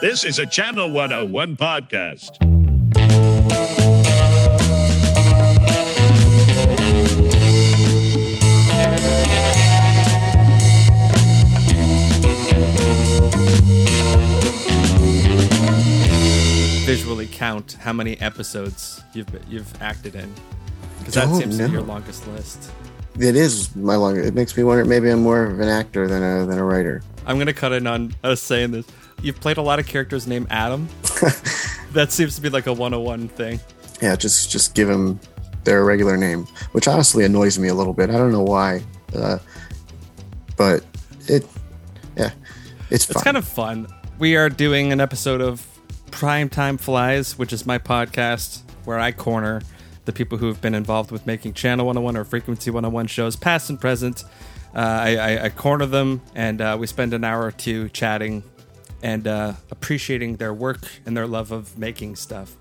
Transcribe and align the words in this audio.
This 0.00 0.24
is 0.24 0.38
a 0.38 0.46
Channel 0.46 0.90
101 0.90 1.56
podcast. 1.56 2.38
visually 16.86 17.26
count 17.28 17.74
how 17.74 17.92
many 17.92 18.18
episodes 18.20 19.02
you've 19.12 19.28
you've 19.48 19.80
acted 19.80 20.14
in 20.16 20.34
because 20.98 21.14
that 21.14 21.26
Don't 21.26 21.40
seems 21.40 21.56
to 21.58 21.66
be 21.66 21.72
your 21.72 21.82
longest 21.82 22.26
list. 22.28 22.70
It 23.18 23.36
is 23.36 23.74
my 23.76 23.96
longer. 23.96 24.20
It 24.20 24.34
makes 24.34 24.56
me 24.56 24.62
wonder. 24.62 24.84
Maybe 24.84 25.10
I'm 25.10 25.22
more 25.22 25.44
of 25.44 25.60
an 25.60 25.68
actor 25.68 26.06
than 26.06 26.22
a 26.22 26.46
than 26.46 26.58
a 26.58 26.64
writer. 26.64 27.02
I'm 27.26 27.38
gonna 27.38 27.52
cut 27.52 27.72
in 27.72 27.86
on 27.86 28.14
us 28.22 28.40
saying 28.40 28.70
this. 28.70 28.86
You've 29.22 29.40
played 29.40 29.58
a 29.58 29.62
lot 29.62 29.78
of 29.78 29.86
characters 29.86 30.26
named 30.26 30.46
Adam. 30.50 30.88
that 31.92 32.08
seems 32.10 32.36
to 32.36 32.40
be 32.40 32.48
like 32.48 32.66
a 32.66 32.72
101 32.72 33.28
thing. 33.28 33.60
Yeah, 34.00 34.16
just 34.16 34.50
just 34.50 34.74
give 34.74 34.88
them 34.88 35.20
their 35.64 35.84
regular 35.84 36.16
name, 36.16 36.46
which 36.72 36.88
honestly 36.88 37.24
annoys 37.24 37.58
me 37.58 37.68
a 37.68 37.74
little 37.74 37.92
bit. 37.92 38.10
I 38.10 38.14
don't 38.14 38.32
know 38.32 38.42
why, 38.42 38.82
uh, 39.14 39.38
but 40.56 40.84
it, 41.26 41.46
yeah, 42.16 42.30
it's 42.90 43.04
fun. 43.04 43.16
It's 43.16 43.22
kind 43.22 43.36
of 43.36 43.46
fun. 43.46 43.86
We 44.18 44.36
are 44.36 44.48
doing 44.48 44.92
an 44.92 45.00
episode 45.00 45.40
of 45.40 45.66
Primetime 46.10 46.80
Flies, 46.80 47.38
which 47.38 47.52
is 47.52 47.66
my 47.66 47.78
podcast 47.78 48.62
where 48.84 48.98
I 48.98 49.12
corner 49.12 49.62
the 50.10 50.16
people 50.16 50.38
who 50.38 50.48
have 50.48 50.60
been 50.60 50.74
involved 50.74 51.12
with 51.12 51.24
making 51.24 51.54
Channel 51.54 51.86
101 51.86 52.16
or 52.16 52.24
Frequency 52.24 52.70
101 52.70 53.06
shows, 53.06 53.36
past 53.36 53.70
and 53.70 53.80
present. 53.80 54.24
Uh, 54.74 54.78
I, 54.78 55.16
I, 55.16 55.44
I 55.44 55.48
corner 55.50 55.86
them, 55.86 56.20
and 56.34 56.60
uh, 56.60 56.76
we 56.78 56.88
spend 56.88 57.14
an 57.14 57.22
hour 57.22 57.44
or 57.44 57.52
two 57.52 57.88
chatting 57.90 58.42
and 59.02 59.26
uh, 59.28 59.54
appreciating 59.70 60.36
their 60.36 60.52
work 60.52 60.80
and 61.06 61.16
their 61.16 61.28
love 61.28 61.52
of 61.52 61.78
making 61.78 62.16
stuff. 62.16 62.56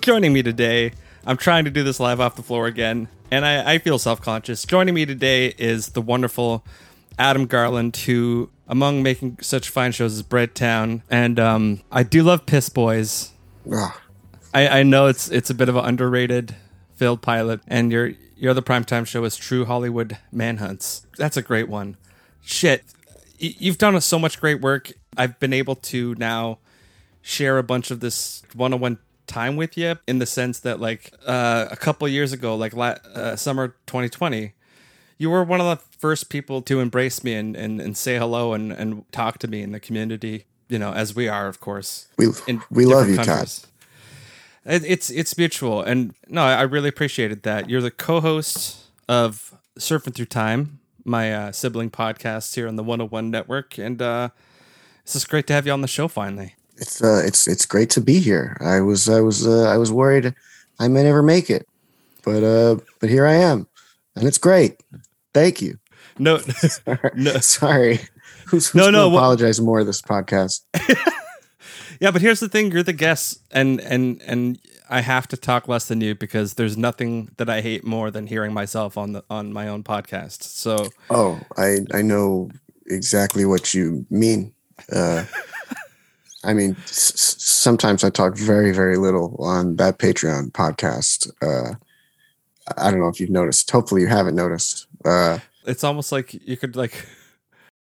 Joining 0.00 0.32
me 0.32 0.42
today, 0.42 0.92
I'm 1.26 1.36
trying 1.36 1.66
to 1.66 1.70
do 1.70 1.82
this 1.82 2.00
live 2.00 2.20
off 2.20 2.36
the 2.36 2.42
floor 2.42 2.66
again, 2.66 3.08
and 3.30 3.44
I, 3.44 3.74
I 3.74 3.78
feel 3.78 3.98
self 3.98 4.22
conscious. 4.22 4.64
Joining 4.64 4.94
me 4.94 5.04
today 5.04 5.48
is 5.58 5.90
the 5.90 6.00
wonderful 6.00 6.64
Adam 7.18 7.44
Garland, 7.46 7.96
who, 7.98 8.48
among 8.66 9.02
making 9.02 9.38
such 9.42 9.68
fine 9.68 9.92
shows 9.92 10.14
as 10.14 10.22
Bread 10.22 10.54
Town, 10.54 11.02
and 11.10 11.38
um, 11.38 11.82
I 11.92 12.02
do 12.02 12.22
love 12.22 12.46
Piss 12.46 12.70
Boys. 12.70 13.32
Ugh. 13.70 13.92
I, 14.56 14.80
I 14.80 14.82
know 14.84 15.06
it's 15.06 15.28
it's 15.30 15.50
a 15.50 15.54
bit 15.54 15.68
of 15.68 15.76
an 15.76 15.84
underrated 15.84 16.56
failed 16.94 17.20
pilot, 17.20 17.60
and 17.68 17.92
your 17.92 18.12
your 18.38 18.52
other 18.52 18.62
primetime 18.62 19.06
show 19.06 19.22
is 19.24 19.36
True 19.36 19.66
Hollywood 19.66 20.16
Manhunts. 20.32 21.06
That's 21.18 21.36
a 21.36 21.42
great 21.42 21.68
one. 21.68 21.98
Shit, 22.40 22.82
you've 23.38 23.76
done 23.76 24.00
so 24.00 24.18
much 24.18 24.40
great 24.40 24.62
work. 24.62 24.92
I've 25.14 25.38
been 25.40 25.52
able 25.52 25.74
to 25.76 26.14
now 26.14 26.58
share 27.20 27.58
a 27.58 27.62
bunch 27.62 27.90
of 27.90 28.00
this 28.00 28.44
one-on-one 28.54 28.98
time 29.26 29.56
with 29.56 29.76
you 29.76 29.96
in 30.06 30.20
the 30.20 30.26
sense 30.26 30.60
that 30.60 30.80
like 30.80 31.12
uh, 31.26 31.66
a 31.70 31.76
couple 31.76 32.08
years 32.08 32.32
ago, 32.32 32.56
like 32.56 32.72
la- 32.72 32.96
uh, 33.14 33.36
summer 33.36 33.74
2020, 33.86 34.54
you 35.18 35.28
were 35.28 35.44
one 35.44 35.60
of 35.60 35.66
the 35.66 35.84
first 35.98 36.30
people 36.30 36.62
to 36.62 36.80
embrace 36.80 37.22
me 37.22 37.34
and, 37.34 37.56
and, 37.56 37.80
and 37.80 37.96
say 37.96 38.16
hello 38.16 38.54
and, 38.54 38.72
and 38.72 39.10
talk 39.12 39.38
to 39.38 39.48
me 39.48 39.60
in 39.60 39.72
the 39.72 39.80
community. 39.80 40.46
You 40.68 40.78
know, 40.78 40.92
as 40.92 41.14
we 41.14 41.28
are, 41.28 41.46
of 41.46 41.60
course. 41.60 42.08
We 42.16 42.28
we 42.70 42.86
love 42.86 43.08
you, 43.08 43.16
countries. 43.16 43.66
It, 44.66 44.84
it's 44.84 45.10
it's 45.10 45.38
mutual, 45.38 45.82
and 45.82 46.14
no, 46.28 46.42
I 46.42 46.62
really 46.62 46.88
appreciated 46.88 47.42
that. 47.44 47.70
You're 47.70 47.80
the 47.80 47.90
co-host 47.90 48.78
of 49.08 49.54
Surfing 49.78 50.14
Through 50.14 50.26
Time, 50.26 50.80
my 51.04 51.32
uh, 51.32 51.52
sibling 51.52 51.90
podcast 51.90 52.54
here 52.54 52.66
on 52.66 52.76
the 52.76 52.82
101 52.82 53.30
Network, 53.30 53.78
and 53.78 54.02
uh, 54.02 54.30
it's 55.02 55.12
just 55.12 55.28
great 55.28 55.46
to 55.46 55.52
have 55.52 55.66
you 55.66 55.72
on 55.72 55.82
the 55.82 55.88
show 55.88 56.08
finally. 56.08 56.56
It's 56.76 57.02
uh, 57.02 57.22
it's 57.24 57.46
it's 57.46 57.64
great 57.64 57.90
to 57.90 58.00
be 58.00 58.18
here. 58.18 58.56
I 58.60 58.80
was 58.80 59.08
I 59.08 59.20
was 59.20 59.46
uh, 59.46 59.68
I 59.68 59.78
was 59.78 59.92
worried 59.92 60.34
I 60.78 60.88
may 60.88 61.02
never 61.04 61.22
make 61.22 61.48
it, 61.48 61.66
but 62.24 62.42
uh, 62.42 62.76
but 63.00 63.08
here 63.08 63.26
I 63.26 63.34
am, 63.34 63.66
and 64.14 64.26
it's 64.26 64.38
great. 64.38 64.82
Thank 65.32 65.62
you. 65.62 65.78
No, 66.18 66.40
No. 67.14 67.38
Sorry. 67.38 68.00
Who's, 68.46 68.68
who's 68.68 68.74
No, 68.74 68.84
no, 68.84 68.90
no, 68.90 69.10
no. 69.10 69.16
Apologize 69.16 69.60
more 69.60 69.80
of 69.80 69.86
this 69.86 70.00
podcast. 70.02 70.62
yeah, 72.00 72.10
but 72.10 72.22
here's 72.22 72.40
the 72.40 72.48
thing: 72.48 72.70
you're 72.72 72.82
the 72.82 72.92
guest, 72.92 73.40
and 73.50 73.80
and 73.80 74.22
and 74.26 74.58
I 74.88 75.00
have 75.00 75.26
to 75.28 75.36
talk 75.36 75.68
less 75.68 75.86
than 75.88 76.00
you 76.00 76.14
because 76.14 76.54
there's 76.54 76.76
nothing 76.76 77.30
that 77.38 77.48
I 77.50 77.60
hate 77.60 77.84
more 77.84 78.10
than 78.10 78.26
hearing 78.26 78.52
myself 78.52 78.96
on 78.96 79.12
the 79.12 79.24
on 79.30 79.52
my 79.52 79.68
own 79.68 79.82
podcast. 79.82 80.42
So 80.42 80.76
Oh, 81.10 81.40
I 81.56 81.78
I 81.92 82.02
know 82.02 82.50
exactly 82.86 83.44
what 83.44 83.74
you 83.74 84.06
mean. 84.10 84.52
Uh, 84.92 85.24
I 86.44 86.52
mean, 86.54 86.76
s- 86.84 87.34
sometimes 87.38 88.04
I 88.04 88.10
talk 88.10 88.36
very 88.36 88.72
very 88.72 88.96
little 88.96 89.36
on 89.40 89.76
that 89.76 89.98
Patreon 89.98 90.52
podcast. 90.52 91.30
Uh, 91.42 91.74
I 92.76 92.90
don't 92.90 93.00
know 93.00 93.08
if 93.08 93.20
you've 93.20 93.30
noticed. 93.30 93.70
Hopefully, 93.70 94.02
you 94.02 94.08
haven't 94.08 94.34
noticed. 94.36 94.86
Uh, 95.04 95.38
it's 95.66 95.82
almost 95.84 96.12
like 96.12 96.34
you 96.46 96.56
could 96.56 96.76
like 96.76 97.06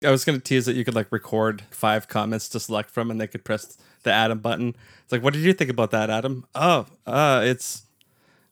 I 0.04 0.12
was 0.12 0.26
gonna 0.26 0.40
tease 0.40 0.66
that 0.66 0.76
you 0.76 0.86
could 0.86 0.96
like 0.96 1.12
record 1.12 1.64
five 1.72 2.08
comments 2.08 2.48
to 2.50 2.60
select 2.60 2.90
from 2.90 3.12
and 3.12 3.20
they 3.20 3.28
could 3.28 3.44
press 3.44 3.78
the 4.04 4.12
Adam 4.12 4.40
button. 4.40 4.76
It's 5.04 5.12
like, 5.12 5.24
what 5.24 5.34
did 5.34 5.44
you 5.44 5.54
think 5.54 5.70
about 5.70 5.92
that, 5.92 6.10
Adam? 6.10 6.46
Oh, 6.56 6.86
uh, 7.06 7.42
it's 7.44 7.84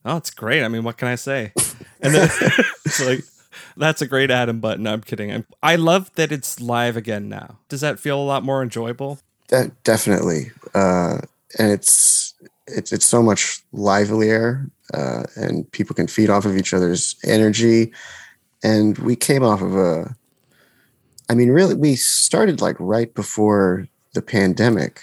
oh, 0.06 0.18
it's 0.18 0.32
great. 0.32 0.64
I 0.64 0.68
mean, 0.68 0.84
what 0.84 0.98
can 0.98 1.08
I 1.08 1.16
say? 1.16 1.54
And 2.00 2.14
then 2.14 2.30
it's 2.86 3.04
like 3.04 3.24
that's 3.76 4.04
a 4.04 4.08
great 4.08 4.30
Adam 4.30 4.60
button. 4.60 4.86
I'm 4.86 5.02
kidding. 5.02 5.32
I'm, 5.32 5.46
I 5.64 5.78
love 5.78 6.14
that 6.14 6.32
it's 6.32 6.62
live 6.62 6.96
again 6.96 7.28
now. 7.28 7.58
Does 7.70 7.82
that 7.82 8.00
feel 8.00 8.20
a 8.20 8.24
lot 8.24 8.44
more 8.44 8.62
enjoyable? 8.62 9.20
de- 9.48 9.72
definitely, 9.84 10.52
uh, 10.74 11.20
and 11.58 11.72
it's 11.72 12.34
it's 12.68 12.92
it's 12.92 13.06
so 13.06 13.24
much 13.24 13.64
livelier, 13.72 14.70
uh, 14.94 15.24
and 15.36 15.70
people 15.72 15.96
can 15.96 16.08
feed 16.08 16.30
off 16.30 16.46
of 16.46 16.58
each 16.58 16.74
other's 16.74 17.16
energy. 17.24 17.92
And 18.64 18.98
we 18.98 19.16
came 19.16 19.44
off 19.44 19.62
of 19.62 19.76
a, 19.76 20.16
I 21.30 21.36
mean, 21.36 21.50
really, 21.50 21.76
we 21.76 21.96
started 21.96 22.62
like 22.62 22.76
right 22.80 23.14
before 23.14 23.88
the 24.14 24.22
pandemic, 24.22 25.02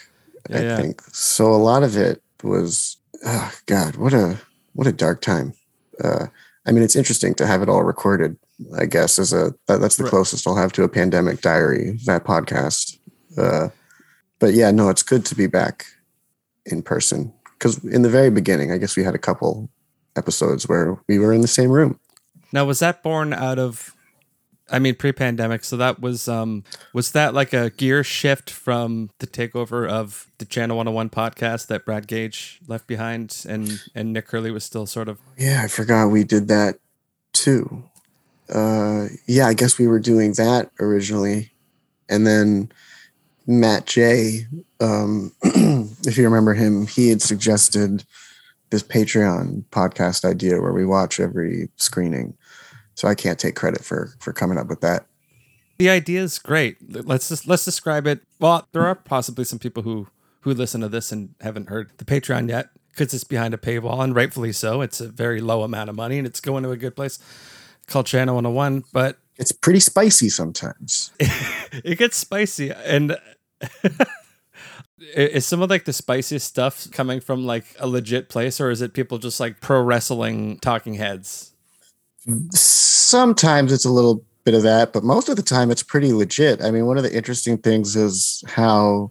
Yeah, 0.51 0.59
I 0.59 0.63
yeah. 0.63 0.77
think. 0.77 1.03
So 1.13 1.53
a 1.53 1.57
lot 1.57 1.83
of 1.83 1.97
it 1.97 2.23
was, 2.43 2.97
oh 3.25 3.53
God, 3.67 3.97
what 3.97 4.13
a 4.15 4.39
what 4.75 4.87
a 4.87 4.93
dark 4.93 5.21
time. 5.21 5.53
Uh, 6.03 6.27
I 6.67 6.73
mean, 6.73 6.83
it's 6.83 6.97
interesting 6.97 7.35
to 7.37 7.47
have 7.47 7.63
it 7.63 7.69
all 7.69 7.83
recorded. 7.85 8.37
I 8.79 8.87
guess 8.87 9.19
as 9.19 9.33
a 9.33 9.55
that, 9.67 9.81
that's 9.81 9.97
the 9.97 10.05
Right. 10.05 10.11
closest 10.11 10.47
I'll 10.47 10.57
have 10.57 10.73
to 10.73 10.83
a 10.85 10.89
pandemic 10.89 11.41
diary. 11.41 11.99
That 12.07 12.25
podcast. 12.25 12.99
Uh, 13.37 13.69
but 14.39 14.55
yeah, 14.55 14.71
no, 14.71 14.89
it's 14.89 15.03
good 15.03 15.25
to 15.27 15.35
be 15.35 15.47
back 15.47 15.87
in 16.67 16.83
person 16.83 17.33
because 17.59 17.83
in 17.85 18.03
the 18.03 18.09
very 18.11 18.31
beginning, 18.31 18.73
I 18.73 18.79
guess 18.79 18.97
we 18.97 19.05
had 19.05 19.15
a 19.15 19.19
couple 19.19 19.69
episodes 20.17 20.69
where 20.69 20.97
we 21.09 21.19
were 21.19 21.33
in 21.33 21.41
the 21.43 21.49
same 21.49 21.71
room. 21.71 21.99
Now, 22.53 22.65
was 22.65 22.79
that 22.79 23.03
born 23.03 23.33
out 23.33 23.59
of? 23.59 23.94
I 24.71 24.79
mean, 24.79 24.95
pre-pandemic. 24.95 25.65
So 25.65 25.77
that 25.77 26.01
was 26.01 26.29
um 26.29 26.65
was 26.93 27.13
that 27.13 27.35
like 27.35 27.53
a 27.53 27.71
gear 27.71 28.03
shift 28.03 28.51
from 28.51 29.11
the 29.19 29.27
takeover 29.27 29.89
of 29.89 30.31
the 30.39 30.45
Channel 30.45 30.77
101 30.77 31.11
podcast 31.11 31.67
that 31.69 31.85
Brad 31.85 32.07
Gage 32.07 32.61
left 32.67 32.87
behind, 32.87 33.45
and 33.49 33.83
and 33.95 34.13
Nick 34.13 34.31
Hurley 34.31 34.51
was 34.51 34.65
still 34.65 34.87
sort 34.87 35.09
of 35.09 35.21
Yeah, 35.37 35.63
I 35.63 35.69
forgot 35.69 36.09
we 36.09 36.25
did 36.25 36.49
that 36.49 36.79
too. 37.33 37.85
Uh, 38.49 39.07
yeah, 39.27 39.47
I 39.47 39.55
guess 39.55 39.79
we 39.79 39.87
were 39.87 40.01
doing 40.01 40.33
that 40.35 40.71
originally, 40.81 41.53
and 42.09 42.27
then 42.27 42.71
Matt 43.47 43.87
J. 43.87 44.47
Um, 44.81 45.33
if 45.43 46.17
you 46.17 46.25
remember 46.25 46.55
him, 46.55 46.87
he 46.87 47.09
had 47.09 47.23
suggested 47.23 48.05
this 48.71 48.83
Patreon 48.83 49.65
podcast 49.71 50.25
idea 50.25 50.61
where 50.61 50.73
we 50.73 50.85
watch 50.85 51.21
every 51.21 51.69
screening. 51.77 52.35
So 52.95 53.09
I 53.09 53.15
can't 53.15 53.39
take 53.39 53.57
credit 53.57 53.85
for 53.85 54.15
for 54.21 54.33
coming 54.33 54.59
up 54.59 54.69
with 54.69 54.81
that. 54.81 55.07
the 55.79 55.91
idea 55.91 56.23
is 56.23 56.39
great. 56.39 56.77
Let's 57.07 57.29
just 57.29 57.47
let's 57.47 57.65
describe 57.65 58.07
it. 58.07 58.21
Well, 58.39 58.69
there 58.73 58.87
are 58.87 58.95
possibly 58.95 59.45
some 59.45 59.59
people 59.59 59.83
who 59.83 60.09
who 60.43 60.55
listen 60.55 60.81
to 60.83 60.89
this 60.89 61.11
and 61.11 61.35
haven't 61.41 61.69
heard 61.69 61.91
the 61.97 62.05
Patreon 62.05 62.49
yet 62.49 62.69
because 62.91 63.13
it's 63.13 63.25
behind 63.25 63.55
a 63.55 63.59
paywall, 63.59 64.03
and 64.03 64.15
rightfully 64.15 64.53
so. 64.53 64.81
It's 64.83 65.01
a 65.01 65.09
very 65.09 65.41
low 65.41 65.63
amount 65.63 65.91
of 65.91 65.97
money, 65.97 66.19
and 66.19 66.27
it's 66.27 66.41
going 66.41 66.63
to 66.63 66.71
a 66.71 66.77
good 66.77 66.95
place 66.95 67.19
called 67.87 68.07
Channel 68.07 68.37
101. 68.37 68.85
But 68.93 69.19
It's 69.37 69.53
pretty 69.53 69.81
spicy 69.81 70.29
sometimes. 70.29 71.11
it 71.21 71.99
gets 71.99 72.17
spicy 72.17 72.71
and 72.71 73.17
is 75.15 75.47
some 75.47 75.63
of 75.63 75.71
like 75.71 75.85
the 75.85 75.93
spiciest 75.93 76.47
stuff 76.47 76.91
coming 76.93 77.21
from 77.21 77.45
like 77.45 77.65
a 77.79 77.87
legit 77.87 78.29
place 78.29 78.61
or 78.61 78.71
is 78.71 78.81
it 78.81 78.95
people 78.95 79.19
just 79.19 79.41
like 79.41 79.61
pro 79.61 79.83
wrestling 79.83 80.59
talking 80.61 80.95
heads 80.95 81.54
sometimes 82.53 83.73
it's 83.73 83.85
a 83.85 83.91
little 83.91 84.25
bit 84.45 84.55
of 84.55 84.63
that, 84.63 84.93
but 84.93 85.05
most 85.05 85.29
of 85.29 85.37
the 85.37 85.43
time 85.43 85.71
it's 85.71 85.83
pretty 85.83 86.13
legit. 86.13 86.63
I 86.63 86.71
mean, 86.71 86.87
one 86.87 86.97
of 86.97 87.03
the 87.03 87.15
interesting 87.15 87.59
things 87.59 87.97
is 87.97 88.45
how 88.47 89.11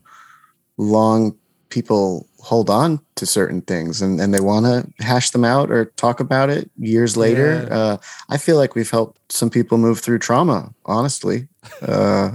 long 0.78 1.36
people 1.70 2.28
hold 2.40 2.70
on 2.70 3.00
to 3.16 3.26
certain 3.26 3.62
things 3.62 4.02
and, 4.02 4.20
and 4.20 4.34
they 4.34 4.40
want 4.40 4.66
to 4.66 5.04
hash 5.04 5.32
them 5.32 5.46
out 5.46 5.72
or 5.72 5.86
talk 5.86 6.20
about 6.20 6.50
it 6.50 6.70
years 6.78 7.18
later. 7.18 7.66
Yeah. 7.68 7.76
Uh, 7.76 7.98
I 8.30 8.38
feel 8.38 8.58
like 8.58 8.76
we've 8.76 8.90
helped 8.90 9.32
some 9.32 9.50
people 9.50 9.78
move 9.78 10.00
through 10.00 10.20
trauma, 10.20 10.74
honestly. 10.86 11.48
Uh, 11.82 12.32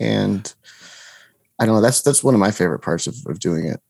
and 0.00 0.52
I 1.58 1.66
don't 1.66 1.76
know. 1.76 1.80
That's 1.80 2.02
that's 2.02 2.24
one 2.24 2.34
of 2.34 2.40
my 2.40 2.50
favorite 2.50 2.80
parts 2.80 3.06
of, 3.06 3.14
of 3.26 3.38
doing 3.38 3.66
it. 3.66 3.80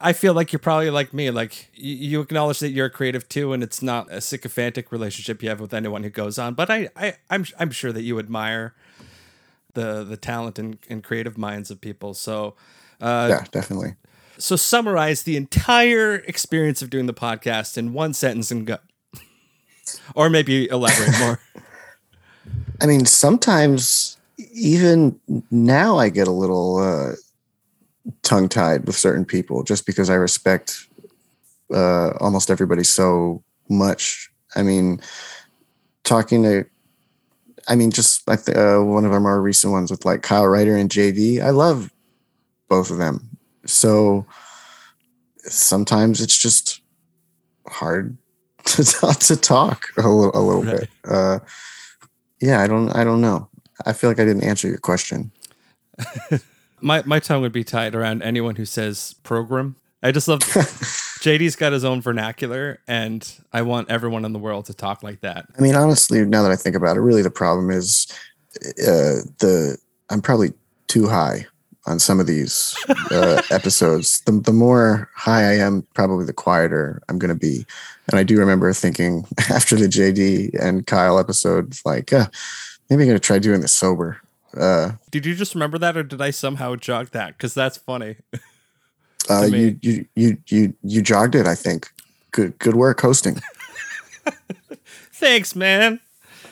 I 0.00 0.12
feel 0.12 0.34
like 0.34 0.52
you're 0.52 0.60
probably 0.60 0.90
like 0.90 1.14
me. 1.14 1.30
Like 1.30 1.70
you, 1.74 1.94
you 1.94 2.20
acknowledge 2.20 2.58
that 2.58 2.70
you're 2.70 2.86
a 2.86 2.90
creative 2.90 3.28
too, 3.28 3.52
and 3.52 3.62
it's 3.62 3.82
not 3.82 4.10
a 4.12 4.20
sycophantic 4.20 4.92
relationship 4.92 5.42
you 5.42 5.48
have 5.48 5.60
with 5.60 5.72
anyone 5.72 6.02
who 6.02 6.10
goes 6.10 6.38
on. 6.38 6.54
But 6.54 6.70
I, 6.70 6.88
I 6.96 7.14
I'm 7.30 7.46
I'm 7.58 7.70
sure 7.70 7.92
that 7.92 8.02
you 8.02 8.18
admire 8.18 8.74
the 9.74 10.04
the 10.04 10.16
talent 10.16 10.58
and, 10.58 10.78
and 10.90 11.02
creative 11.02 11.38
minds 11.38 11.70
of 11.70 11.80
people. 11.80 12.12
So 12.12 12.54
uh, 13.00 13.28
yeah, 13.30 13.44
definitely. 13.50 13.94
So 14.38 14.54
summarize 14.56 15.22
the 15.22 15.36
entire 15.36 16.16
experience 16.16 16.82
of 16.82 16.90
doing 16.90 17.06
the 17.06 17.14
podcast 17.14 17.78
in 17.78 17.94
one 17.94 18.12
sentence 18.12 18.50
and 18.50 18.66
go, 18.66 18.76
or 20.14 20.28
maybe 20.28 20.68
elaborate 20.68 21.18
more. 21.20 21.40
I 22.82 22.86
mean, 22.86 23.06
sometimes 23.06 24.18
even 24.52 25.18
now 25.50 25.96
I 25.96 26.10
get 26.10 26.28
a 26.28 26.32
little 26.32 26.76
uh, 26.76 27.12
tongue 28.22 28.48
tied 28.48 28.86
with 28.86 28.96
certain 28.96 29.24
people 29.24 29.62
just 29.62 29.86
because 29.86 30.10
I 30.10 30.14
respect 30.14 30.86
uh, 31.72 32.10
almost 32.20 32.50
everybody 32.50 32.84
so 32.84 33.42
much. 33.68 34.30
I 34.54 34.62
mean, 34.62 35.00
talking 36.04 36.42
to, 36.44 36.64
I 37.68 37.74
mean, 37.74 37.90
just 37.90 38.26
like 38.28 38.44
th- 38.44 38.56
uh, 38.56 38.78
one 38.78 39.04
of 39.04 39.12
our 39.12 39.20
more 39.20 39.40
recent 39.40 39.72
ones 39.72 39.90
with 39.90 40.04
like 40.04 40.22
Kyle 40.22 40.46
Ryder 40.46 40.76
and 40.76 40.90
JD. 40.90 41.42
I 41.42 41.50
love 41.50 41.92
both 42.68 42.90
of 42.90 42.98
them. 42.98 43.38
So 43.64 44.26
sometimes 45.38 46.20
it's 46.20 46.38
just 46.38 46.80
hard 47.66 48.16
to, 48.64 48.84
to 48.84 49.36
talk 49.36 49.88
a 49.96 50.08
little, 50.08 50.30
a 50.34 50.40
little 50.40 50.62
right. 50.62 50.80
bit. 50.80 50.90
Uh, 51.04 51.38
yeah, 52.40 52.60
I 52.60 52.66
don't, 52.66 52.90
I 52.90 53.02
don't 53.02 53.20
know. 53.20 53.48
I 53.84 53.92
feel 53.92 54.08
like 54.08 54.20
I 54.20 54.24
didn't 54.24 54.44
answer 54.44 54.68
your 54.68 54.78
question. 54.78 55.32
my 56.86 57.02
my 57.04 57.18
tongue 57.18 57.42
would 57.42 57.52
be 57.52 57.64
tied 57.64 57.94
around 57.94 58.22
anyone 58.22 58.56
who 58.56 58.64
says 58.64 59.16
program. 59.24 59.76
I 60.02 60.12
just 60.12 60.28
love 60.28 60.40
JD's 61.20 61.56
got 61.56 61.72
his 61.72 61.84
own 61.84 62.00
vernacular, 62.00 62.78
and 62.86 63.28
I 63.52 63.62
want 63.62 63.90
everyone 63.90 64.24
in 64.24 64.32
the 64.32 64.38
world 64.38 64.66
to 64.66 64.74
talk 64.74 65.02
like 65.02 65.20
that. 65.22 65.46
I 65.58 65.60
mean, 65.60 65.74
honestly, 65.74 66.24
now 66.24 66.42
that 66.44 66.52
I 66.52 66.56
think 66.56 66.76
about 66.76 66.96
it, 66.96 67.00
really 67.00 67.22
the 67.22 67.30
problem 67.30 67.70
is 67.70 68.06
uh, 68.78 69.26
the 69.40 69.76
I'm 70.10 70.22
probably 70.22 70.52
too 70.86 71.08
high 71.08 71.46
on 71.86 71.98
some 71.98 72.20
of 72.20 72.28
these 72.28 72.76
uh, 73.10 73.42
episodes. 73.50 74.20
The, 74.20 74.32
the 74.32 74.52
more 74.52 75.10
high 75.14 75.42
I 75.42 75.54
am, 75.54 75.82
probably 75.94 76.24
the 76.24 76.32
quieter 76.32 77.02
I'm 77.08 77.18
going 77.18 77.34
to 77.34 77.38
be. 77.38 77.66
And 78.08 78.18
I 78.18 78.22
do 78.22 78.38
remember 78.38 78.72
thinking 78.72 79.24
after 79.50 79.76
the 79.76 79.86
JD 79.86 80.60
and 80.60 80.86
Kyle 80.86 81.18
episode, 81.18 81.76
like, 81.84 82.12
uh, 82.12 82.26
maybe 82.88 83.02
I'm 83.02 83.08
going 83.08 83.20
to 83.20 83.24
try 83.24 83.38
doing 83.38 83.60
this 83.60 83.72
sober. 83.72 84.20
Uh, 84.56 84.92
did 85.10 85.26
you 85.26 85.34
just 85.34 85.54
remember 85.54 85.78
that, 85.78 85.96
or 85.96 86.02
did 86.02 86.20
I 86.20 86.30
somehow 86.30 86.76
jog 86.76 87.10
that? 87.10 87.36
Because 87.36 87.54
that's 87.54 87.76
funny. 87.76 88.16
uh, 89.30 89.44
you, 89.50 89.78
you 89.82 90.06
you 90.14 90.38
you 90.46 90.74
you 90.82 91.02
jogged 91.02 91.34
it. 91.34 91.46
I 91.46 91.54
think. 91.54 91.90
Good 92.30 92.58
good 92.58 92.74
work 92.74 93.00
hosting. 93.00 93.40
Thanks, 95.12 95.54
man. 95.54 96.00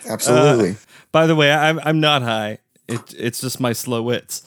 Absolutely. 0.08 0.70
Uh, 0.70 0.74
by 1.12 1.26
the 1.26 1.34
way, 1.34 1.52
I'm 1.52 1.80
I'm 1.80 2.00
not 2.00 2.22
high. 2.22 2.58
It 2.88 3.14
it's 3.16 3.40
just 3.40 3.60
my 3.60 3.72
slow 3.72 4.02
wits. 4.02 4.42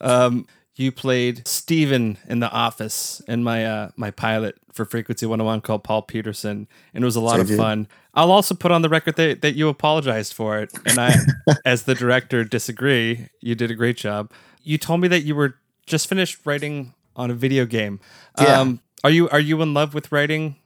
Um, 0.00 0.46
you 0.74 0.92
played 0.92 1.46
Steven 1.46 2.18
in 2.28 2.40
The 2.40 2.50
Office 2.50 3.20
in 3.26 3.42
my 3.42 3.64
uh, 3.64 3.90
my 3.96 4.10
pilot 4.10 4.56
for 4.78 4.84
Frequency 4.84 5.26
101 5.26 5.60
called 5.62 5.82
Paul 5.82 6.02
Peterson, 6.02 6.68
and 6.94 7.02
it 7.02 7.04
was 7.04 7.16
a 7.16 7.20
lot 7.20 7.40
of 7.40 7.50
fun. 7.50 7.88
I'll 8.14 8.30
also 8.30 8.54
put 8.54 8.70
on 8.70 8.82
the 8.82 8.88
record 8.88 9.16
that, 9.16 9.42
that 9.42 9.56
you 9.56 9.68
apologized 9.68 10.32
for 10.32 10.60
it, 10.60 10.72
and 10.86 10.98
I, 10.98 11.14
as 11.66 11.82
the 11.82 11.96
director, 11.96 12.44
disagree. 12.44 13.28
You 13.40 13.56
did 13.56 13.72
a 13.72 13.74
great 13.74 13.96
job. 13.96 14.30
You 14.62 14.78
told 14.78 15.00
me 15.00 15.08
that 15.08 15.24
you 15.24 15.34
were 15.34 15.56
just 15.84 16.08
finished 16.08 16.38
writing 16.46 16.94
on 17.16 17.30
a 17.30 17.34
video 17.34 17.66
game. 17.66 17.98
Yeah. 18.40 18.60
Um, 18.60 18.80
are 19.02 19.10
you 19.10 19.28
are 19.30 19.40
you 19.40 19.60
in 19.62 19.74
love 19.74 19.94
with 19.94 20.12
writing 20.12 20.56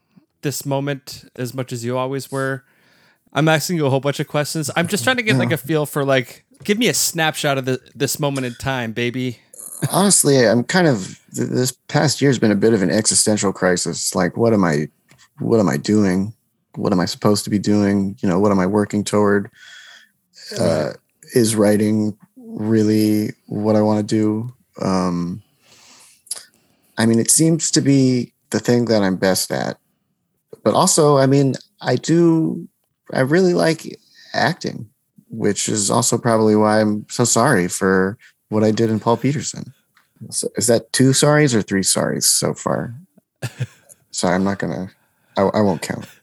this 0.42 0.66
moment 0.66 1.24
as 1.34 1.54
much 1.54 1.72
as 1.72 1.84
you 1.84 1.96
always 1.96 2.30
were? 2.30 2.64
I'm 3.32 3.48
asking 3.48 3.76
you 3.76 3.86
a 3.86 3.90
whole 3.90 4.00
bunch 4.00 4.20
of 4.20 4.28
questions. 4.28 4.70
I'm 4.76 4.88
just 4.88 5.04
trying 5.04 5.16
to 5.16 5.22
get 5.22 5.36
like 5.36 5.52
a 5.52 5.56
feel 5.68 5.86
for 5.86 6.04
like 6.04 6.44
give 6.64 6.78
me 6.78 6.88
a 6.88 6.94
snapshot 6.94 7.58
of 7.58 7.64
the, 7.64 7.80
this 7.94 8.20
moment 8.20 8.46
in 8.46 8.54
time, 8.54 8.92
baby. 8.92 9.40
Honestly, 9.90 10.46
I'm 10.46 10.64
kind 10.64 10.86
of 10.86 11.20
this 11.32 11.72
past 11.88 12.20
year 12.20 12.30
has 12.30 12.38
been 12.38 12.50
a 12.50 12.56
bit 12.56 12.72
of 12.72 12.82
an 12.82 12.90
existential 12.90 13.52
crisis. 13.52 14.14
Like, 14.14 14.36
what 14.36 14.52
am 14.52 14.64
I, 14.64 14.88
what 15.38 15.60
am 15.60 15.68
I 15.68 15.76
doing? 15.76 16.32
What 16.76 16.92
am 16.92 17.00
I 17.00 17.06
supposed 17.06 17.44
to 17.44 17.50
be 17.50 17.58
doing? 17.58 18.16
You 18.20 18.28
know, 18.28 18.38
what 18.38 18.52
am 18.52 18.60
I 18.60 18.66
working 18.66 19.04
toward? 19.04 19.50
Uh, 20.58 20.92
is 21.34 21.56
writing 21.56 22.16
really 22.36 23.30
what 23.46 23.76
I 23.76 23.82
want 23.82 24.06
to 24.06 24.14
do? 24.14 24.54
Um, 24.84 25.42
I 26.98 27.06
mean, 27.06 27.18
it 27.18 27.30
seems 27.30 27.70
to 27.72 27.80
be 27.80 28.32
the 28.50 28.60
thing 28.60 28.84
that 28.86 29.02
I'm 29.02 29.16
best 29.16 29.50
at, 29.50 29.78
but 30.62 30.74
also, 30.74 31.16
I 31.16 31.26
mean, 31.26 31.54
I 31.80 31.96
do, 31.96 32.68
I 33.12 33.20
really 33.20 33.54
like 33.54 33.98
acting 34.34 34.90
which 35.32 35.68
is 35.68 35.90
also 35.90 36.18
probably 36.18 36.54
why 36.54 36.80
I'm 36.80 37.06
so 37.08 37.24
sorry 37.24 37.66
for 37.66 38.18
what 38.52 38.62
I 38.62 38.70
did 38.70 38.90
in 38.90 39.00
Paul 39.00 39.16
Peterson. 39.16 39.72
So 40.30 40.48
is 40.56 40.66
that 40.68 40.92
two 40.92 41.10
sorries 41.10 41.54
or 41.54 41.62
three 41.62 41.82
sorries 41.82 42.24
so 42.24 42.54
far? 42.54 42.94
Sorry, 44.12 44.34
I'm 44.34 44.44
not 44.44 44.58
gonna. 44.58 44.90
I, 45.36 45.42
I 45.42 45.60
won't 45.60 45.82
count. 45.82 46.06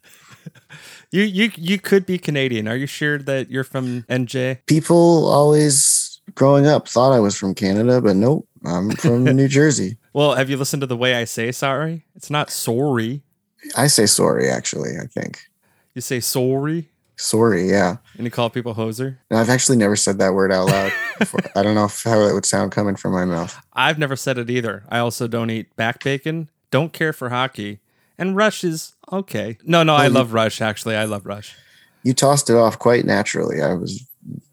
You 1.11 1.23
you 1.23 1.49
you 1.55 1.79
could 1.79 2.05
be 2.05 2.19
Canadian. 2.19 2.67
Are 2.67 2.75
you 2.75 2.85
sure 2.85 3.17
that 3.17 3.49
you're 3.49 3.63
from 3.63 4.03
NJ? 4.03 4.59
People 4.67 5.25
always 5.27 6.21
growing 6.35 6.67
up 6.67 6.87
thought 6.87 7.11
I 7.13 7.19
was 7.19 7.35
from 7.35 7.55
Canada, 7.55 7.99
but 7.99 8.15
nope, 8.15 8.47
I'm 8.63 8.91
from 8.91 9.23
New 9.35 9.47
Jersey. 9.47 9.97
Well, 10.13 10.35
have 10.35 10.51
you 10.51 10.57
listened 10.57 10.81
to 10.81 10.85
the 10.85 10.95
way 10.95 11.15
I 11.15 11.23
say 11.23 11.51
sorry? 11.51 12.05
It's 12.15 12.29
not 12.29 12.51
sorry. 12.51 13.23
I 13.75 13.87
say 13.87 14.05
sorry 14.05 14.49
actually, 14.49 14.99
I 15.01 15.07
think. 15.07 15.39
You 15.95 16.01
say 16.01 16.19
sorry? 16.19 16.91
Sorry, 17.19 17.69
yeah. 17.69 17.97
And 18.15 18.23
you 18.23 18.31
call 18.31 18.49
people 18.49 18.75
hoser? 18.75 19.17
I've 19.29 19.49
actually 19.49 19.75
never 19.75 19.97
said 19.97 20.19
that 20.19 20.33
word 20.33 20.53
out 20.53 20.67
loud 20.67 20.93
before. 21.17 21.41
I 21.55 21.63
don't 21.63 21.75
know 21.75 21.83
if, 21.83 22.01
how 22.03 22.21
it 22.21 22.33
would 22.33 22.45
sound 22.45 22.71
coming 22.71 22.95
from 22.95 23.11
my 23.11 23.25
mouth. 23.25 23.61
I've 23.73 23.99
never 23.99 24.15
said 24.15 24.37
it 24.37 24.49
either. 24.49 24.85
I 24.87 24.99
also 24.99 25.27
don't 25.27 25.49
eat 25.49 25.75
back 25.75 26.01
bacon, 26.01 26.49
don't 26.71 26.93
care 26.93 27.11
for 27.11 27.27
hockey, 27.27 27.79
and 28.17 28.37
Rush 28.37 28.63
is 28.63 28.95
okay. 29.11 29.57
No, 29.65 29.83
no, 29.83 29.95
I 29.95 30.07
love 30.07 30.31
Rush, 30.31 30.61
actually. 30.61 30.95
I 30.95 31.03
love 31.03 31.25
Rush. 31.25 31.57
You 32.03 32.13
tossed 32.13 32.49
it 32.49 32.55
off 32.55 32.79
quite 32.79 33.03
naturally. 33.03 33.61
I 33.61 33.73
was 33.73 34.01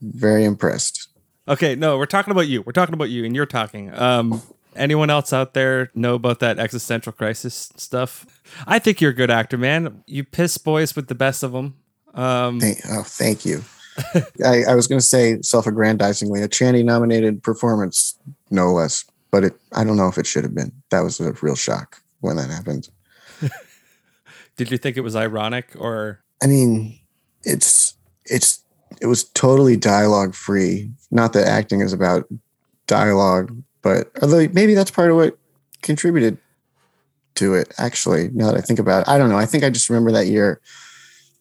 very 0.03 0.45
impressed. 0.45 1.07
Okay, 1.47 1.77
no, 1.77 1.97
we're 1.97 2.07
talking 2.07 2.33
about 2.33 2.49
you. 2.49 2.63
We're 2.63 2.73
talking 2.73 2.95
about 2.95 3.11
you, 3.11 3.25
and 3.25 3.37
you're 3.37 3.47
talking. 3.47 3.97
Um, 3.97 4.43
anyone 4.75 5.09
else 5.09 5.33
out 5.33 5.55
there 5.55 5.93
know 5.95 6.17
about 6.17 6.41
that 6.41 6.59
existential 6.59 7.13
crisis 7.13 7.73
stuff? 7.77 8.27
I 8.67 8.81
think 8.81 9.01
you're 9.01 9.13
a 9.13 9.15
good 9.15 9.31
actor, 9.31 9.57
man. 9.57 10.03
You 10.09 10.25
piss 10.25 10.59
boys 10.59 10.97
with 10.97 11.07
the 11.07 11.15
best 11.15 11.45
of 11.45 11.53
them. 11.53 11.77
Um, 12.17 12.59
thank, 12.61 12.79
oh, 12.91 13.03
thank 13.03 13.45
you. 13.45 13.63
I, 14.45 14.65
I, 14.69 14.75
was 14.75 14.87
going 14.87 14.99
to 14.99 15.07
say 15.07 15.41
self-aggrandizingly 15.43 16.43
a 16.43 16.49
Channy 16.49 16.85
nominated 16.85 17.43
performance, 17.43 18.19
no 18.51 18.73
less. 18.73 19.05
But 19.31 19.45
it, 19.45 19.61
I 19.73 19.85
don't 19.85 19.97
know 19.97 20.09
if 20.09 20.17
it 20.17 20.27
should 20.27 20.45
have 20.45 20.55
been. 20.55 20.73
That 20.91 21.01
was 21.01 21.21
a 21.21 21.33
real 21.43 21.57
shock 21.57 22.03
when 22.21 22.37
that 22.37 22.49
happened. 22.49 22.89
Did 24.57 24.71
you 24.71 24.79
think 24.79 24.97
it 24.97 25.03
was 25.03 25.15
ironic 25.15 25.69
or? 25.79 26.21
I 26.43 26.47
mean, 26.47 26.99
it's 27.43 27.95
it's 28.25 28.63
it 29.01 29.07
was 29.07 29.25
totally 29.25 29.77
dialogue 29.77 30.35
free. 30.35 30.91
Not 31.11 31.35
that 31.35 31.47
acting 31.47 31.81
is 31.81 31.93
about 31.93 32.25
dialogue, 32.87 33.55
but 33.83 34.11
although 34.23 34.47
maybe 34.53 34.75
that's 34.75 34.91
part 34.91 35.11
of 35.11 35.17
what 35.17 35.39
contributed 35.83 36.39
to 37.35 37.55
it. 37.55 37.75
Actually, 37.79 38.31
now 38.33 38.47
that 38.47 38.57
I 38.57 38.61
think 38.61 38.79
about 38.79 39.03
it, 39.03 39.09
I 39.09 39.19
don't 39.19 39.29
know. 39.29 39.39
I 39.39 39.47
think 39.47 39.65
I 39.65 39.71
just 39.71 39.91
remember 39.91 40.13
that 40.13 40.27
year 40.27 40.61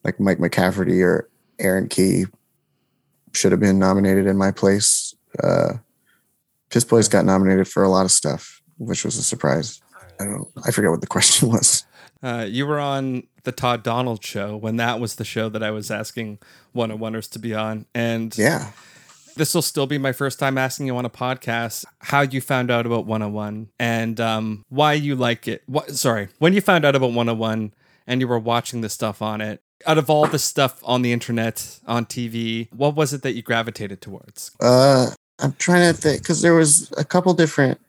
like 0.04 0.20
Mike 0.20 0.38
McCafferty 0.38 1.04
or 1.04 1.28
Aaron 1.58 1.88
Key 1.88 2.24
should 3.32 3.52
have 3.52 3.60
been 3.60 3.78
nominated 3.78 4.26
in 4.26 4.36
my 4.36 4.50
place. 4.50 5.14
Uh, 5.42 5.74
Piss 6.70 6.84
Boys 6.84 7.08
got 7.08 7.24
nominated 7.24 7.68
for 7.68 7.82
a 7.82 7.88
lot 7.88 8.04
of 8.04 8.12
stuff, 8.12 8.60
which 8.78 9.04
was 9.04 9.16
a 9.16 9.22
surprise. 9.22 9.80
I 10.20 10.24
don't. 10.24 10.48
I 10.64 10.70
forget 10.70 10.90
what 10.90 11.00
the 11.00 11.06
question 11.08 11.48
was. 11.48 11.84
Uh, 12.22 12.46
you 12.48 12.66
were 12.66 12.80
on 12.80 13.24
the 13.44 13.52
Todd 13.52 13.82
Donald 13.82 14.24
show 14.24 14.56
when 14.56 14.76
that 14.76 14.98
was 14.98 15.16
the 15.16 15.24
show 15.24 15.48
that 15.50 15.62
I 15.62 15.70
was 15.70 15.90
asking 15.90 16.38
one 16.72 16.90
oneers 16.90 17.30
to 17.32 17.38
be 17.38 17.54
on, 17.54 17.86
and 17.94 18.36
yeah, 18.36 18.70
this 19.36 19.54
will 19.54 19.62
still 19.62 19.86
be 19.86 19.98
my 19.98 20.12
first 20.12 20.38
time 20.38 20.58
asking 20.58 20.86
you 20.86 20.96
on 20.96 21.04
a 21.04 21.10
podcast 21.10 21.84
how 22.00 22.22
you 22.22 22.40
found 22.40 22.70
out 22.70 22.86
about 22.86 23.06
101 23.06 23.68
and 23.78 24.20
um, 24.20 24.64
why 24.68 24.94
you 24.94 25.14
like 25.14 25.46
it. 25.46 25.62
What, 25.66 25.90
sorry, 25.92 26.28
when 26.38 26.54
you 26.54 26.60
found 26.60 26.84
out 26.84 26.96
about 26.96 27.12
101 27.12 27.74
and 28.06 28.20
you 28.20 28.28
were 28.28 28.38
watching 28.38 28.80
the 28.80 28.88
stuff 28.88 29.20
on 29.22 29.40
it, 29.40 29.62
out 29.84 29.98
of 29.98 30.08
all 30.08 30.26
the 30.26 30.38
stuff 30.38 30.80
on 30.84 31.02
the 31.02 31.12
internet, 31.12 31.80
on 31.86 32.06
TV, 32.06 32.72
what 32.72 32.94
was 32.94 33.12
it 33.12 33.22
that 33.22 33.34
you 33.34 33.42
gravitated 33.42 34.00
towards? 34.00 34.50
Uh, 34.60 35.10
I'm 35.38 35.52
trying 35.54 35.92
to 35.92 36.00
think 36.00 36.22
because 36.22 36.42
there 36.42 36.54
was 36.54 36.92
a 36.96 37.04
couple 37.04 37.34
different 37.34 37.80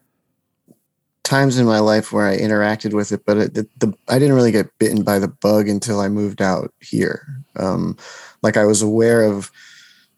times 1.28 1.58
in 1.58 1.66
my 1.66 1.78
life 1.78 2.12
where 2.12 2.26
I 2.26 2.36
interacted 2.36 2.94
with 2.94 3.12
it, 3.12 3.24
but 3.26 3.36
it, 3.36 3.54
the, 3.54 3.68
the, 3.78 3.92
I 4.08 4.18
didn't 4.18 4.34
really 4.34 4.52
get 4.52 4.76
bitten 4.78 5.02
by 5.02 5.18
the 5.18 5.28
bug 5.28 5.68
until 5.68 6.00
I 6.00 6.08
moved 6.08 6.40
out 6.40 6.72
here. 6.80 7.26
Um, 7.56 7.96
like 8.42 8.56
I 8.56 8.64
was 8.64 8.82
aware 8.82 9.22
of 9.24 9.50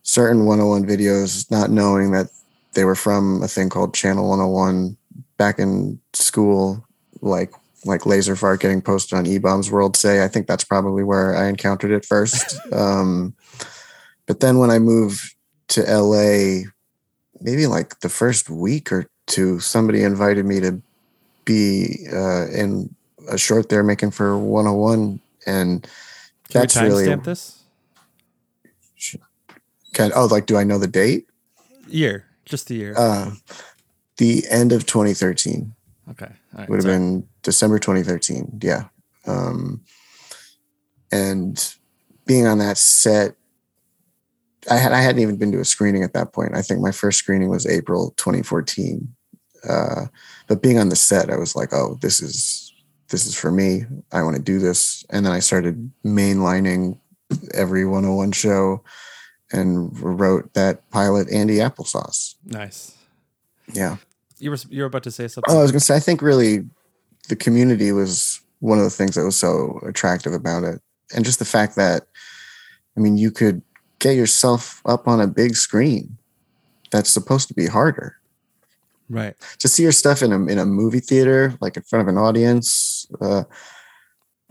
certain 0.03 0.47
101 0.47 0.87
videos, 0.87 1.51
not 1.51 1.71
knowing 1.71 2.13
that 2.13 2.29
they 2.75 2.85
were 2.85 2.95
from 2.95 3.43
a 3.43 3.49
thing 3.49 3.69
called 3.69 3.95
Channel 3.95 4.29
101 4.29 4.97
back 5.37 5.59
in 5.59 6.01
school, 6.13 6.87
like 7.21 7.53
like 7.85 8.07
laser 8.07 8.37
fart 8.37 8.61
getting 8.61 8.83
posted 8.83 9.19
on 9.19 9.25
eBaum's 9.25 9.71
World 9.71 9.97
Say. 9.97 10.23
I 10.25 10.29
think 10.29 10.47
that's 10.47 10.65
probably 10.65 11.03
where 11.03 11.37
I 11.37 11.49
encountered 11.49 11.91
it 11.91 12.05
first. 12.05 12.59
um, 12.73 13.35
but 14.27 14.41
then 14.41 14.59
when 14.59 14.71
I 14.71 14.79
moved 14.79 15.35
to 15.69 15.83
LA, 15.83 16.69
maybe 17.41 17.67
like 17.67 18.01
the 18.01 18.09
first 18.09 18.51
week 18.51 18.93
or 18.93 19.07
two, 19.27 19.61
somebody 19.61 20.03
invited 20.03 20.45
me 20.45 20.61
to 20.61 20.81
be 21.45 22.07
uh, 22.13 22.49
in 22.49 22.95
a 23.29 23.39
short 23.39 23.69
they're 23.69 23.83
making 23.83 24.11
for 24.11 24.39
101. 24.39 25.21
And 25.47 25.83
Can 26.49 26.61
that's 26.61 26.77
really 26.77 27.15
this 27.17 27.61
kind 29.93 30.13
oh, 30.15 30.27
like, 30.27 30.47
do 30.47 30.57
I 30.57 30.65
know 30.65 30.79
the 30.79 30.87
date? 30.87 31.27
year? 31.89 32.27
Just 32.45 32.69
the 32.69 32.75
year. 32.75 32.95
Uh, 32.97 33.33
the 34.17 34.45
end 34.51 34.73
of 34.73 34.87
2013 34.87 35.75
okay. 36.11 36.33
Right. 36.53 36.69
would 36.69 36.77
have 36.77 36.85
sorry. 36.85 36.97
been 36.97 37.29
December 37.43 37.79
2013. 37.79 38.61
Yeah. 38.63 38.85
Um, 39.27 39.83
and 41.13 41.75
being 42.27 42.47
on 42.47 42.59
that 42.59 42.79
set, 42.79 43.37
I 44.71 44.77
had 44.77 44.93
I 44.93 45.01
hadn't 45.01 45.23
even 45.23 45.37
been 45.37 45.53
to 45.53 45.61
a 45.61 45.65
screening 45.65 46.05
at 46.05 46.13
that 46.13 46.33
point. 46.33 46.55
I 46.55 46.63
think 46.63 46.81
my 46.81 46.93
first 46.93 47.19
screening 47.19 47.49
was 47.49 47.67
April 47.67 48.15
2014. 48.17 49.09
Uh, 49.69 50.07
but 50.47 50.63
being 50.63 50.79
on 50.79 50.89
the 50.89 50.97
set, 50.97 51.31
I 51.31 51.37
was 51.37 51.55
like, 51.55 51.73
oh, 51.73 51.99
this 52.03 52.21
is 52.21 52.73
this 53.09 53.27
is 53.27 53.35
for 53.35 53.51
me. 53.51 53.85
I 54.13 54.23
want 54.23 54.37
to 54.37 54.43
do 54.43 54.59
this. 54.59 55.05
And 55.11 55.27
then 55.27 55.33
I 55.33 55.41
started 55.41 55.91
mainlining 56.05 56.99
every 57.55 57.85
101 57.85 58.33
show 58.33 58.83
and 59.53 59.99
wrote 60.01 60.53
that 60.55 60.89
pilot 60.91 61.31
Andy 61.31 61.57
Applesauce. 61.57 62.35
Nice. 62.45 62.97
Yeah. 63.73 63.97
You 64.41 64.51
were 64.51 64.59
you 64.69 64.83
were 64.83 64.87
about 64.87 65.03
to 65.05 65.11
say 65.11 65.29
something. 65.29 65.55
Oh, 65.55 65.59
I 65.59 65.63
was 65.63 65.71
gonna 65.71 65.81
say, 65.81 65.97
I 65.97 66.01
think 66.01 66.23
really 66.23 66.65
the 67.29 67.37
community 67.37 67.93
was 67.93 68.41
one 68.61 68.79
of 68.79 68.85
the 68.85 68.91
things 68.91 69.15
that 69.15 69.25
was 69.25 69.37
so 69.37 69.81
attractive 69.87 70.33
about 70.33 70.65
it. 70.65 70.81
And 71.15 71.25
just 71.25 71.39
the 71.39 71.45
fact 71.45 71.77
that, 71.77 72.07
I 72.97 73.01
mean, 73.01 73.17
you 73.17 73.31
could 73.31 73.63
get 73.99 74.17
yourself 74.17 74.81
up 74.85 75.09
on 75.09 75.21
a 75.21 75.27
big 75.27 75.57
screen 75.57 76.17
that's 76.91 77.11
supposed 77.11 77.49
to 77.49 77.55
be 77.55 77.67
harder. 77.67 78.17
right. 79.09 79.35
To 79.59 79.69
see 79.69 79.83
your 79.83 79.93
stuff 79.93 80.23
in 80.23 80.33
a, 80.33 80.47
in 80.47 80.59
a 80.59 80.67
movie 80.67 81.01
theater, 81.01 81.55
like 81.61 81.77
in 81.77 81.83
front 81.83 82.03
of 82.03 82.09
an 82.09 82.19
audience, 82.19 83.07
uh, 83.21 83.45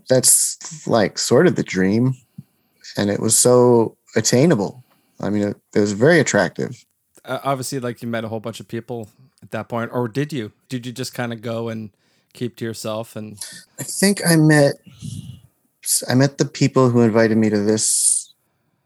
that's 0.08 0.88
like 0.88 1.18
sort 1.18 1.48
of 1.48 1.56
the 1.56 1.64
dream. 1.64 2.14
And 2.98 3.10
it 3.10 3.20
was 3.20 3.38
so 3.38 3.98
attainable. 4.16 4.84
I 5.20 5.30
mean, 5.30 5.50
it, 5.50 5.58
it 5.76 5.80
was 5.80 5.94
very 5.94 6.20
attractive. 6.20 6.86
Uh, 7.26 7.40
obviously, 7.44 7.80
like 7.80 8.02
you 8.02 8.08
met 8.08 8.24
a 8.24 8.28
whole 8.28 8.40
bunch 8.40 8.60
of 8.60 8.68
people 8.68 9.10
at 9.42 9.52
that 9.52 9.70
point, 9.70 9.92
or 9.94 10.08
did 10.08 10.34
you? 10.34 10.52
Did 10.68 10.86
you 10.86 10.92
just 10.92 11.14
kind 11.14 11.34
of 11.34 11.42
go 11.42 11.70
and 11.70 11.92
keep 12.34 12.56
to 12.58 12.66
yourself? 12.66 13.16
And 13.16 13.38
I 13.80 13.84
think 13.84 14.22
I 14.26 14.36
met 14.36 14.76
I 16.08 16.16
met 16.16 16.38
the 16.38 16.46
people 16.46 16.90
who 16.90 17.02
invited 17.02 17.38
me 17.38 17.50
to 17.50 17.60
this 17.60 18.34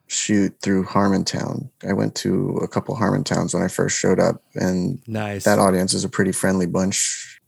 shoot 0.07 0.55
through 0.61 0.85
Harmontown. 0.85 1.69
I 1.87 1.93
went 1.93 2.15
to 2.15 2.59
a 2.63 2.67
couple 2.67 2.95
Harmontowns 2.95 3.53
when 3.53 3.63
I 3.63 3.67
first 3.67 3.97
showed 3.97 4.19
up, 4.19 4.41
and 4.55 5.01
nice. 5.07 5.43
that 5.43 5.59
audience 5.59 5.93
is 5.93 6.03
a 6.03 6.09
pretty 6.09 6.31
friendly 6.31 6.67
bunch. 6.67 7.39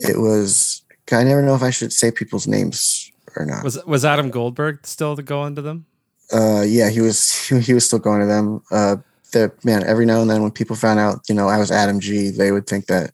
It 0.00 0.18
was 0.18 0.82
I 1.10 1.24
never 1.24 1.42
know 1.42 1.54
if 1.54 1.62
I 1.62 1.70
should 1.70 1.92
say 1.92 2.10
people's 2.10 2.46
names 2.46 3.10
or 3.36 3.46
not. 3.46 3.64
was 3.64 3.82
was 3.86 4.04
Adam 4.04 4.30
Goldberg 4.30 4.86
still 4.86 5.16
going 5.16 5.54
to 5.54 5.62
them? 5.62 5.86
Uh, 6.32 6.62
yeah, 6.66 6.90
he 6.90 7.00
was 7.00 7.48
he 7.48 7.72
was 7.72 7.86
still 7.86 7.98
going 7.98 8.20
to 8.20 8.26
them. 8.26 8.62
Uh, 8.70 8.96
the 9.32 9.52
man 9.64 9.84
every 9.84 10.06
now 10.06 10.20
and 10.20 10.30
then 10.30 10.42
when 10.42 10.50
people 10.50 10.76
found 10.76 10.98
out, 11.00 11.20
you 11.28 11.34
know, 11.34 11.48
I 11.48 11.58
was 11.58 11.70
Adam 11.70 12.00
G, 12.00 12.30
they 12.30 12.52
would 12.52 12.66
think 12.66 12.86
that 12.86 13.12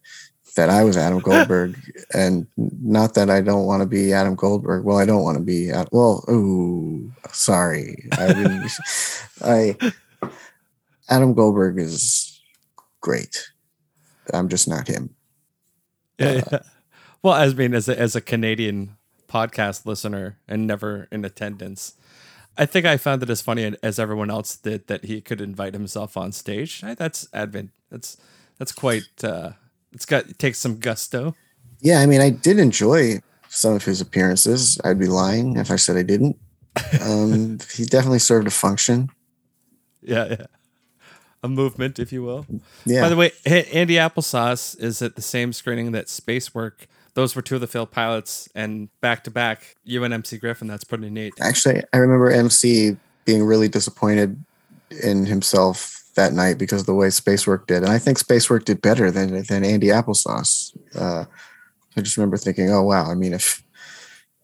that 0.57 0.71
I 0.71 0.85
was 0.85 0.97
Adam 0.97 1.19
Goldberg, 1.21 1.77
and 2.13 2.47
not 2.57 3.15
that 3.15 3.29
I 3.31 3.41
don't 3.41 3.67
want 3.67 3.83
to 3.83 3.87
be 3.87 4.13
Adam 4.13 4.35
Goldberg. 4.35 4.85
Well, 4.85 4.99
I 4.99 5.05
don't 5.05 5.23
want 5.25 5.39
to 5.39 5.43
be. 5.45 5.71
Ad- 5.71 5.89
Well, 5.93 6.25
ooh, 6.31 7.13
sorry, 7.33 8.09
I. 8.13 8.69
I 9.43 9.77
Adam 11.11 11.35
Goldberg 11.35 11.79
is 11.79 12.41
great. 13.01 13.51
I'm 14.33 14.49
just 14.49 14.67
not 14.69 14.89
him. 14.89 15.15
Yeah. 16.19 16.41
yeah. 16.51 16.59
Well, 17.23 17.35
as 17.35 17.53
I 17.53 17.57
mean, 17.57 17.75
as 17.75 17.89
a, 17.89 17.99
as 17.99 18.17
a 18.17 18.21
Canadian 18.21 18.97
podcast 19.29 19.85
listener 19.85 20.39
and 20.49 20.67
never 20.67 21.09
in 21.11 21.25
attendance, 21.25 21.95
I 22.57 22.67
think 22.67 22.87
I 22.87 22.97
found 22.97 23.23
it 23.23 23.31
as 23.31 23.41
funny 23.41 23.75
as 23.83 23.99
everyone 23.99 24.31
else 24.31 24.57
did 24.57 24.87
that 24.87 25.05
he 25.05 25.21
could 25.21 25.41
invite 25.41 25.75
himself 25.75 26.17
on 26.17 26.33
stage. 26.33 26.83
That's 26.83 27.27
advent. 27.33 27.71
That's 27.91 28.17
that's 28.59 28.73
quite. 28.73 29.05
uh 29.23 29.53
It's 29.93 30.07
got 30.07 30.29
it 30.31 30.39
takes 30.39 30.59
some 30.59 30.79
gusto. 30.79 31.35
Yeah, 31.81 32.01
I 32.01 32.07
mean, 32.07 32.21
I 32.21 32.31
did 32.31 32.59
enjoy 32.59 33.21
some 33.49 33.75
of 33.75 33.85
his 33.85 34.01
appearances. 34.01 34.81
I'd 34.85 34.99
be 34.99 35.07
lying 35.07 35.57
if 35.57 35.71
I 35.71 35.77
said 35.77 35.97
I 35.97 36.03
didn't. 36.03 36.37
Um, 37.01 37.59
he 37.73 37.85
definitely 37.85 38.19
served 38.19 38.49
a 38.49 38.51
function. 38.51 39.11
Yeah, 40.03 40.27
yeah. 40.31 40.47
A 41.43 41.49
movement, 41.49 41.99
if 41.99 42.13
you 42.13 42.23
will. 42.23 42.47
Yeah. 42.85 43.03
By 43.03 43.09
the 43.11 43.17
way, 43.17 43.31
Andy 43.47 43.95
Applesauce 43.95 44.81
is 44.81 45.03
at 45.03 45.15
the 45.15 45.23
same 45.23 45.53
screening 45.53 45.93
that 45.93 46.07
Spacework. 46.07 46.87
Those 47.15 47.37
were 47.37 47.43
two 47.43 47.55
of 47.57 47.61
the 47.61 47.67
failed 47.67 47.93
pilots, 47.93 48.49
and 48.55 48.89
back 49.01 49.25
to 49.25 49.31
back, 49.31 49.77
you 49.85 50.03
and 50.05 50.13
MC 50.13 50.37
Griffin. 50.37 50.67
That's 50.67 50.85
pretty 50.85 51.11
neat. 51.11 51.35
Actually, 51.41 51.83
I 51.93 51.99
remember 51.99 52.31
MC 52.31 52.97
being 53.25 53.45
really 53.45 53.69
disappointed 53.69 54.45
in 55.03 55.27
himself 55.27 56.03
that 56.17 56.33
night 56.33 56.59
because 56.59 56.81
of 56.81 56.87
the 56.87 56.95
way 56.95 57.09
Spacework 57.09 57.67
did, 57.67 57.83
and 57.83 57.93
I 57.93 57.99
think 57.99 58.19
Spacework 58.19 58.65
did 58.65 58.83
better 58.83 59.11
than 59.11 59.45
than 59.45 59.65
Andy 59.65 59.89
Applesauce. 59.89 60.77
Uh, 60.95 61.25
I 61.97 62.01
just 62.01 62.17
remember 62.17 62.37
thinking, 62.37 62.71
"Oh 62.71 62.83
wow!" 62.83 63.11
I 63.11 63.15
mean, 63.15 63.33
if 63.33 63.63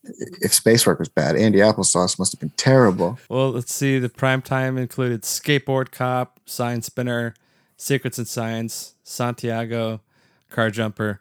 if 0.04 0.52
Spacework 0.52 0.98
was 0.98 1.08
bad, 1.08 1.36
Andy 1.36 1.58
Applesauce 1.58 2.18
must 2.18 2.32
have 2.32 2.40
been 2.40 2.52
terrible. 2.56 3.18
Well, 3.28 3.50
let's 3.50 3.74
see. 3.74 3.98
The 3.98 4.08
prime 4.08 4.42
time 4.42 4.78
included 4.78 5.22
Skateboard 5.22 5.90
Cop, 5.90 6.40
Sign 6.46 6.82
Spinner, 6.82 7.34
Secrets 7.76 8.18
and 8.18 8.28
Science, 8.28 8.94
Santiago, 9.02 10.00
Car 10.50 10.70
Jumper. 10.70 11.20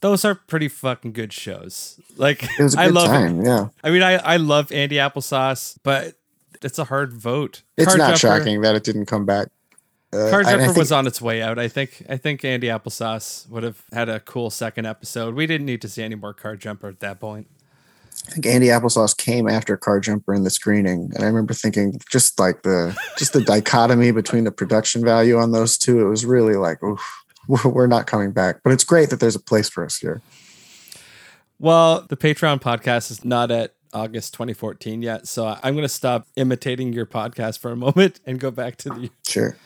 Those 0.00 0.24
are 0.24 0.34
pretty 0.34 0.68
fucking 0.68 1.12
good 1.12 1.32
shows. 1.32 2.00
Like 2.16 2.42
It 2.58 2.62
was 2.62 2.74
a 2.74 2.80
I 2.80 2.86
good 2.86 2.94
love 2.94 3.08
time. 3.08 3.44
Yeah, 3.44 3.68
I 3.84 3.90
mean, 3.90 4.02
I 4.02 4.14
I 4.16 4.36
love 4.38 4.72
Andy 4.72 4.96
Applesauce, 4.96 5.76
but 5.82 6.14
it's 6.62 6.78
a 6.78 6.84
hard 6.84 7.12
vote. 7.12 7.62
it's 7.76 7.88
Car 7.88 7.98
not 7.98 8.16
Jumper- 8.16 8.38
shocking 8.38 8.60
that 8.62 8.74
it 8.74 8.84
didn't 8.84 9.06
come 9.06 9.24
back. 9.26 9.48
Uh, 10.12 10.28
Car 10.30 10.40
and 10.40 10.48
I 10.48 10.52
Jumper 10.52 10.64
think- 10.66 10.76
was 10.78 10.90
on 10.92 11.06
its 11.06 11.20
way 11.20 11.40
out. 11.42 11.58
I 11.58 11.68
think 11.68 12.02
I 12.08 12.16
think 12.16 12.44
Andy 12.44 12.66
Applesauce 12.68 13.48
would 13.48 13.62
have 13.62 13.82
had 13.92 14.08
a 14.08 14.20
cool 14.20 14.50
second 14.50 14.86
episode. 14.86 15.34
We 15.34 15.46
didn't 15.46 15.66
need 15.66 15.82
to 15.82 15.88
see 15.88 16.02
any 16.02 16.14
more 16.16 16.34
Car 16.34 16.56
Jumper 16.56 16.88
at 16.88 17.00
that 17.00 17.20
point. 17.20 17.46
I 18.28 18.32
think 18.32 18.46
Andy 18.46 18.66
Applesauce 18.66 19.16
came 19.16 19.48
after 19.48 19.76
Car 19.76 19.98
Jumper 20.00 20.34
in 20.34 20.44
the 20.44 20.50
screening, 20.50 21.10
and 21.14 21.22
I 21.22 21.26
remember 21.26 21.54
thinking 21.54 21.98
just 22.10 22.38
like 22.40 22.62
the 22.62 22.96
just 23.18 23.32
the 23.32 23.40
dichotomy 23.42 24.10
between 24.12 24.44
the 24.44 24.50
production 24.52 25.04
value 25.04 25.38
on 25.38 25.52
those 25.52 25.78
two. 25.78 26.04
It 26.04 26.08
was 26.10 26.26
really 26.26 26.54
like, 26.54 26.82
oof, 26.82 27.00
we're 27.48 27.86
not 27.86 28.06
coming 28.06 28.32
back. 28.32 28.60
But 28.62 28.72
it's 28.72 28.84
great 28.84 29.10
that 29.10 29.20
there's 29.20 29.36
a 29.36 29.40
place 29.40 29.68
for 29.68 29.84
us 29.84 29.96
here. 29.98 30.22
Well, 31.58 32.06
the 32.08 32.16
Patreon 32.16 32.60
podcast 32.60 33.10
is 33.10 33.24
not 33.24 33.50
at 33.50 33.74
August 33.92 34.32
2014 34.34 35.02
yet, 35.02 35.26
so 35.26 35.58
I'm 35.62 35.74
going 35.74 35.82
to 35.82 35.88
stop 35.88 36.26
imitating 36.36 36.92
your 36.92 37.06
podcast 37.06 37.58
for 37.58 37.70
a 37.70 37.76
moment 37.76 38.20
and 38.24 38.38
go 38.38 38.50
back 38.50 38.76
to 38.76 38.88
the. 38.88 39.10
Sure. 39.26 39.56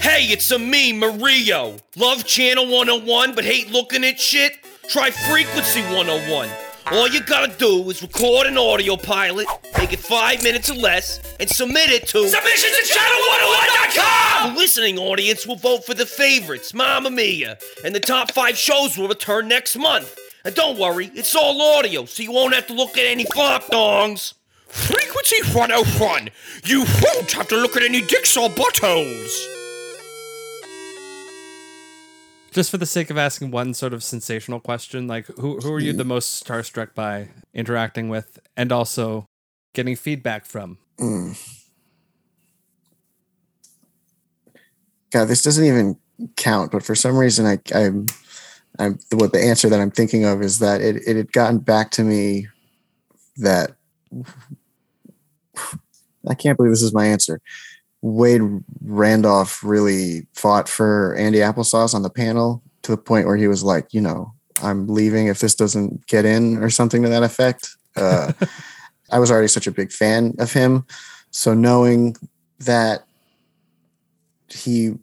Hey, 0.00 0.24
it's 0.26 0.50
a 0.50 0.58
me, 0.58 0.92
Mario. 0.92 1.76
Love 1.96 2.24
Channel 2.24 2.66
101 2.66 3.34
but 3.34 3.44
hate 3.44 3.70
looking 3.70 4.04
at 4.04 4.20
shit? 4.20 4.52
Try 4.88 5.10
Frequency 5.10 5.80
101. 5.82 6.48
All 6.92 7.08
you 7.08 7.22
gotta 7.22 7.50
do 7.56 7.88
is 7.88 8.02
record 8.02 8.46
an 8.46 8.58
audio 8.58 8.96
pilot, 8.98 9.46
make 9.78 9.94
it 9.94 9.98
five 9.98 10.42
minutes 10.42 10.68
or 10.68 10.74
less, 10.74 11.20
and 11.40 11.48
submit 11.48 11.88
it 11.88 12.06
to 12.08 12.28
submissions 12.28 12.74
at 12.76 12.84
channel101.com! 12.84 14.52
The 14.52 14.60
listening 14.60 14.98
audience 14.98 15.46
will 15.46 15.56
vote 15.56 15.86
for 15.86 15.94
the 15.94 16.04
favorites, 16.04 16.74
Mamma 16.74 17.10
Mia, 17.10 17.56
and 17.82 17.94
the 17.94 18.00
top 18.00 18.32
five 18.32 18.58
shows 18.58 18.98
will 18.98 19.08
return 19.08 19.48
next 19.48 19.74
month. 19.78 20.18
And 20.44 20.54
don't 20.54 20.78
worry, 20.78 21.10
it's 21.14 21.34
all 21.34 21.78
audio, 21.78 22.04
so 22.04 22.22
you 22.22 22.30
won't 22.30 22.54
have 22.54 22.66
to 22.66 22.74
look 22.74 22.98
at 22.98 23.06
any 23.06 23.24
flop 23.24 23.64
dongs. 23.68 24.34
Frequency 24.68 25.42
101. 25.54 26.28
You 26.64 26.80
won't 27.02 27.32
have 27.32 27.48
to 27.48 27.56
look 27.56 27.74
at 27.74 27.82
any 27.82 28.02
dicks 28.02 28.36
or 28.36 28.50
buttholes. 28.50 29.61
Just 32.52 32.70
for 32.70 32.76
the 32.76 32.86
sake 32.86 33.08
of 33.10 33.16
asking 33.16 33.50
one 33.50 33.72
sort 33.72 33.94
of 33.94 34.04
sensational 34.04 34.60
question, 34.60 35.08
like 35.08 35.26
who 35.26 35.58
who 35.58 35.72
are 35.72 35.80
you 35.80 35.94
the 35.94 36.04
most 36.04 36.44
starstruck 36.44 36.94
by 36.94 37.30
interacting 37.54 38.10
with, 38.10 38.38
and 38.56 38.70
also 38.70 39.26
getting 39.74 39.96
feedback 39.96 40.44
from? 40.44 40.76
Mm. 41.00 41.38
God, 45.10 45.28
this 45.28 45.42
doesn't 45.42 45.64
even 45.64 45.96
count. 46.36 46.72
But 46.72 46.84
for 46.84 46.94
some 46.94 47.16
reason, 47.16 47.46
I, 47.46 47.58
I'm, 47.74 48.06
I'm 48.78 48.98
what 49.12 49.32
the 49.32 49.42
answer 49.42 49.68
that 49.68 49.80
I'm 49.80 49.90
thinking 49.90 50.24
of 50.24 50.42
is 50.42 50.58
that 50.58 50.80
it 50.80 50.96
it 51.06 51.16
had 51.16 51.32
gotten 51.32 51.58
back 51.58 51.90
to 51.92 52.02
me 52.02 52.48
that 53.38 53.72
I 56.28 56.34
can't 56.34 56.56
believe 56.56 56.72
this 56.72 56.82
is 56.82 56.94
my 56.94 57.06
answer. 57.06 57.40
Wade 58.02 58.42
Randolph 58.84 59.62
really 59.62 60.26
fought 60.34 60.68
for 60.68 61.14
Andy 61.14 61.38
Applesauce 61.38 61.94
on 61.94 62.02
the 62.02 62.10
panel 62.10 62.62
to 62.82 62.90
the 62.90 62.98
point 62.98 63.26
where 63.26 63.36
he 63.36 63.46
was 63.46 63.62
like, 63.62 63.94
you 63.94 64.00
know, 64.00 64.34
I'm 64.62 64.88
leaving 64.88 65.28
if 65.28 65.38
this 65.38 65.54
doesn't 65.54 66.06
get 66.08 66.24
in 66.24 66.58
or 66.58 66.68
something 66.68 67.02
to 67.02 67.08
that 67.08 67.22
effect. 67.22 67.76
Uh, 67.96 68.32
I 69.12 69.20
was 69.20 69.30
already 69.30 69.48
such 69.48 69.68
a 69.68 69.72
big 69.72 69.92
fan 69.92 70.34
of 70.40 70.52
him. 70.52 70.84
So 71.30 71.54
knowing 71.54 72.16
that 72.60 73.04
he 74.48 74.94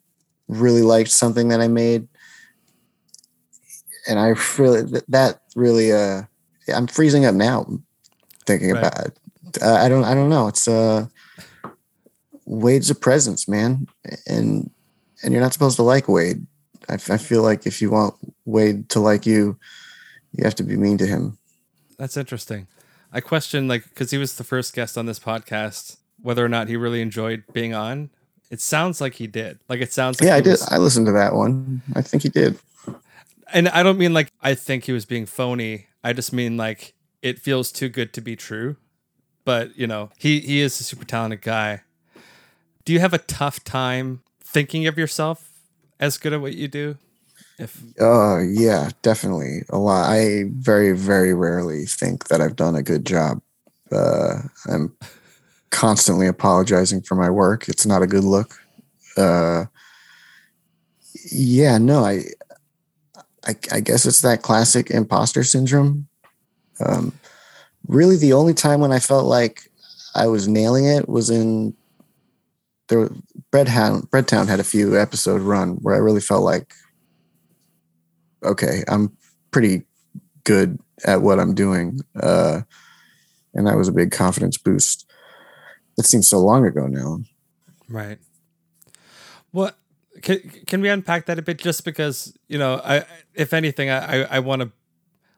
really 0.48 0.82
liked 0.82 1.10
something 1.10 1.48
that 1.50 1.62
I 1.62 1.68
made, 1.68 2.08
and 4.08 4.20
I 4.20 4.34
really, 4.58 5.02
that 5.08 5.42
really, 5.56 5.94
uh, 5.94 6.24
I'm 6.74 6.88
freezing 6.88 7.26
up 7.26 7.36
now 7.36 7.66
thinking 8.46 8.72
right. 8.72 8.80
about 8.80 9.06
it. 9.06 9.18
Uh, 9.62 9.76
I 9.76 9.88
don't, 9.88 10.04
I 10.04 10.14
don't 10.14 10.30
know. 10.30 10.48
It's, 10.48 10.68
uh, 10.68 11.08
Wade's 12.50 12.90
a 12.90 12.96
presence, 12.96 13.48
man. 13.48 13.88
And, 14.28 14.72
and 15.24 15.34
you're 15.34 15.42
not 15.42 15.54
supposed 15.54 15.76
to 15.76 15.84
like 15.84 16.10
Wade. 16.10 16.46
I, 16.90 16.94
I 16.94 17.18
feel 17.18 17.44
like 17.44 17.68
if 17.68 17.82
you 17.82 17.92
want 17.92 18.16
Wade 18.46 18.90
to 18.90 19.00
like 19.00 19.26
you, 19.26 19.58
you 20.34 20.44
have 20.44 20.56
to 20.56 20.64
be 20.64 20.76
mean 20.76 20.98
to 20.98 21.06
him. 21.06 21.38
That's 21.98 22.18
interesting. 22.18 22.68
I 23.14 23.22
question 23.22 23.68
like 23.68 23.84
because 23.84 24.12
he 24.12 24.18
was 24.18 24.36
the 24.36 24.44
first 24.44 24.74
guest 24.74 24.98
on 24.98 25.06
this 25.06 25.20
podcast, 25.20 25.98
whether 26.22 26.44
or 26.44 26.50
not 26.50 26.68
he 26.68 26.76
really 26.76 27.02
enjoyed 27.02 27.44
being 27.54 27.74
on. 27.74 28.10
It 28.50 28.62
sounds 28.62 29.00
like 29.00 29.16
he 29.16 29.28
did. 29.28 29.60
Like 29.68 29.82
it 29.82 29.94
sounds. 29.94 30.20
like 30.20 30.28
Yeah, 30.28 30.36
I 30.36 30.42
was, 30.42 30.62
did. 30.62 30.74
I 30.74 30.78
listened 30.78 31.06
to 31.08 31.12
that 31.14 31.36
one. 31.36 31.82
I 31.96 32.02
think 32.02 32.24
he 32.24 32.30
did. 32.30 32.58
And 33.52 33.70
I 33.70 33.84
don't 33.84 33.98
mean 33.98 34.14
like 34.14 34.32
I 34.42 34.56
think 34.56 34.86
he 34.86 34.92
was 34.92 35.06
being 35.06 35.26
phony. 35.26 35.88
I 36.04 36.14
just 36.14 36.34
mean 36.34 36.58
like 36.58 36.94
it 37.22 37.40
feels 37.40 37.72
too 37.72 37.90
good 37.90 38.14
to 38.14 38.22
be 38.22 38.36
true. 38.36 38.78
But 39.44 39.78
you 39.78 39.88
know, 39.88 40.10
he 40.18 40.40
he 40.40 40.62
is 40.62 40.80
a 40.80 40.84
super 40.84 41.06
talented 41.06 41.42
guy. 41.42 41.82
Do 42.90 42.94
you 42.94 43.02
have 43.02 43.14
a 43.14 43.20
tough 43.20 43.64
time 43.64 44.24
thinking 44.44 44.88
of 44.88 44.98
yourself 44.98 45.52
as 46.00 46.18
good 46.18 46.34
at 46.34 46.42
what 46.42 46.56
you 46.56 46.68
do? 46.68 46.98
If 47.60 47.84
uh 48.02 48.40
yeah, 48.40 48.90
definitely 49.04 49.62
a 49.70 49.78
lot. 49.78 50.10
I 50.10 50.46
very 50.56 50.94
very 50.94 51.36
rarely 51.36 51.86
think 51.86 52.30
that 52.30 52.42
I've 52.42 52.56
done 52.56 52.76
a 52.76 52.82
good 52.82 53.06
job. 53.06 53.44
Uh, 53.92 54.40
I'm 54.68 54.98
constantly 55.70 56.26
apologizing 56.26 57.04
for 57.04 57.14
my 57.14 57.30
work. 57.30 57.70
It's 57.70 57.86
not 57.86 58.02
a 58.02 58.08
good 58.08 58.24
look. 58.24 58.60
Uh, 59.16 59.66
yeah, 61.32 61.78
no, 61.78 62.04
I, 62.04 62.24
I, 63.46 63.56
I 63.72 63.82
guess 63.82 64.08
it's 64.08 64.22
that 64.22 64.42
classic 64.42 64.90
imposter 64.90 65.44
syndrome. 65.44 66.08
Um, 66.84 67.14
really, 67.88 68.18
the 68.18 68.34
only 68.34 68.56
time 68.56 68.80
when 68.80 68.92
I 68.92 68.98
felt 68.98 69.28
like 69.28 69.70
I 70.16 70.26
was 70.26 70.48
nailing 70.48 70.86
it 70.86 71.08
was 71.08 71.30
in 71.30 71.76
there. 72.90 73.10
Breadhound, 73.52 74.10
Breadtown 74.10 74.48
had 74.48 74.60
a 74.60 74.64
few 74.64 75.00
episode 75.00 75.42
run 75.42 75.78
where 75.82 75.96
I 75.96 76.00
really 76.00 76.22
felt 76.22 76.44
like 76.44 76.74
okay, 78.44 78.84
I'm 78.88 79.16
pretty 79.52 79.84
good 80.44 80.80
at 81.06 81.22
what 81.22 81.40
I'm 81.40 81.54
doing. 81.54 82.00
Uh, 82.22 82.62
and 83.54 83.68
that 83.68 83.78
was 83.78 83.88
a 83.88 83.94
big 83.94 84.12
confidence 84.12 84.58
boost. 84.58 85.10
That 85.98 86.06
seems 86.06 86.30
so 86.30 86.40
long 86.40 86.66
ago 86.66 86.88
now. 86.88 87.20
Right. 87.90 88.20
What 89.52 89.78
can 90.22 90.40
can 90.68 90.82
we 90.82 90.90
unpack 90.90 91.26
that 91.26 91.40
a 91.40 91.42
bit? 91.42 91.58
Just 91.58 91.84
because 91.84 92.38
you 92.48 92.58
know, 92.58 92.82
I 92.84 93.06
if 93.34 93.54
anything, 93.54 93.90
I 93.90 94.24
I 94.24 94.40
want 94.40 94.62
to 94.62 94.72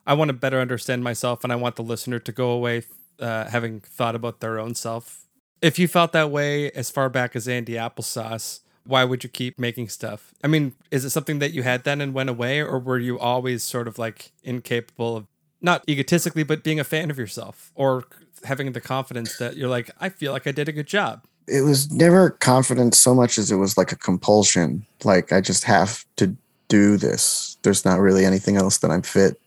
I 0.05 0.13
want 0.13 0.29
to 0.29 0.34
better 0.34 0.60
understand 0.60 1.03
myself, 1.03 1.43
and 1.43 1.53
I 1.53 1.55
want 1.55 1.77
the 1.77 1.84
listener 1.84 2.20
to 2.20 2.31
go 2.31 2.51
away 2.51 2.84
uh, 3.20 3.50
having 3.50 3.79
thought 3.79 4.15
about 4.15 4.41
their 4.41 4.60
own 4.60 4.75
self. 4.75 5.25
If 5.62 5.77
you 5.77 5.88
felt 5.88 6.12
that 6.13 6.32
way 6.32 6.72
as 6.72 6.89
far 6.89 7.10
back 7.10 7.36
as 7.36 7.48
Andy 7.48 7.74
Applesauce, 7.74 8.62
why 8.84 9.04
would 9.04 9.24
you 9.24 9.30
keep 9.30 9.60
making 9.60 9.89
stuff? 9.89 10.34
I 10.43 10.47
mean, 10.47 10.74
is 10.89 11.06
it 11.06 11.12
something 11.12 11.39
that 11.39 11.52
you 11.52 11.62
had 11.63 11.84
then 11.84 12.02
and 12.02 12.13
went 12.13 12.30
away, 12.30 12.62
or 12.62 12.80
were 12.80 12.97
you 12.97 13.19
always 13.19 13.63
sort 13.63 13.88
of 13.88 14.00
like 14.00 14.32
incapable 14.43 15.17
of 15.17 15.28
not 15.62 15.84
egotistically, 15.88 16.43
but 16.43 16.63
being 16.63 16.80
a 16.80 16.84
fan 16.84 17.12
of 17.12 17.19
yourself 17.19 17.71
or 17.76 18.06
having 18.43 18.71
the 18.71 18.82
confidence 18.82 19.38
that 19.38 19.56
you're 19.56 19.69
like, 19.69 19.91
I 20.00 20.10
feel 20.10 20.32
like 20.32 20.47
I 20.47 20.52
did 20.52 20.67
a 20.67 20.71
good 20.71 20.88
job? 20.88 21.26
It 21.47 21.62
was 21.62 21.91
never 21.91 22.32
confidence 22.32 22.97
so 22.97 23.13
much 23.13 23.38
as 23.38 23.52
it 23.52 23.58
was 23.58 23.78
like 23.78 23.91
a 23.91 23.95
compulsion. 23.95 24.86
Like, 25.04 25.32
I 25.32 25.41
just 25.41 25.63
have 25.65 26.06
to 26.15 26.36
do 26.67 26.97
this. 26.97 27.58
There's 27.62 27.86
not 27.86 28.00
really 28.00 28.26
anything 28.26 28.58
else 28.58 28.80
that 28.80 28.89
I'm 28.89 29.02
fit 29.04 29.39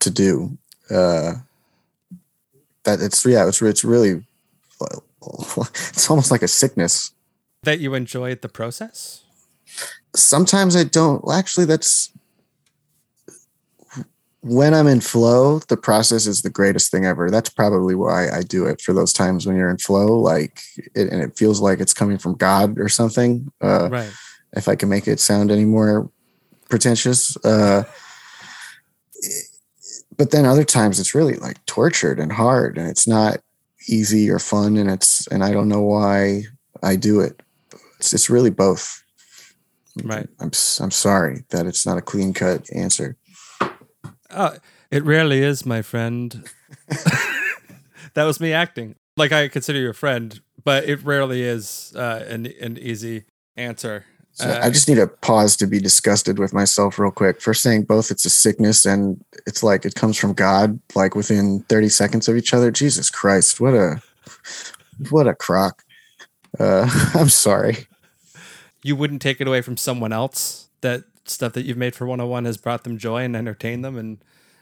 to 0.00 0.10
do. 0.10 0.56
Uh, 0.90 1.34
that 2.84 3.00
it's, 3.00 3.26
yeah, 3.26 3.46
it's, 3.48 3.60
it's 3.60 3.84
really, 3.84 4.24
it's 5.56 6.10
almost 6.10 6.30
like 6.30 6.42
a 6.42 6.48
sickness 6.48 7.12
that 7.62 7.80
you 7.80 7.94
enjoyed 7.94 8.42
the 8.42 8.48
process? 8.48 9.24
Sometimes 10.14 10.76
I 10.76 10.84
don't. 10.84 11.24
Well, 11.24 11.36
actually, 11.36 11.66
that's 11.66 12.12
when 14.40 14.72
I'm 14.72 14.86
in 14.86 15.00
flow, 15.00 15.58
the 15.58 15.76
process 15.76 16.26
is 16.26 16.42
the 16.42 16.50
greatest 16.50 16.92
thing 16.92 17.04
ever. 17.04 17.30
That's 17.30 17.48
probably 17.48 17.96
why 17.96 18.30
I 18.30 18.42
do 18.42 18.64
it 18.66 18.80
for 18.80 18.92
those 18.92 19.12
times 19.12 19.44
when 19.44 19.56
you're 19.56 19.70
in 19.70 19.78
flow, 19.78 20.18
like, 20.18 20.60
it, 20.94 21.12
and 21.12 21.20
it 21.20 21.36
feels 21.36 21.60
like 21.60 21.80
it's 21.80 21.92
coming 21.92 22.16
from 22.16 22.36
God 22.36 22.78
or 22.78 22.88
something. 22.88 23.50
Uh, 23.60 23.88
right. 23.90 24.12
If 24.52 24.68
I 24.68 24.76
can 24.76 24.88
make 24.88 25.08
it 25.08 25.18
sound 25.18 25.50
any 25.50 25.64
more 25.64 26.08
pretentious. 26.70 27.36
Uh, 27.44 27.82
but 30.16 30.30
then 30.30 30.46
other 30.46 30.64
times 30.64 31.00
it's 31.00 31.14
really 31.14 31.34
like 31.34 31.64
tortured 31.66 32.20
and 32.20 32.32
hard 32.32 32.78
and 32.78 32.88
it's 32.88 33.06
not 33.06 33.38
easy 33.88 34.30
or 34.30 34.38
fun 34.38 34.76
and 34.76 34.90
it's, 34.90 35.26
and 35.28 35.44
I 35.44 35.52
don't 35.52 35.68
know 35.68 35.82
why 35.82 36.42
I 36.82 36.96
do 36.96 37.20
it 37.20 37.40
it's 37.98 38.12
it's 38.12 38.30
really 38.30 38.50
both. 38.50 39.02
Right. 40.02 40.28
I'm 40.40 40.50
I'm 40.80 40.90
sorry 40.90 41.44
that 41.50 41.66
it's 41.66 41.86
not 41.86 41.98
a 41.98 42.02
clean 42.02 42.32
cut 42.32 42.68
answer. 42.74 43.16
Uh, 44.30 44.56
it 44.90 45.04
rarely 45.04 45.42
is, 45.42 45.64
my 45.64 45.82
friend. 45.82 46.48
that 48.14 48.24
was 48.24 48.40
me 48.40 48.52
acting. 48.52 48.96
Like 49.16 49.32
I 49.32 49.48
consider 49.48 49.78
you 49.78 49.90
a 49.90 49.94
friend, 49.94 50.40
but 50.62 50.84
it 50.84 51.02
rarely 51.02 51.42
is 51.42 51.92
uh, 51.96 52.24
an 52.28 52.46
an 52.60 52.78
easy 52.78 53.24
answer. 53.56 54.04
So 54.36 54.50
uh, 54.50 54.60
I 54.62 54.68
just 54.68 54.86
need 54.86 54.98
a 54.98 55.06
pause 55.06 55.56
to 55.56 55.66
be 55.66 55.80
disgusted 55.80 56.38
with 56.38 56.52
myself 56.52 56.98
real 56.98 57.10
quick 57.10 57.40
for 57.40 57.54
saying 57.54 57.84
both 57.84 58.10
it's 58.10 58.26
a 58.26 58.30
sickness 58.30 58.84
and 58.84 59.18
it's 59.46 59.62
like 59.62 59.86
it 59.86 59.94
comes 59.94 60.18
from 60.18 60.34
God, 60.34 60.78
like 60.94 61.14
within 61.14 61.60
30 61.70 61.88
seconds 61.88 62.28
of 62.28 62.36
each 62.36 62.52
other. 62.52 62.70
Jesus 62.70 63.08
Christ, 63.08 63.60
what 63.60 63.72
a 63.72 64.02
what 65.08 65.26
a 65.26 65.34
crock. 65.34 65.82
Uh, 66.60 66.86
I'm 67.14 67.30
sorry. 67.30 67.86
You 68.82 68.94
wouldn't 68.94 69.22
take 69.22 69.40
it 69.40 69.48
away 69.48 69.62
from 69.62 69.78
someone 69.78 70.12
else 70.12 70.68
that 70.82 71.04
stuff 71.24 71.54
that 71.54 71.64
you've 71.64 71.78
made 71.78 71.94
for 71.94 72.06
101 72.06 72.44
has 72.44 72.58
brought 72.58 72.84
them 72.84 72.98
joy 72.98 73.24
and 73.24 73.34
entertained 73.34 73.86
them 73.86 73.96
and 73.96 74.18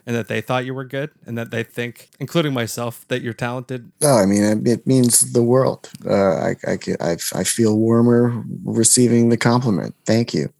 and 0.07 0.15
that 0.15 0.29
they 0.29 0.41
thought 0.41 0.65
you 0.65 0.75
were 0.75 0.85
good 0.85 1.11
and 1.27 1.39
that 1.39 1.51
they 1.51 1.63
think 1.63 2.11
including 2.21 2.53
myself 2.53 3.07
that 3.09 3.23
you're 3.23 3.35
talented. 3.35 3.91
No 4.01 4.15
i 4.15 4.27
mean 4.27 4.67
it 4.67 4.87
means 4.87 5.33
the 5.33 5.43
world. 5.43 5.91
Uh, 6.05 6.35
I, 6.35 6.57
I, 6.67 6.79
I, 7.01 7.17
I 7.35 7.45
feel 7.45 7.77
warmer 7.79 8.43
receiving 8.65 9.29
the 9.29 9.37
compliment. 9.37 9.95
Thank 10.05 10.35
you. 10.35 10.53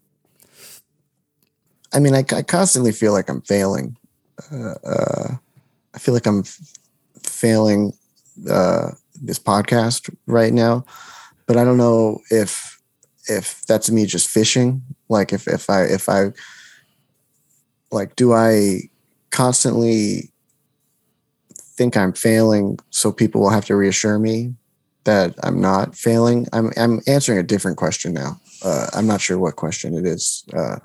I 1.93 1.99
mean 1.99 2.15
i, 2.15 2.23
I 2.31 2.41
constantly 2.41 2.91
feel 2.91 3.13
like 3.13 3.29
i'm 3.29 3.41
failing. 3.41 3.97
Uh, 4.51 4.75
uh, 4.83 5.35
i 5.93 5.97
feel 5.97 6.13
like 6.13 6.27
i'm 6.27 6.43
failing 7.23 7.93
uh, 8.49 8.91
this 9.21 9.39
podcast 9.39 10.13
right 10.27 10.51
now 10.51 10.85
but 11.45 11.57
I 11.57 11.63
don't 11.63 11.77
know 11.77 12.21
if 12.29 12.81
if 13.27 13.65
that's 13.65 13.89
me 13.89 14.05
just 14.05 14.29
fishing. 14.29 14.83
Like 15.09 15.33
if 15.33 15.47
if 15.47 15.69
I 15.69 15.83
if 15.83 16.09
I 16.09 16.31
like 17.91 18.15
do 18.15 18.33
I 18.33 18.81
constantly 19.35 20.31
think 21.53 21.97
I'm 21.97 22.13
failing 22.13 22.79
so 22.89 23.11
people 23.11 23.41
will 23.41 23.49
have 23.49 23.65
to 23.65 23.75
reassure 23.75 24.17
me 24.17 24.55
that 25.03 25.35
I'm 25.43 25.59
not 25.59 25.93
failing? 25.93 26.47
I'm 26.53 26.71
I'm 26.77 27.01
answering 27.05 27.37
a 27.37 27.43
different 27.43 27.75
question 27.77 28.13
now. 28.13 28.39
Uh, 28.63 28.87
I'm 28.93 29.05
not 29.05 29.19
sure 29.19 29.37
what 29.37 29.57
question 29.57 29.93
it 29.93 30.05
is. 30.05 30.45
Uh, 30.53 30.77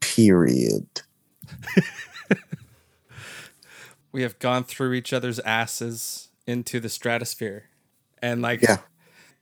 period. 0.00 0.86
we 4.12 4.22
have 4.22 4.38
gone 4.38 4.62
through 4.62 4.92
each 4.92 5.12
other's 5.12 5.40
asses 5.40 6.28
into 6.46 6.78
the 6.78 6.88
stratosphere 6.88 7.64
and 8.22 8.42
like 8.42 8.62
yeah 8.62 8.76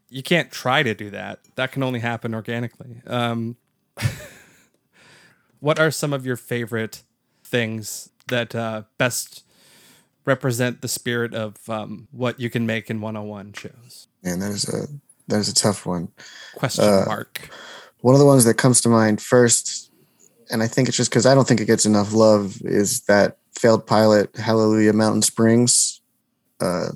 you 0.08 0.22
can't 0.22 0.50
try 0.50 0.82
to 0.82 0.94
do 0.94 1.10
that 1.10 1.40
that 1.56 1.72
can 1.72 1.82
only 1.82 1.98
happen 2.00 2.34
organically 2.34 3.02
um 3.06 3.56
what 5.62 5.78
are 5.78 5.90
some 5.92 6.12
of 6.12 6.26
your 6.26 6.36
favorite 6.36 7.02
things 7.44 8.08
that 8.28 8.54
uh 8.54 8.82
best 8.98 9.44
represent 10.24 10.80
the 10.82 10.88
spirit 10.88 11.34
of 11.34 11.56
um 11.68 12.08
what 12.10 12.38
you 12.40 12.50
can 12.50 12.66
make 12.66 12.90
in 12.90 13.00
101 13.00 13.52
shows? 13.54 14.08
And 14.24 14.42
there's 14.42 14.68
a 14.68 14.86
there's 15.28 15.48
a 15.48 15.54
tough 15.54 15.86
one. 15.86 16.08
Question 16.56 16.84
uh, 16.84 17.04
mark. 17.06 17.48
one 18.00 18.14
of 18.14 18.18
the 18.18 18.26
ones 18.26 18.44
that 18.44 18.54
comes 18.54 18.80
to 18.82 18.88
mind 18.88 19.20
first 19.22 19.90
and 20.50 20.62
i 20.62 20.66
think 20.66 20.88
it's 20.88 20.96
just 20.96 21.10
because 21.10 21.26
i 21.26 21.34
don't 21.34 21.46
think 21.46 21.60
it 21.60 21.66
gets 21.66 21.86
enough 21.86 22.12
love 22.12 22.60
is 22.64 23.00
that 23.02 23.38
failed 23.54 23.86
pilot 23.86 24.34
hallelujah 24.36 24.92
mountain 24.92 25.22
springs. 25.22 26.00
Uh 26.60 26.88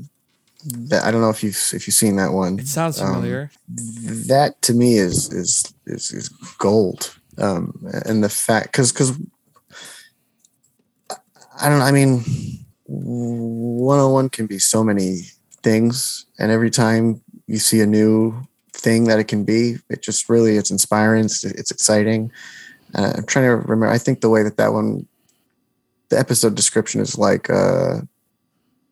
that 0.91 1.05
I 1.05 1.13
don't 1.13 1.21
know 1.21 1.31
if 1.31 1.45
you've 1.45 1.63
if 1.75 1.87
you've 1.87 1.95
seen 1.95 2.17
that 2.17 2.33
one. 2.33 2.59
It 2.59 2.67
sounds 2.67 3.01
Um, 3.01 3.15
familiar. 3.15 3.51
that 3.69 4.61
to 4.63 4.73
me 4.75 4.99
is 4.99 5.33
is 5.33 5.73
is, 5.87 6.11
is 6.11 6.29
gold 6.59 7.16
um 7.39 7.73
and 8.05 8.23
the 8.23 8.29
fact 8.29 8.73
because 8.73 8.93
because 8.93 9.13
i 11.61 11.69
don't 11.69 11.79
know 11.79 11.85
i 11.85 11.93
mean 11.93 12.23
101 12.85 14.29
can 14.31 14.47
be 14.47 14.59
so 14.59 14.85
many 14.85 15.21
things 15.63 16.27
and 16.39 16.51
every 16.51 16.71
time 16.71 17.21
you 17.47 17.59
see 17.59 17.81
a 17.81 17.87
new 17.87 18.35
thing 18.73 19.05
that 19.05 19.19
it 19.19 19.25
can 19.25 19.45
be 19.45 19.77
it 19.91 20.03
just 20.03 20.29
really 20.29 20.57
it's 20.57 20.71
inspiring 20.71 21.25
it's, 21.25 21.45
it's 21.45 21.71
exciting 21.71 22.31
uh, 22.95 23.13
i'm 23.17 23.27
trying 23.27 23.45
to 23.45 23.57
remember 23.57 23.89
i 23.89 23.99
think 23.99 24.21
the 24.21 24.29
way 24.29 24.43
that 24.43 24.57
that 24.57 24.73
one 24.73 25.07
the 26.09 26.19
episode 26.19 26.55
description 26.55 27.01
is 27.01 27.19
like 27.19 27.51
uh 27.51 28.01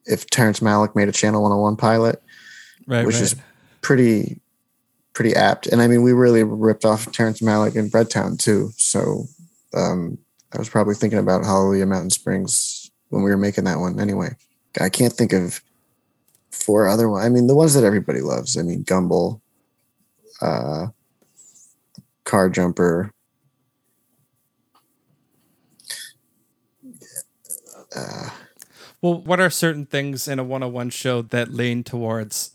if 0.07 0.27
terrence 0.27 0.61
malick 0.61 0.97
made 0.97 1.09
a 1.09 1.13
channel 1.13 1.43
101 1.43 1.77
pilot 1.77 2.21
Right, 2.87 3.07
which 3.07 3.17
right. 3.17 3.25
is 3.25 3.37
pretty 3.81 4.41
pretty 5.15 5.35
apt. 5.35 5.67
And 5.67 5.81
I 5.81 5.87
mean, 5.87 6.03
we 6.03 6.13
really 6.13 6.43
ripped 6.43 6.85
off 6.85 7.11
Terrence 7.13 7.41
Malick 7.41 7.77
in 7.77 7.91
Breadtown 7.91 8.39
too. 8.39 8.71
So 8.77 9.25
um, 9.75 10.19
I 10.53 10.59
was 10.59 10.69
probably 10.69 10.95
thinking 10.95 11.19
about 11.19 11.45
Hallelujah 11.45 11.87
Mountain 11.87 12.11
Springs 12.11 12.91
when 13.09 13.23
we 13.23 13.31
were 13.31 13.39
making 13.39 13.65
that 13.65 13.79
one. 13.79 14.01
Anyway, 14.01 14.31
I 14.81 14.89
can't 14.89 15.13
think 15.13 15.33
of 15.33 15.61
four 16.51 16.89
other 16.89 17.09
ones. 17.09 17.25
I 17.25 17.29
mean, 17.29 17.47
the 17.47 17.55
ones 17.55 17.75
that 17.75 17.85
everybody 17.85 18.21
loves. 18.21 18.57
I 18.57 18.63
mean, 18.63 18.85
Gumball, 18.85 19.41
uh, 20.41 20.89
Car 22.25 22.51
Jumper. 22.51 23.13
Uh, 27.95 28.31
Well, 29.05 29.21
what 29.21 29.39
are 29.39 29.51
certain 29.51 29.85
things 29.85 30.27
in 30.27 30.39
a 30.39 30.45
one-on-one 30.45 30.89
show 30.89 31.21
that 31.21 31.53
lean 31.53 31.85
towards 31.85 32.53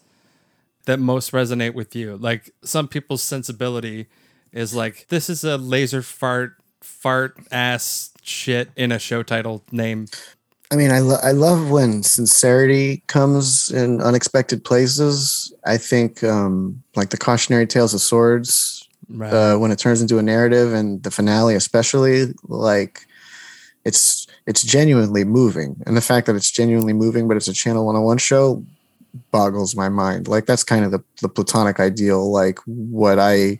that 0.85 0.99
most 0.99 1.31
resonate 1.31 1.73
with 1.73 1.95
you? 1.95 2.17
Like 2.17 2.51
some 2.63 2.87
people's 2.87 3.23
sensibility 3.23 4.07
is 4.51 4.73
like 4.73 5.07
this 5.09 5.29
is 5.29 5.43
a 5.43 5.57
laser 5.57 6.01
fart 6.01 6.55
fart 6.81 7.37
ass 7.51 8.11
shit 8.21 8.69
in 8.75 8.91
a 8.91 8.99
show 8.99 9.23
title 9.23 9.63
name. 9.71 10.07
I 10.71 10.75
mean, 10.75 10.91
I, 10.91 10.99
lo- 10.99 11.17
I 11.23 11.31
love 11.31 11.71
when 11.71 12.03
sincerity 12.03 13.01
comes 13.07 13.71
in 13.71 14.01
unexpected 14.01 14.63
places. 14.63 15.51
I 15.65 15.77
think 15.77 16.23
um, 16.23 16.83
like 16.95 17.09
the 17.09 17.17
cautionary 17.17 17.65
tales 17.65 17.93
of 17.93 18.01
swords, 18.01 18.87
Right. 19.11 19.33
uh, 19.33 19.57
when 19.57 19.71
it 19.71 19.79
turns 19.79 20.01
into 20.03 20.19
a 20.19 20.21
narrative 20.21 20.71
and 20.71 21.01
the 21.01 21.09
finale, 21.09 21.55
especially 21.55 22.27
like 22.43 23.07
it's 23.83 24.27
it's 24.45 24.61
genuinely 24.61 25.23
moving. 25.23 25.81
And 25.87 25.97
the 25.97 26.01
fact 26.01 26.27
that 26.27 26.35
it's 26.35 26.51
genuinely 26.51 26.93
moving, 26.93 27.27
but 27.27 27.35
it's 27.35 27.47
a 27.47 27.53
channel 27.53 27.85
101 27.87 28.19
show 28.19 28.63
boggles 29.31 29.75
my 29.75 29.89
mind. 29.89 30.27
Like 30.27 30.45
that's 30.45 30.63
kind 30.63 30.85
of 30.85 30.91
the, 30.91 31.03
the 31.21 31.29
platonic 31.29 31.79
ideal, 31.79 32.31
like 32.31 32.59
what 32.65 33.19
I 33.19 33.59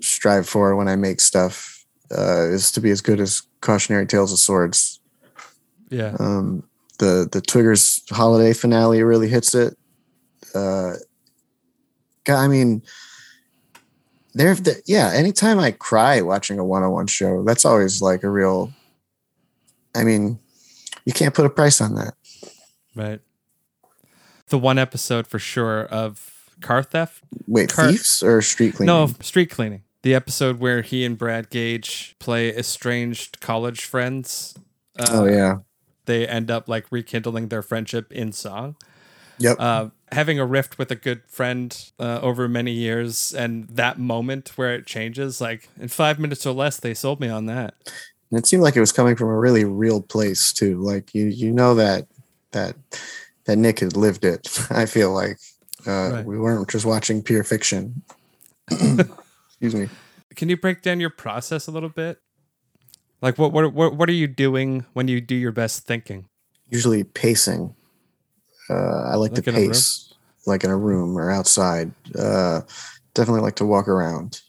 strive 0.00 0.48
for 0.48 0.76
when 0.76 0.88
I 0.88 0.96
make 0.96 1.20
stuff 1.20 1.84
uh, 2.16 2.48
is 2.48 2.72
to 2.72 2.80
be 2.80 2.90
as 2.90 3.00
good 3.00 3.20
as 3.20 3.42
cautionary 3.60 4.06
tales 4.06 4.32
of 4.32 4.38
swords 4.38 5.00
yeah. 5.90 6.16
um, 6.18 6.62
the 6.98 7.28
the 7.30 7.42
Twiggers 7.42 8.02
holiday 8.10 8.52
finale 8.52 9.02
really 9.02 9.28
hits 9.28 9.54
it. 9.54 9.76
Uh, 10.54 10.94
I 12.28 12.48
mean, 12.48 12.82
there. 14.34 14.54
the- 14.54 14.82
Yeah, 14.86 15.10
anytime 15.12 15.58
I 15.58 15.72
cry 15.72 16.22
watching 16.22 16.58
a 16.58 16.64
one-on-one 16.64 17.08
show, 17.08 17.42
that's 17.44 17.64
always 17.64 18.00
like 18.00 18.22
a 18.22 18.30
real. 18.30 18.72
I 19.94 20.04
mean, 20.04 20.38
you 21.04 21.12
can't 21.12 21.34
put 21.34 21.46
a 21.46 21.50
price 21.50 21.80
on 21.80 21.96
that. 21.96 22.14
Right. 22.94 23.20
The 24.50 24.58
one 24.58 24.78
episode 24.78 25.26
for 25.26 25.38
sure 25.38 25.84
of 25.86 26.50
car 26.60 26.82
theft. 26.82 27.22
Wait, 27.46 27.72
Car- 27.72 27.88
thieves 27.90 28.22
or 28.22 28.42
street 28.42 28.74
cleaning? 28.74 28.94
No, 28.94 29.06
street 29.20 29.50
cleaning. 29.50 29.82
The 30.02 30.14
episode 30.14 30.60
where 30.60 30.82
he 30.82 31.04
and 31.04 31.16
Brad 31.18 31.50
Gage 31.50 32.16
play 32.18 32.54
estranged 32.54 33.40
college 33.40 33.84
friends. 33.84 34.54
Uh, 34.98 35.06
Oh 35.10 35.24
yeah. 35.26 35.58
They 36.06 36.26
end 36.26 36.50
up 36.50 36.68
like 36.68 36.86
rekindling 36.90 37.48
their 37.48 37.62
friendship 37.62 38.10
in 38.12 38.32
song. 38.32 38.76
Yep. 39.38 39.56
uh, 39.58 39.88
having 40.12 40.38
a 40.38 40.44
rift 40.44 40.76
with 40.76 40.90
a 40.90 40.94
good 40.96 41.22
friend 41.26 41.90
uh, 41.98 42.18
over 42.20 42.46
many 42.46 42.72
years 42.72 43.32
and 43.32 43.66
that 43.68 43.98
moment 43.98 44.50
where 44.56 44.74
it 44.74 44.84
changes 44.84 45.40
like 45.40 45.70
in 45.80 45.88
five 45.88 46.18
minutes 46.18 46.44
or 46.44 46.52
less 46.52 46.76
they 46.78 46.92
sold 46.92 47.20
me 47.20 47.28
on 47.30 47.46
that 47.46 47.72
And 48.30 48.38
it 48.38 48.46
seemed 48.46 48.62
like 48.62 48.76
it 48.76 48.80
was 48.80 48.92
coming 48.92 49.16
from 49.16 49.28
a 49.28 49.38
really 49.38 49.64
real 49.64 50.02
place 50.02 50.52
too. 50.52 50.76
Like 50.82 51.14
you, 51.14 51.24
you 51.26 51.52
know 51.52 51.74
that 51.76 52.06
that 52.50 52.76
that 53.50 53.56
Nick 53.56 53.80
had 53.80 53.96
lived 53.96 54.24
it. 54.24 54.48
I 54.70 54.86
feel 54.86 55.12
like 55.12 55.38
uh, 55.86 56.10
Right. 56.12 56.24
we 56.24 56.38
weren't 56.38 56.70
just 56.70 56.86
watching 56.86 57.20
pure 57.22 57.42
fiction. 57.42 58.02
Excuse 58.70 59.74
me. 59.74 59.88
can 60.36 60.48
you 60.48 60.56
break 60.56 60.82
down 60.82 61.00
your 61.00 61.10
process 61.10 61.66
a 61.66 61.72
little 61.72 61.88
bit 61.88 62.18
like 63.20 63.36
what 63.36 63.52
what 63.52 63.74
what, 63.74 63.96
what 63.96 64.08
are 64.08 64.12
you 64.12 64.28
doing 64.28 64.86
when 64.92 65.08
you 65.08 65.20
do 65.20 65.34
your 65.34 65.50
best 65.52 65.84
thinking 65.86 66.28
Usually 66.70 67.02
pacing. 67.02 67.74
Uh, 68.70 68.74
I 69.10 69.16
like 69.16 69.32
Like 69.32 69.42
to 69.42 69.50
in 69.50 69.56
a 69.56 69.58
room? 69.58 69.68
pace, 69.70 70.14
like 70.46 70.62
in 70.62 70.70
a 70.70 70.76
room 70.76 71.18
or 71.18 71.32
outside. 71.32 71.90
Uh, 72.16 72.60
definitely 73.14 73.40
like 73.42 73.56
to 73.56 73.66
walk 73.66 73.88
around. 73.88 74.40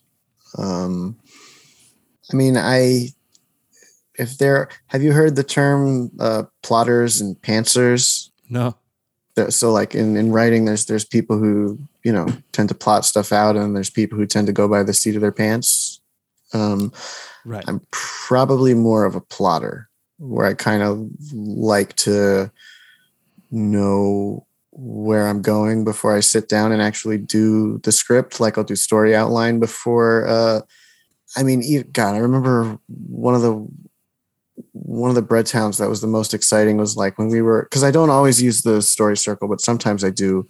Um, 0.60 1.18
I 2.32 2.36
mean, 2.36 2.56
I 2.58 3.08
if 4.20 4.38
there 4.38 4.70
have 4.88 5.02
you 5.02 5.14
heard 5.14 5.36
the 5.36 5.44
term 5.44 6.12
uh, 6.20 6.44
plotters 6.62 7.20
and 7.22 7.36
pantsers? 7.42 8.30
no 8.50 8.76
There- 9.42 9.52
so 9.52 9.72
like 9.72 9.96
in, 9.96 10.16
in 10.18 10.32
writing 10.32 10.66
there's 10.66 10.86
there's 10.86 11.06
people 11.06 11.38
who 11.38 11.80
you 12.04 12.12
know 12.14 12.28
tend 12.52 12.70
to 12.70 12.76
plot 12.76 13.06
stuff 13.06 13.32
out 13.32 13.56
and 13.56 13.76
there's 13.76 13.90
people 13.90 14.18
who 14.18 14.26
tend 14.26 14.48
to 14.48 14.54
go 14.54 14.68
by 14.68 14.84
the 14.84 14.94
seat 14.94 15.16
of 15.16 15.22
their 15.22 15.32
pants. 15.32 16.00
Um 16.54 16.92
right. 17.46 17.64
I'm 17.68 17.82
probably 17.92 18.74
more 18.74 19.06
of 19.06 19.16
a 19.16 19.22
plotter 19.22 19.90
where 20.18 20.46
i 20.46 20.54
kind 20.54 20.84
of 20.84 21.10
like 21.34 21.96
to 21.96 22.52
know 23.50 24.46
where 24.72 25.28
i'm 25.28 25.42
going 25.42 25.84
before 25.84 26.16
i 26.16 26.20
sit 26.20 26.48
down 26.48 26.72
and 26.72 26.82
actually 26.82 27.18
do 27.18 27.80
the 27.80 27.92
script. 27.92 28.40
Like 28.40 28.58
i'll 28.58 28.64
do 28.64 28.76
story 28.76 29.16
outline 29.16 29.60
before 29.60 30.28
uh 30.28 30.62
i 31.36 31.44
mean 31.44 31.62
god 31.92 32.14
i 32.16 32.20
remember 32.20 32.78
one 32.88 33.36
of 33.36 33.42
the 33.42 33.68
one 34.92 35.10
of 35.10 35.16
the 35.16 35.22
bread 35.22 35.46
towns 35.46 35.78
that 35.78 35.90
was 35.90 36.02
the 36.02 36.08
most 36.08 36.34
exciting 36.34 36.78
was 36.78 36.98
like 36.98 37.18
when 37.18 37.30
we 37.30 37.42
were 37.42 37.64
because 37.64 37.84
I 37.84 37.92
don't 37.92 38.10
always 38.10 38.42
use 38.42 38.62
the 38.62 38.82
story 38.82 39.16
circle, 39.16 39.48
but 39.48 39.62
sometimes 39.62 40.04
I 40.04 40.10
do. 40.10 40.48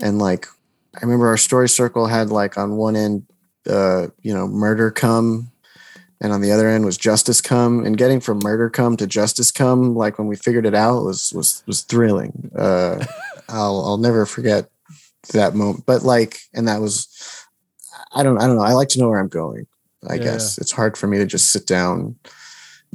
And 0.00 0.18
like 0.18 0.46
I 0.96 1.00
remember 1.02 1.28
our 1.28 1.36
story 1.36 1.68
circle 1.68 2.06
had 2.06 2.30
like 2.30 2.56
on 2.56 2.76
one 2.76 2.96
end 2.96 3.26
uh, 3.68 4.08
you 4.22 4.32
know, 4.32 4.46
murder 4.46 4.90
come 4.90 5.50
and 6.20 6.32
on 6.32 6.40
the 6.40 6.52
other 6.52 6.68
end 6.68 6.84
was 6.84 6.96
justice 6.96 7.40
come. 7.40 7.84
And 7.84 7.98
getting 7.98 8.20
from 8.20 8.38
murder 8.38 8.70
come 8.70 8.96
to 8.96 9.06
justice 9.06 9.50
come, 9.50 9.94
like 9.94 10.18
when 10.18 10.28
we 10.28 10.36
figured 10.36 10.64
it 10.64 10.74
out 10.74 11.04
was 11.04 11.32
was 11.34 11.62
was 11.66 11.82
thrilling. 11.82 12.50
Uh 12.56 13.04
I'll 13.48 13.84
I'll 13.84 13.98
never 13.98 14.24
forget 14.24 14.70
that 15.32 15.54
moment. 15.54 15.84
But 15.84 16.02
like 16.02 16.38
and 16.54 16.66
that 16.66 16.80
was 16.80 17.08
I 18.12 18.22
don't 18.22 18.38
I 18.38 18.46
don't 18.46 18.56
know. 18.56 18.62
I 18.62 18.72
like 18.72 18.88
to 18.90 18.98
know 18.98 19.10
where 19.10 19.20
I'm 19.20 19.28
going. 19.28 19.66
I 20.08 20.16
Yeah, 20.16 20.24
guess 20.24 20.56
it's 20.58 20.72
hard 20.72 20.96
for 20.96 21.06
me 21.08 21.18
to 21.18 21.26
just 21.26 21.50
sit 21.50 21.66
down 21.66 22.16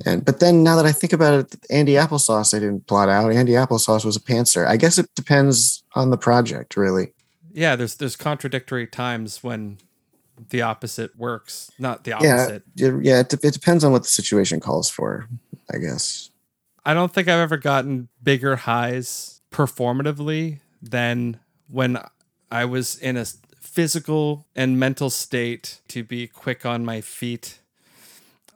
and 0.06 0.24
but 0.26 0.40
then 0.40 0.64
now 0.64 0.76
that 0.76 0.86
I 0.86 0.92
think 0.92 1.14
about 1.14 1.34
it, 1.34 1.56
Andy 1.70 1.94
Applesauce 1.94 2.54
I 2.54 2.60
didn't 2.60 2.88
plot 2.88 3.10
out. 3.10 3.32
Andy 3.32 3.54
Applesauce 3.54 4.06
was 4.06 4.16
a 4.16 4.22
pantser. 4.22 4.66
I 4.68 4.78
guess 4.78 4.98
it 4.98 5.10
depends 5.16 5.84
on 5.96 6.10
the 6.10 6.18
project, 6.18 6.78
really. 6.78 7.14
yeah 7.52 7.76
there's 7.76 7.96
there's 7.96 8.16
contradictory 8.16 8.88
times 8.88 9.44
when 9.44 9.78
the 10.50 10.62
opposite 10.62 11.16
works 11.16 11.70
not 11.78 12.04
the 12.04 12.14
opposite 12.14 12.64
yeah. 12.76 12.92
yeah, 13.02 13.20
It, 13.20 13.34
it 13.44 13.54
depends 13.54 13.84
on 13.84 13.92
what 13.92 14.04
the 14.04 14.08
situation 14.08 14.60
calls 14.60 14.90
for. 14.90 15.28
I 15.74 15.78
guess. 15.78 16.30
I 16.86 16.94
don't 16.94 17.14
think 17.14 17.28
I've 17.28 17.40
ever 17.40 17.58
gotten 17.58 18.10
bigger 18.24 18.56
highs 18.56 19.42
performatively 19.52 20.60
than 20.82 21.40
when 21.68 22.00
I 22.50 22.66
was 22.66 22.98
in 22.98 23.18
a 23.18 23.26
physical 23.60 24.48
and 24.56 24.80
mental 24.80 25.10
state 25.10 25.80
to 25.90 26.04
be 26.04 26.28
quick 26.28 26.66
on 26.66 26.84
my 26.84 27.02
feet. 27.02 27.60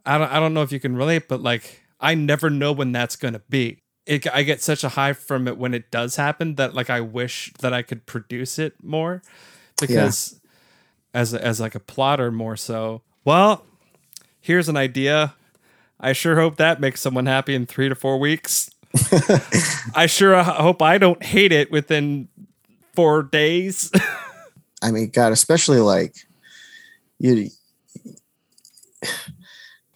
I 0.05 0.17
don't 0.17 0.31
I 0.31 0.39
don't 0.39 0.53
know 0.53 0.61
if 0.61 0.71
you 0.71 0.79
can 0.79 0.95
relate, 0.95 1.27
but 1.27 1.41
like 1.41 1.81
I 1.99 2.15
never 2.15 2.49
know 2.49 2.71
when 2.71 2.91
that's 2.91 3.15
going 3.15 3.33
to 3.33 3.41
be. 3.49 3.79
It, 4.05 4.27
I 4.31 4.43
get 4.43 4.61
such 4.61 4.83
a 4.83 4.89
high 4.89 5.13
from 5.13 5.47
it 5.47 5.57
when 5.57 5.73
it 5.73 5.89
does 5.89 6.15
happen 6.15 6.55
that 6.55 6.75
like 6.75 6.89
I 6.91 7.01
wish 7.01 7.51
that 7.61 7.73
I 7.73 7.81
could 7.81 8.05
produce 8.05 8.59
it 8.59 8.75
more 8.83 9.23
because 9.79 10.39
as 11.13 11.33
a, 11.33 11.43
as 11.43 11.59
like 11.59 11.73
a 11.73 11.79
plotter 11.79 12.31
more 12.31 12.55
so. 12.55 13.01
Well, 13.23 13.65
here's 14.39 14.69
an 14.69 14.77
idea. 14.77 15.33
I 15.99 16.13
sure 16.13 16.35
hope 16.35 16.57
that 16.57 16.79
makes 16.79 17.01
someone 17.01 17.25
happy 17.25 17.55
in 17.55 17.65
3 17.65 17.89
to 17.89 17.95
4 17.95 18.19
weeks. 18.19 18.69
I 19.95 20.05
sure 20.05 20.35
uh, 20.35 20.43
hope 20.43 20.81
I 20.81 20.97
don't 20.97 21.23
hate 21.23 21.51
it 21.51 21.71
within 21.71 22.27
4 22.93 23.23
days. 23.23 23.91
I 24.83 24.91
mean, 24.91 25.09
God, 25.09 25.31
especially 25.31 25.79
like 25.79 26.15
you. 27.17 27.49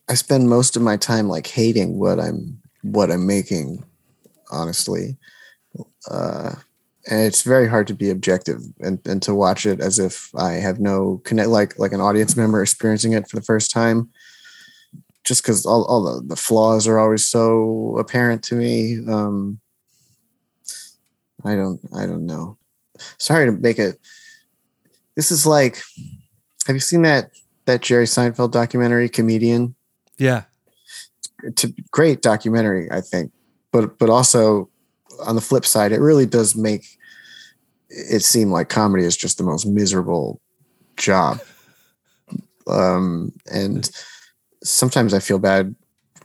I 0.09 0.15
spend 0.15 0.49
most 0.49 0.75
of 0.75 0.81
my 0.81 0.97
time 0.97 1.29
like 1.29 1.45
hating 1.47 1.99
what 1.99 2.19
I'm 2.19 2.59
what 2.81 3.11
I'm 3.11 3.27
making, 3.27 3.83
honestly, 4.51 5.17
uh, 6.09 6.55
and 7.09 7.21
it's 7.21 7.43
very 7.43 7.67
hard 7.67 7.85
to 7.87 7.93
be 7.93 8.09
objective 8.09 8.61
and, 8.79 8.99
and 9.05 9.21
to 9.21 9.35
watch 9.35 9.65
it 9.65 9.79
as 9.79 9.99
if 9.99 10.33
I 10.35 10.53
have 10.53 10.79
no 10.79 11.21
connect 11.25 11.49
like 11.49 11.77
like 11.77 11.91
an 11.91 12.01
audience 12.01 12.35
member 12.35 12.61
experiencing 12.61 13.13
it 13.13 13.29
for 13.29 13.35
the 13.35 13.45
first 13.45 13.71
time. 13.71 14.09
Just 15.25 15.43
because 15.43 15.65
all, 15.65 15.85
all 15.85 16.03
the, 16.03 16.27
the 16.27 16.35
flaws 16.35 16.87
are 16.87 16.97
always 16.97 17.27
so 17.27 17.95
apparent 17.99 18.41
to 18.45 18.55
me. 18.55 18.97
Um, 19.07 19.59
I 21.45 21.55
don't 21.55 21.79
I 21.95 22.07
don't 22.07 22.25
know. 22.25 22.57
Sorry 23.19 23.45
to 23.45 23.51
make 23.51 23.77
it. 23.77 23.99
This 25.15 25.29
is 25.31 25.45
like, 25.45 25.83
have 26.65 26.75
you 26.75 26.79
seen 26.79 27.03
that 27.03 27.31
that 27.65 27.81
Jerry 27.81 28.05
Seinfeld 28.05 28.51
documentary, 28.51 29.07
Comedian? 29.07 29.75
Yeah. 30.19 30.43
It's 31.43 31.63
a 31.63 31.69
great 31.91 32.21
documentary, 32.21 32.91
I 32.91 33.01
think, 33.01 33.31
but 33.71 33.97
but 33.97 34.09
also 34.09 34.69
on 35.25 35.35
the 35.35 35.41
flip 35.41 35.65
side, 35.65 35.91
it 35.91 35.99
really 35.99 36.25
does 36.25 36.55
make 36.55 36.85
it 37.89 38.23
seem 38.23 38.51
like 38.51 38.69
comedy 38.69 39.03
is 39.03 39.17
just 39.17 39.37
the 39.37 39.43
most 39.43 39.65
miserable 39.65 40.39
job. 40.97 41.39
Um, 42.67 43.33
and 43.51 43.89
sometimes 44.63 45.15
I 45.15 45.19
feel 45.19 45.39
bad 45.39 45.75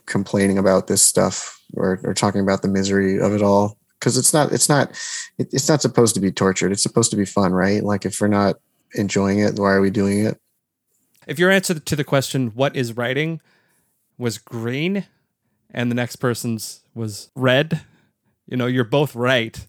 complaining 0.04 0.58
about 0.58 0.88
this 0.88 1.00
stuff 1.00 1.58
or, 1.72 2.00
or 2.04 2.12
talking 2.12 2.42
about 2.42 2.60
the 2.60 2.68
misery 2.68 3.18
of 3.18 3.32
it 3.32 3.40
all 3.40 3.78
because 3.98 4.18
it's 4.18 4.34
not 4.34 4.52
it's 4.52 4.68
not 4.68 4.90
it, 5.38 5.48
it's 5.54 5.70
not 5.70 5.80
supposed 5.80 6.14
to 6.16 6.20
be 6.20 6.30
tortured. 6.30 6.70
It's 6.70 6.82
supposed 6.82 7.10
to 7.12 7.16
be 7.16 7.24
fun 7.24 7.52
right? 7.52 7.82
Like 7.82 8.04
if 8.04 8.20
we're 8.20 8.28
not 8.28 8.56
enjoying 8.94 9.38
it 9.38 9.58
why 9.58 9.72
are 9.72 9.80
we 9.80 9.88
doing 9.88 10.26
it? 10.26 10.38
If 11.26 11.38
your 11.38 11.50
answer 11.50 11.78
to 11.78 11.96
the 11.96 12.04
question, 12.04 12.48
what 12.48 12.76
is 12.76 12.94
writing, 12.94 13.40
was 14.18 14.38
green 14.38 15.06
and 15.70 15.90
the 15.90 15.94
next 15.94 16.16
person's 16.16 16.80
was 16.94 17.30
red, 17.34 17.82
you 18.46 18.56
know, 18.56 18.66
you're 18.66 18.84
both 18.84 19.14
right. 19.14 19.66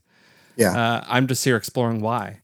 yeah 0.55 0.71
Uh, 0.71 1.03
I'm 1.08 1.27
just 1.27 1.43
here 1.43 1.55
exploring 1.58 2.01
why. 2.01 2.41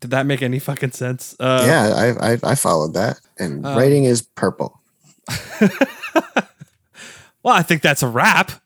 Did 0.00 0.10
that 0.10 0.26
make 0.26 0.42
any 0.42 0.58
fucking 0.58 0.92
sense? 0.92 1.34
Uh, 1.40 1.64
yeah 1.66 1.88
I, 2.20 2.32
I 2.32 2.38
i 2.52 2.54
followed 2.54 2.94
that 2.94 3.20
and 3.38 3.64
Um, 3.66 3.76
writing 3.76 4.04
is 4.04 4.22
purple 4.22 4.80
Well, 7.42 7.54
I 7.54 7.62
think 7.62 7.80
that's 7.80 8.02
a 8.02 8.08
wrap. 8.08 8.50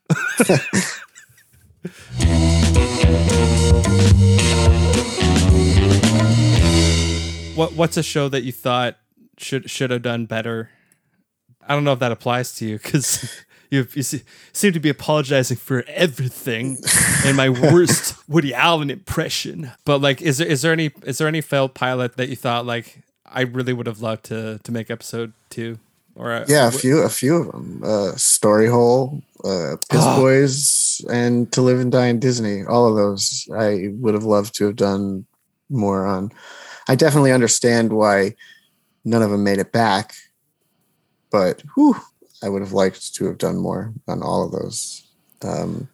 what 7.54 7.74
What's 7.74 7.96
a 7.98 8.02
show 8.02 8.28
that 8.30 8.42
you 8.42 8.52
thought 8.52 8.96
should 9.38 9.68
should 9.70 9.90
have 9.90 10.02
done 10.02 10.24
better? 10.26 10.70
I 11.66 11.74
don't 11.74 11.84
know 11.84 11.92
if 11.92 11.98
that 12.00 12.12
applies 12.12 12.54
to 12.56 12.66
you 12.66 12.76
because 12.78 13.42
you 13.70 13.86
you 13.94 14.02
se- 14.02 14.22
seem 14.52 14.72
to 14.72 14.80
be 14.80 14.88
apologizing 14.88 15.56
for 15.56 15.84
everything 15.88 16.78
in 17.26 17.36
my 17.36 17.48
worst 17.48 18.16
Woody 18.28 18.52
Allen 18.54 18.90
impression. 18.90 19.70
But 19.84 20.00
like, 20.00 20.20
is 20.22 20.38
there 20.38 20.48
is 20.48 20.62
there 20.62 20.72
any 20.72 20.90
is 21.04 21.18
there 21.18 21.28
any 21.28 21.40
failed 21.40 21.74
pilot 21.74 22.16
that 22.16 22.28
you 22.28 22.36
thought 22.36 22.66
like 22.66 23.00
I 23.26 23.42
really 23.42 23.72
would 23.72 23.86
have 23.86 24.00
loved 24.00 24.24
to 24.26 24.58
to 24.62 24.72
make 24.72 24.90
episode 24.90 25.32
two? 25.50 25.78
Or 26.16 26.32
uh, 26.32 26.44
yeah 26.48 26.66
a 26.66 26.72
few 26.72 26.98
a 26.98 27.08
few 27.08 27.36
of 27.36 27.46
them 27.52 27.82
uh 27.84 28.12
story 28.16 28.66
hole 28.68 29.22
uh 29.44 29.76
piss 29.88 30.00
Oh. 30.02 30.20
boys 30.20 31.00
and 31.08 31.50
to 31.52 31.62
live 31.62 31.78
and 31.80 31.90
die 31.92 32.08
in 32.08 32.18
disney 32.18 32.64
all 32.64 32.88
of 32.88 32.96
those 32.96 33.46
i 33.56 33.88
would 33.92 34.12
have 34.14 34.24
loved 34.24 34.54
to 34.56 34.66
have 34.66 34.76
done 34.76 35.24
more 35.70 36.04
on 36.04 36.30
i 36.88 36.96
definitely 36.96 37.30
understand 37.32 37.92
why 37.92 38.34
none 39.04 39.22
of 39.22 39.30
them 39.30 39.44
made 39.44 39.60
it 39.60 39.70
back 39.72 40.14
but 41.30 41.62
whew, 41.74 41.96
i 42.42 42.48
would 42.48 42.62
have 42.62 42.72
liked 42.72 43.14
to 43.14 43.24
have 43.26 43.38
done 43.38 43.56
more 43.56 43.92
on 44.08 44.22
all 44.22 44.44
of 44.44 44.52
those 44.52 45.06
um 45.42 45.88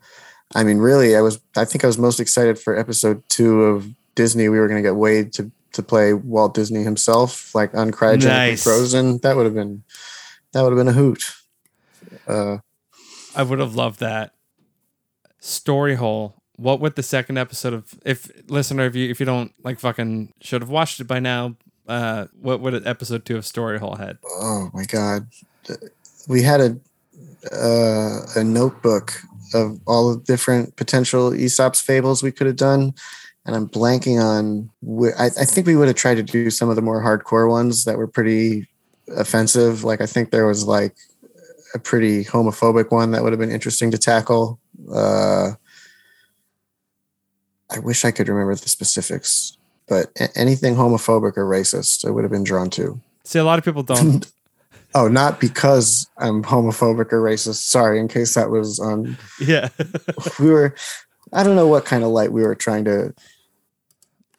i 0.54 0.62
mean 0.64 0.78
really 0.78 1.16
i 1.16 1.20
was 1.20 1.40
i 1.56 1.64
think 1.64 1.84
i 1.84 1.86
was 1.86 1.98
most 1.98 2.20
excited 2.20 2.58
for 2.58 2.76
episode 2.76 3.22
two 3.28 3.62
of 3.62 3.88
disney 4.14 4.48
we 4.48 4.58
were 4.58 4.68
going 4.68 4.82
to 4.82 4.86
get 4.88 4.96
wade 4.96 5.32
to 5.32 5.50
to 5.72 5.82
play 5.82 6.12
walt 6.12 6.54
disney 6.54 6.82
himself 6.82 7.54
like 7.54 7.72
uncryogenically 7.72 8.50
Nice. 8.50 8.62
frozen 8.64 9.18
that 9.18 9.36
would 9.36 9.44
have 9.44 9.54
been 9.54 9.82
that 10.52 10.62
would 10.62 10.72
have 10.72 10.78
been 10.78 10.88
a 10.88 10.92
hoot 10.92 11.22
uh 12.26 12.58
I 13.34 13.42
would 13.42 13.58
have 13.58 13.74
loved 13.74 14.00
that. 14.00 14.32
Story 15.40 15.96
hole. 15.96 16.42
What 16.56 16.80
would 16.80 16.94
the 16.94 17.02
second 17.02 17.36
episode 17.36 17.74
of 17.74 17.94
if 18.06 18.30
listener 18.50 18.86
if 18.86 18.96
you 18.96 19.10
if 19.10 19.20
you 19.20 19.26
don't 19.26 19.52
like 19.62 19.78
fucking 19.78 20.32
should 20.40 20.62
have 20.62 20.70
watched 20.70 21.00
it 21.00 21.04
by 21.06 21.20
now, 21.20 21.56
uh 21.88 22.26
what 22.40 22.60
would 22.60 22.86
episode 22.86 23.24
two 23.24 23.36
of 23.36 23.46
Story 23.46 23.78
Hole 23.78 23.96
had? 23.96 24.18
oh 24.24 24.70
my 24.74 24.84
god. 24.84 25.28
We 26.28 26.42
had 26.42 26.60
a 26.60 26.76
uh, 27.52 28.26
a 28.34 28.44
notebook 28.44 29.12
of 29.54 29.80
all 29.86 30.14
the 30.14 30.22
different 30.24 30.74
potential 30.76 31.32
aesop's 31.32 31.80
fables 31.80 32.22
we 32.22 32.32
could 32.32 32.48
have 32.48 32.56
done 32.56 32.92
and 33.44 33.54
i'm 33.54 33.68
blanking 33.68 34.20
on 34.20 34.68
wh- 34.84 35.16
I, 35.16 35.26
I 35.26 35.44
think 35.44 35.68
we 35.68 35.76
would 35.76 35.86
have 35.86 35.96
tried 35.96 36.16
to 36.16 36.22
do 36.24 36.50
some 36.50 36.68
of 36.68 36.74
the 36.74 36.82
more 36.82 37.00
hardcore 37.00 37.48
ones 37.48 37.84
that 37.84 37.96
were 37.96 38.08
pretty 38.08 38.66
offensive. 39.16 39.84
Like 39.84 40.00
i 40.00 40.06
think 40.06 40.30
there 40.30 40.46
was 40.46 40.64
like 40.66 40.96
a 41.74 41.78
pretty 41.78 42.24
homophobic 42.24 42.90
one 42.90 43.12
that 43.12 43.22
would 43.22 43.32
have 43.32 43.38
been 43.40 43.52
interesting 43.52 43.90
to 43.92 43.98
tackle. 43.98 44.58
Uh 44.92 45.52
i 47.70 47.78
wish 47.78 48.04
i 48.04 48.10
could 48.10 48.28
remember 48.28 48.54
the 48.56 48.68
specifics 48.68 49.56
but 49.88 50.10
anything 50.34 50.74
homophobic 50.74 51.36
or 51.36 51.48
racist 51.48 52.06
i 52.06 52.10
would 52.10 52.24
have 52.24 52.30
been 52.32 52.44
drawn 52.44 52.70
to 52.70 53.00
See, 53.26 53.40
a 53.40 53.44
lot 53.44 53.58
of 53.58 53.64
people 53.64 53.82
don't. 53.82 54.30
Oh, 54.94 55.08
not 55.08 55.40
because 55.40 56.08
I'm 56.16 56.42
homophobic 56.42 57.12
or 57.12 57.20
racist. 57.20 57.56
Sorry, 57.56 57.98
in 57.98 58.08
case 58.08 58.34
that 58.34 58.50
was 58.50 58.78
on. 58.78 59.18
yeah, 59.40 59.68
We 60.40 60.48
were, 60.50 60.74
I 61.32 61.42
don't 61.42 61.56
know 61.56 61.66
what 61.66 61.84
kind 61.84 62.02
of 62.02 62.10
light 62.10 62.32
we 62.32 62.42
were 62.42 62.54
trying 62.54 62.84
to. 62.84 63.12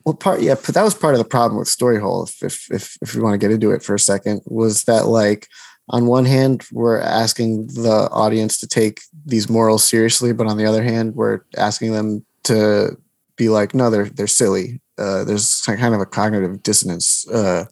Well, 0.05 0.15
part 0.15 0.41
yeah, 0.41 0.55
but 0.55 0.73
that 0.73 0.83
was 0.83 0.95
part 0.95 1.13
of 1.13 1.19
the 1.19 1.25
problem 1.25 1.59
with 1.59 1.67
Storyhole. 1.67 2.27
If 2.29 2.41
if 2.41 2.71
if, 2.71 2.97
if 3.01 3.13
we 3.13 3.21
want 3.21 3.33
to 3.33 3.37
get 3.37 3.51
into 3.51 3.71
it 3.71 3.83
for 3.83 3.93
a 3.93 3.99
second, 3.99 4.41
was 4.45 4.85
that 4.85 5.05
like 5.05 5.47
on 5.89 6.07
one 6.07 6.25
hand 6.25 6.65
we're 6.71 6.99
asking 6.99 7.67
the 7.67 8.07
audience 8.11 8.57
to 8.59 8.67
take 8.67 9.01
these 9.25 9.49
morals 9.49 9.83
seriously, 9.83 10.31
but 10.31 10.47
on 10.47 10.57
the 10.57 10.65
other 10.65 10.81
hand 10.81 11.15
we're 11.15 11.41
asking 11.57 11.91
them 11.91 12.25
to 12.45 12.97
be 13.37 13.49
like, 13.49 13.73
no, 13.73 13.89
they're 13.89 14.09
they're 14.09 14.27
silly. 14.27 14.81
Uh, 14.97 15.23
there's 15.23 15.61
kind 15.61 15.93
of 15.93 16.01
a 16.01 16.05
cognitive 16.05 16.63
dissonance. 16.63 17.27
Uh, 17.29 17.65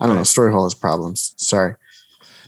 I 0.00 0.06
don't 0.06 0.16
know. 0.16 0.24
Story 0.24 0.50
Hole 0.52 0.64
has 0.64 0.74
problems. 0.74 1.34
Sorry. 1.36 1.74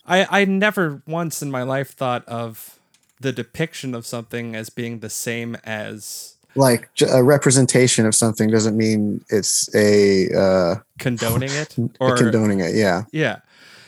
I 0.07 0.27
I 0.43 0.45
never 0.47 1.03
once 1.07 1.43
in 1.43 1.51
my 1.51 1.63
life 1.63 1.91
thought 1.91 2.27
of 2.27 2.79
the 3.21 3.33
depiction 3.33 3.95
of 3.95 4.05
something 4.05 4.57
as 4.57 4.69
being 4.71 4.99
the 4.99 5.11
same 5.11 5.57
as 5.65 6.37
like 6.55 6.91
a 7.09 7.23
representation 7.23 8.05
of 8.05 8.15
something 8.15 8.51
doesn't 8.51 8.77
mean 8.77 9.25
it's 9.29 9.73
a 9.75 10.29
uh 10.37 10.75
condoning 10.99 11.51
it 11.51 11.77
or 12.01 12.17
condoning 12.17 12.61
it 12.61 12.75
yeah 12.75 13.05
Yeah. 13.13 13.39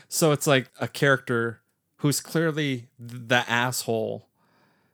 So 0.09 0.31
it's 0.31 0.47
like 0.47 0.70
a 0.81 0.87
character 0.87 1.61
who's 1.97 2.20
clearly 2.20 2.87
the 2.99 3.44
asshole 3.51 4.29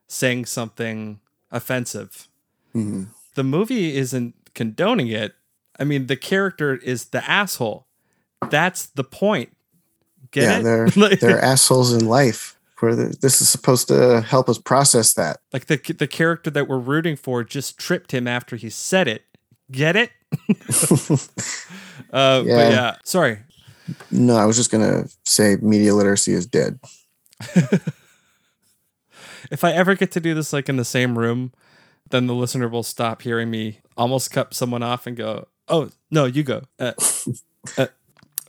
saying 0.07 0.47
something 0.47 1.21
offensive. 1.53 2.29
Mhm. 2.75 3.09
The 3.41 3.45
movie 3.45 3.97
isn't 3.97 4.35
condoning 4.55 5.09
it. 5.09 5.33
I 5.79 5.85
mean, 5.85 6.09
the 6.09 6.17
character 6.17 6.75
is 6.77 7.07
the 7.07 7.27
asshole. 7.27 7.87
That's 8.51 8.85
the 8.85 9.03
point. 9.03 9.57
Get 10.31 10.43
yeah 10.43 10.59
it? 10.59 10.63
they're 10.63 10.91
they're 11.17 11.43
assholes 11.43 11.95
in 11.95 12.05
life 12.07 12.59
where 12.81 12.95
the, 12.95 13.17
this 13.23 13.41
is 13.41 13.49
supposed 13.49 13.89
to 13.89 14.21
help 14.21 14.51
us 14.51 14.59
process 14.59 15.15
that 15.15 15.39
like 15.55 15.69
the 15.69 15.79
the 15.95 16.07
character 16.07 16.51
that 16.51 16.69
we're 16.69 16.79
rooting 16.79 17.17
for 17.17 17.43
just 17.43 17.79
tripped 17.79 18.13
him 18.13 18.29
after 18.29 18.57
he 18.57 18.69
said 18.69 19.09
it. 19.09 19.23
Get 19.73 19.97
it? 19.97 20.11
uh, 22.13 22.43
But 22.43 22.47
Yeah. 22.47 22.69
yeah, 22.69 22.97
sorry. 23.05 23.39
no 24.11 24.37
i 24.37 24.45
was 24.45 24.57
just 24.59 24.71
gonna 24.71 25.05
say 25.25 25.57
media 25.63 25.95
literacy 25.95 26.35
is 26.35 26.45
dead 26.45 26.79
if 29.51 29.65
I 29.65 29.73
ever 29.73 29.95
get 29.95 30.13
to 30.13 30.21
do 30.21 30.35
this 30.35 30.53
like 30.53 30.69
in 30.69 30.77
the 30.77 30.85
same 30.85 31.19
room, 31.19 31.53
then 32.11 32.27
the 32.27 32.35
listener 32.35 32.69
will 32.69 32.83
stop 32.83 33.23
hearing 33.23 33.51
me 33.51 33.81
almost 33.97 34.31
cut 34.31 34.55
someone 34.55 34.83
off 34.83 35.07
and 35.07 35.17
go, 35.17 35.47
"Oh 35.69 35.91
no, 36.11 36.25
you 36.27 36.43
go." 36.43 36.63
Uh, 36.79 36.93
uh, 37.79 37.87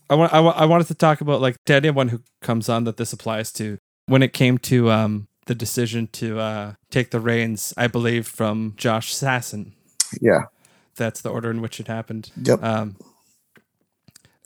I 0.09 0.15
want 0.15 0.33
I, 0.33 0.39
wa- 0.39 0.55
I 0.55 0.65
wanted 0.65 0.87
to 0.87 0.93
talk 0.95 1.21
about 1.21 1.41
like 1.41 1.55
to 1.65 1.73
anyone 1.75 2.09
who 2.09 2.21
comes 2.41 2.69
on 2.69 2.83
that 2.85 2.97
this 2.97 3.13
applies 3.13 3.51
to 3.53 3.77
when 4.07 4.21
it 4.23 4.33
came 4.33 4.57
to 4.59 4.91
um 4.91 5.27
the 5.45 5.55
decision 5.55 6.07
to 6.13 6.39
uh 6.39 6.73
take 6.89 7.11
the 7.11 7.19
reins. 7.19 7.73
I 7.77 7.87
believe 7.87 8.27
from 8.27 8.73
Josh 8.77 9.13
Sasson. 9.13 9.71
yeah 10.21 10.43
That's 10.95 11.21
the 11.21 11.29
order 11.29 11.49
in 11.51 11.61
which 11.61 11.79
it 11.79 11.87
happened. 11.87 12.31
yep 12.35 12.61
Um, 12.63 12.97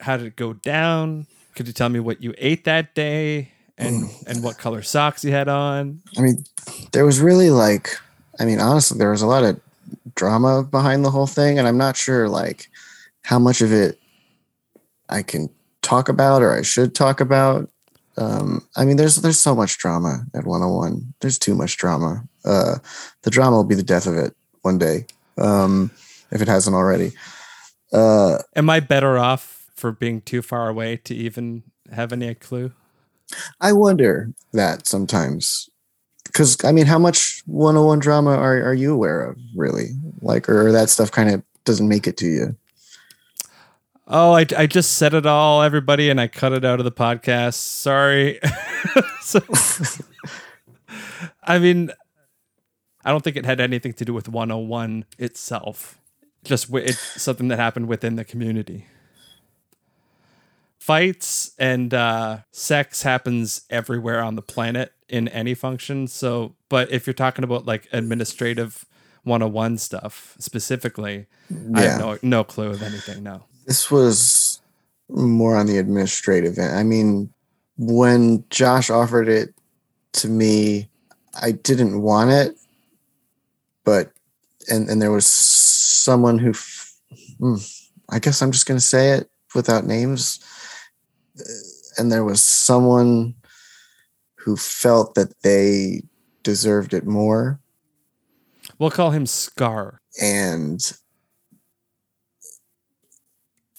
how 0.00 0.16
did 0.16 0.26
it 0.26 0.36
go 0.36 0.52
down? 0.52 1.26
Could 1.54 1.66
you 1.66 1.72
tell 1.72 1.88
me 1.88 2.00
what 2.00 2.22
you 2.22 2.34
ate 2.38 2.64
that 2.64 2.94
day 2.94 3.52
and 3.78 4.08
and 4.26 4.42
what 4.42 4.58
color 4.58 4.82
socks 4.82 5.24
you 5.24 5.32
had 5.32 5.48
on? 5.48 6.00
i 6.16 6.20
mean 6.20 6.44
there 6.92 7.04
was 7.04 7.20
really 7.20 7.50
like 7.50 7.98
i 8.40 8.44
mean 8.44 8.60
honestly 8.60 8.98
there 8.98 9.10
was 9.10 9.22
a 9.22 9.26
lot 9.26 9.44
of 9.44 9.60
drama 10.14 10.62
behind 10.62 11.04
the 11.04 11.10
whole 11.10 11.26
thing 11.26 11.58
and 11.58 11.68
i'm 11.68 11.78
not 11.78 11.96
sure 11.96 12.28
like 12.28 12.68
how 13.22 13.38
much 13.38 13.60
of 13.60 13.72
it 13.72 13.98
i 15.08 15.22
can 15.22 15.48
talk 15.82 16.08
about 16.08 16.42
or 16.42 16.56
i 16.56 16.62
should 16.62 16.94
talk 16.94 17.20
about 17.20 17.68
um 18.16 18.66
i 18.76 18.84
mean 18.84 18.96
there's 18.96 19.16
there's 19.16 19.38
so 19.38 19.54
much 19.54 19.78
drama 19.78 20.24
at 20.34 20.46
101 20.46 21.14
there's 21.20 21.38
too 21.38 21.54
much 21.54 21.76
drama 21.76 22.22
uh 22.44 22.76
the 23.22 23.30
drama 23.30 23.56
will 23.56 23.64
be 23.64 23.74
the 23.74 23.82
death 23.82 24.06
of 24.06 24.16
it 24.16 24.34
one 24.62 24.78
day 24.78 25.06
um 25.38 25.90
if 26.30 26.42
it 26.42 26.48
hasn't 26.48 26.76
already. 26.76 27.12
Uh, 27.92 28.38
Am 28.54 28.68
I 28.70 28.80
better 28.80 29.18
off 29.18 29.70
for 29.74 29.92
being 29.92 30.20
too 30.20 30.42
far 30.42 30.68
away 30.68 30.96
to 30.98 31.14
even 31.14 31.62
have 31.92 32.12
any 32.12 32.34
clue? 32.34 32.72
I 33.60 33.72
wonder 33.72 34.30
that 34.52 34.86
sometimes. 34.86 35.68
Because, 36.36 36.62
I 36.66 36.70
mean, 36.70 36.84
how 36.84 36.98
much 36.98 37.40
101 37.46 37.98
drama 37.98 38.32
are, 38.32 38.62
are 38.62 38.74
you 38.74 38.92
aware 38.92 39.22
of, 39.22 39.38
really? 39.54 39.92
Like, 40.20 40.50
or 40.50 40.70
that 40.70 40.90
stuff 40.90 41.10
kind 41.10 41.30
of 41.30 41.42
doesn't 41.64 41.88
make 41.88 42.06
it 42.06 42.18
to 42.18 42.26
you? 42.26 42.56
Oh, 44.06 44.32
I, 44.34 44.44
I 44.54 44.66
just 44.66 44.96
said 44.96 45.14
it 45.14 45.24
all, 45.24 45.62
everybody, 45.62 46.10
and 46.10 46.20
I 46.20 46.28
cut 46.28 46.52
it 46.52 46.62
out 46.62 46.78
of 46.78 46.84
the 46.84 46.92
podcast. 46.92 47.54
Sorry. 47.54 48.38
so, 49.22 49.40
I 51.42 51.58
mean, 51.58 51.90
I 53.02 53.12
don't 53.12 53.24
think 53.24 53.36
it 53.36 53.46
had 53.46 53.58
anything 53.58 53.94
to 53.94 54.04
do 54.04 54.12
with 54.12 54.28
101 54.28 55.06
itself. 55.18 55.98
Just 56.44 56.66
wi- 56.66 56.86
it's 56.86 57.22
something 57.22 57.48
that 57.48 57.58
happened 57.58 57.88
within 57.88 58.16
the 58.16 58.26
community. 58.26 58.84
Fights 60.86 61.50
and 61.58 61.92
uh, 61.92 62.38
sex 62.52 63.02
happens 63.02 63.62
everywhere 63.70 64.22
on 64.22 64.36
the 64.36 64.40
planet 64.42 64.92
in 65.08 65.26
any 65.26 65.52
function. 65.52 66.06
So, 66.06 66.54
but 66.68 66.92
if 66.92 67.08
you're 67.08 67.14
talking 67.14 67.42
about 67.42 67.66
like 67.66 67.88
administrative 67.92 68.84
101 69.24 69.78
stuff 69.78 70.36
specifically, 70.38 71.26
I 71.74 71.82
Yeah. 71.82 71.90
have 71.90 72.00
no 72.00 72.18
no 72.22 72.44
clue 72.44 72.70
of 72.70 72.84
anything. 72.84 73.24
No. 73.24 73.42
This 73.66 73.90
was 73.90 74.60
more 75.08 75.56
on 75.56 75.66
the 75.66 75.78
administrative 75.78 76.56
end. 76.56 76.78
I 76.78 76.84
mean, 76.84 77.30
when 77.76 78.44
Josh 78.50 78.88
offered 78.88 79.28
it 79.28 79.52
to 80.12 80.28
me, 80.28 80.88
I 81.42 81.50
didn't 81.50 82.00
want 82.00 82.30
it, 82.30 82.56
but 83.84 84.12
and 84.70 84.88
and 84.88 85.02
there 85.02 85.10
was 85.10 85.26
someone 85.26 86.38
who, 86.38 86.50
f- 86.50 86.94
hmm, 87.40 87.56
I 88.08 88.20
guess 88.20 88.40
I'm 88.40 88.52
just 88.52 88.66
gonna 88.66 88.78
say 88.78 89.14
it 89.14 89.28
without 89.52 89.84
names, 89.84 90.38
and 91.98 92.10
there 92.12 92.24
was 92.24 92.42
someone 92.42 93.34
who 94.36 94.56
felt 94.56 95.14
that 95.14 95.42
they 95.42 96.02
deserved 96.42 96.94
it 96.94 97.06
more, 97.06 97.60
We'll 98.78 98.90
call 98.90 99.10
him 99.10 99.26
Scar. 99.26 100.00
and 100.20 100.80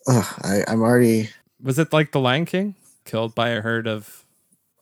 ugh, 0.08 0.26
I, 0.44 0.64
I'm 0.68 0.82
already 0.82 1.30
Was 1.62 1.80
it 1.80 1.94
like 1.94 2.12
the 2.12 2.20
Lion 2.20 2.46
King, 2.46 2.76
killed 3.06 3.36
by 3.36 3.50
a 3.50 3.62
herd 3.62 3.88
of 3.88 4.26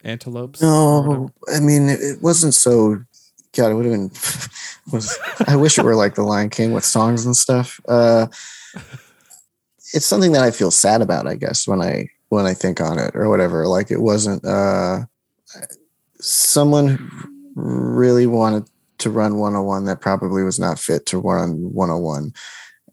antelopes? 0.04 0.62
No, 0.62 1.32
I 1.54 1.60
mean 1.60 1.90
it, 1.90 2.00
it 2.02 2.22
wasn't 2.22 2.54
so. 2.54 3.04
God, 3.56 3.72
it 3.72 3.76
would 3.76 3.86
have 3.86 3.94
been. 3.94 4.12
Was 4.92 5.18
I 5.48 5.56
wish 5.56 5.78
it 5.80 5.84
were 5.86 5.96
like 5.96 6.16
the 6.16 6.24
Lion 6.24 6.50
King 6.50 6.74
with 6.74 6.84
songs 6.86 7.26
and 7.26 7.36
stuff. 7.36 7.80
Uh, 7.88 8.28
it's 9.94 10.06
something 10.06 10.34
that 10.34 10.44
I 10.44 10.52
feel 10.52 10.72
sad 10.72 11.02
about, 11.02 11.26
I 11.26 11.36
guess, 11.36 11.68
when 11.68 11.82
I 11.82 12.10
when 12.30 12.46
I 12.46 12.54
think 12.54 12.82
on 12.82 13.00
it 13.00 13.16
or 13.16 13.30
whatever. 13.30 13.68
Like 13.68 13.92
it 13.92 14.02
wasn't 14.02 14.44
uh, 14.46 15.06
someone 16.20 17.10
really 17.56 18.28
wanted 18.28 18.70
to 19.00 19.10
run 19.10 19.38
101 19.38 19.86
that 19.86 20.02
probably 20.02 20.44
was 20.44 20.60
not 20.60 20.80
fit 20.80 21.06
to 21.08 21.18
run 21.18 21.74
101. 21.74 22.34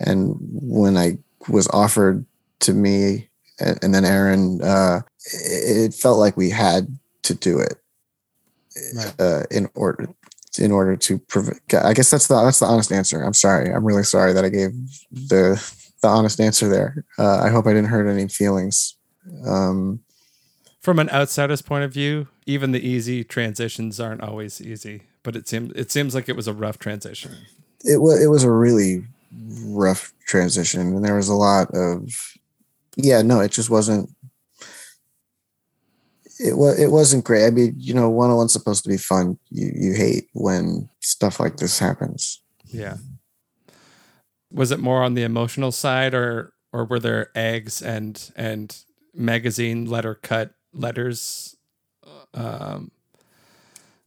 And 0.00 0.36
when 0.40 0.96
I 0.96 1.18
was 1.48 1.68
offered 1.68 2.24
to 2.60 2.72
me 2.72 3.28
and, 3.60 3.94
then 3.94 4.04
Aaron, 4.04 4.60
uh, 4.62 5.00
it, 5.24 5.92
it 5.92 5.94
felt 5.94 6.18
like 6.18 6.36
we 6.36 6.50
had 6.50 6.98
to 7.22 7.34
do 7.34 7.58
it 7.58 7.74
Right. 8.94 9.14
uh, 9.20 9.42
in 9.50 9.68
order 9.74 10.08
in 10.58 10.72
order 10.72 10.96
to 10.96 11.18
prevent. 11.18 11.60
I 11.74 11.92
guess 11.92 12.10
that's 12.10 12.26
the 12.26 12.42
that's 12.42 12.58
the 12.58 12.66
honest 12.66 12.90
answer. 12.90 13.22
I'm 13.22 13.34
sorry. 13.34 13.70
I'm 13.70 13.84
really 13.84 14.02
sorry 14.02 14.32
that 14.32 14.44
I 14.44 14.48
gave 14.48 14.72
the 15.10 15.62
the 16.02 16.08
honest 16.08 16.40
answer 16.40 16.68
there. 16.68 17.04
Uh, 17.18 17.38
I 17.42 17.50
hope 17.50 17.66
I 17.66 17.74
didn't 17.74 17.90
hurt 17.90 18.08
any 18.08 18.28
feelings. 18.28 18.96
Um, 19.46 20.00
From 20.80 20.98
an 20.98 21.10
outsider's 21.10 21.62
point 21.62 21.84
of 21.84 21.92
view, 21.92 22.28
even 22.46 22.72
the 22.72 22.86
easy 22.86 23.24
transitions 23.24 24.00
aren't 24.00 24.22
always 24.22 24.60
easy. 24.60 25.02
But 25.22 25.36
it 25.36 25.48
seems 25.48 25.72
it 25.74 25.90
seems 25.90 26.14
like 26.14 26.28
it 26.28 26.36
was 26.36 26.48
a 26.48 26.54
rough 26.54 26.78
transition. 26.78 27.32
it 27.84 28.00
was 28.00 28.22
it 28.22 28.26
was 28.26 28.44
a 28.44 28.50
really 28.50 29.04
rough 29.64 30.12
transition, 30.26 30.80
and 30.80 31.04
there 31.04 31.16
was 31.16 31.28
a 31.28 31.34
lot 31.34 31.68
of 31.74 32.34
yeah. 32.96 33.22
No, 33.22 33.40
it 33.40 33.52
just 33.52 33.70
wasn't. 33.70 34.10
It 36.40 36.56
was 36.56 36.78
it 36.80 36.90
wasn't 36.90 37.24
great. 37.24 37.46
I 37.46 37.50
mean, 37.50 37.74
you 37.76 37.94
know, 37.94 38.10
one 38.10 38.30
on 38.30 38.36
one's 38.36 38.52
supposed 38.52 38.82
to 38.82 38.88
be 38.88 38.96
fun. 38.96 39.38
You 39.50 39.70
you 39.74 39.94
hate 39.94 40.28
when 40.32 40.88
stuff 41.00 41.38
like 41.38 41.58
this 41.58 41.78
happens. 41.78 42.42
Yeah. 42.64 42.96
Was 44.50 44.72
it 44.72 44.80
more 44.80 45.02
on 45.02 45.14
the 45.14 45.22
emotional 45.22 45.70
side, 45.70 46.14
or 46.14 46.52
or 46.72 46.84
were 46.84 46.98
there 46.98 47.30
eggs 47.36 47.80
and 47.80 48.32
and 48.34 48.76
magazine 49.14 49.86
letter 49.86 50.14
cut 50.14 50.54
letters, 50.72 51.56
um, 52.34 52.90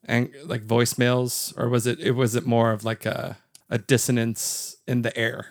and 0.04 0.30
like 0.44 0.64
voicemails, 0.64 1.58
or 1.58 1.70
was 1.70 1.88
it 1.88 2.00
it 2.00 2.12
was 2.12 2.36
it 2.36 2.46
more 2.46 2.72
of 2.72 2.84
like 2.84 3.06
a 3.06 3.38
a 3.70 3.78
dissonance 3.78 4.78
in 4.88 5.02
the 5.02 5.16
air? 5.18 5.48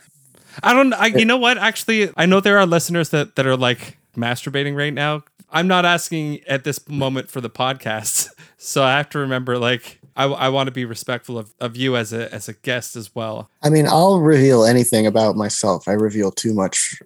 I 0.63 0.73
don't. 0.73 0.93
I 0.93 1.07
you 1.07 1.25
know 1.25 1.37
what? 1.37 1.59
Actually, 1.59 2.11
I 2.17 2.27
know 2.27 2.41
there 2.41 2.59
are 2.59 2.67
listeners 2.67 3.11
that 3.11 3.37
that 3.37 3.47
are 3.47 3.57
like 3.57 3.99
masturbating 4.17 4.77
right 4.77 4.95
now. 4.95 5.25
I'm 5.51 5.69
not 5.69 5.85
asking 5.85 6.41
at 6.49 6.65
this 6.65 6.89
moment 6.89 7.31
for 7.31 7.41
the 7.41 7.51
podcast, 7.51 8.29
so 8.57 8.83
I 8.83 8.97
have 8.97 9.09
to 9.11 9.19
remember 9.19 9.59
like 9.59 10.01
I, 10.17 10.25
I 10.25 10.49
want 10.49 10.69
to 10.69 10.73
be 10.73 10.85
respectful 10.85 11.39
of, 11.39 11.53
of 11.61 11.77
you 11.77 11.97
as 11.97 12.13
a 12.13 12.33
as 12.33 12.49
a 12.49 12.53
guest 12.53 12.97
as 12.97 13.15
well. 13.15 13.51
I 13.63 13.71
mean, 13.71 13.87
I'll 13.87 14.21
reveal 14.21 14.65
anything 14.65 15.07
about 15.07 15.37
myself. 15.37 15.89
I 15.89 15.93
reveal 15.93 16.31
too 16.31 16.55
much, 16.55 17.01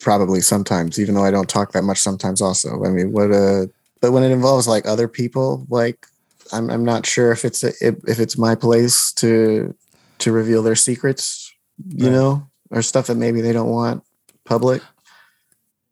probably 0.00 0.40
sometimes, 0.40 0.98
even 0.98 1.14
though 1.14 1.24
I 1.24 1.30
don't 1.30 1.48
talk 1.48 1.72
that 1.72 1.84
much 1.84 1.98
sometimes. 1.98 2.40
Also, 2.40 2.84
I 2.84 2.88
mean, 2.88 3.12
what 3.12 3.30
uh 3.32 3.66
but 4.00 4.12
when 4.12 4.22
it 4.22 4.30
involves 4.32 4.66
like 4.66 4.86
other 4.86 5.08
people, 5.08 5.66
like 5.68 6.06
I'm 6.52 6.70
I'm 6.70 6.84
not 6.84 7.06
sure 7.06 7.32
if 7.32 7.44
it's 7.44 7.62
a, 7.62 7.68
if, 7.80 7.96
if 8.08 8.18
it's 8.18 8.36
my 8.38 8.54
place 8.54 9.12
to 9.14 9.74
to 10.18 10.32
reveal 10.32 10.62
their 10.62 10.76
secrets, 10.76 11.52
you 11.88 12.06
Right. 12.06 12.12
know, 12.12 12.48
or 12.70 12.82
stuff 12.82 13.06
that 13.06 13.16
maybe 13.16 13.40
they 13.40 13.52
don't 13.52 13.70
want 13.70 14.02
public. 14.44 14.82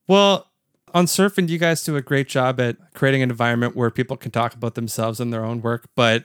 Well, 0.07 0.47
on 0.95 1.07
surfing, 1.07 1.49
you 1.49 1.59
guys 1.59 1.85
do 1.85 1.97
a 1.97 2.03
great 2.03 2.29
job 2.29 2.61
at 2.61 2.77
creating 2.95 3.23
an 3.23 3.31
environment 3.31 3.77
where 3.77 3.91
people 3.91 4.17
can 4.17 4.31
talk 4.31 4.55
about 4.55 4.75
themselves 4.75 5.21
and 5.21 5.33
their 5.33 5.45
own 5.45 5.61
work. 5.61 5.89
But 5.95 6.25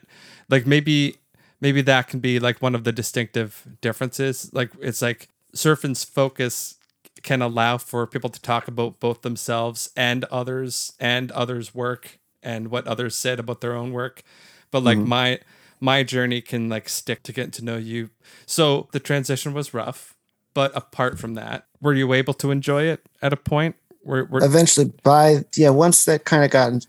like 0.49 0.65
maybe 0.65 1.17
maybe 1.59 1.81
that 1.81 2.07
can 2.07 2.19
be 2.19 2.39
like 2.39 2.61
one 2.61 2.75
of 2.75 2.83
the 2.83 2.91
distinctive 2.91 3.67
differences. 3.81 4.49
Like 4.53 4.71
it's 4.81 5.01
like 5.01 5.27
surfing's 5.53 6.03
focus 6.03 6.75
can 7.23 7.41
allow 7.41 7.77
for 7.77 8.05
people 8.05 8.29
to 8.29 8.41
talk 8.41 8.67
about 8.67 8.99
both 8.99 9.21
themselves 9.21 9.89
and 9.95 10.25
others 10.25 10.93
and 10.99 11.31
others' 11.31 11.73
work 11.73 12.19
and 12.43 12.67
what 12.67 12.85
others 12.85 13.15
said 13.15 13.39
about 13.39 13.61
their 13.61 13.73
own 13.73 13.91
work. 13.91 14.21
But 14.69 14.83
like 14.83 14.97
mm-hmm. 14.97 15.09
my 15.09 15.39
my 15.79 16.03
journey 16.03 16.41
can 16.41 16.69
like 16.69 16.87
stick 16.87 17.23
to 17.23 17.33
getting 17.33 17.51
to 17.51 17.63
know 17.63 17.77
you. 17.77 18.09
So 18.45 18.89
the 18.91 18.99
transition 18.99 19.53
was 19.53 19.73
rough, 19.73 20.15
but 20.53 20.75
apart 20.75 21.19
from 21.19 21.33
that, 21.35 21.65
were 21.81 21.93
you 21.93 22.13
able 22.13 22.33
to 22.35 22.51
enjoy 22.51 22.83
it 22.83 23.07
at 23.21 23.33
a 23.33 23.37
point? 23.37 23.75
Where, 24.01 24.25
where 24.25 24.43
Eventually, 24.43 24.91
by 25.03 25.45
yeah, 25.55 25.69
once 25.69 26.05
that 26.05 26.25
kind 26.25 26.43
of 26.43 26.51
got 26.51 26.85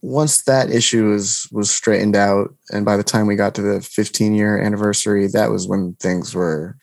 once 0.00 0.42
that 0.42 0.70
issue 0.70 1.10
was 1.10 1.46
was 1.52 1.70
straightened 1.70 2.16
out, 2.16 2.54
and 2.70 2.86
by 2.86 2.96
the 2.96 3.02
time 3.02 3.26
we 3.26 3.36
got 3.36 3.54
to 3.56 3.62
the 3.62 3.82
15 3.82 4.34
year 4.34 4.58
anniversary, 4.58 5.26
that 5.26 5.50
was 5.50 5.68
when 5.68 5.94
things 6.00 6.34
were 6.34 6.78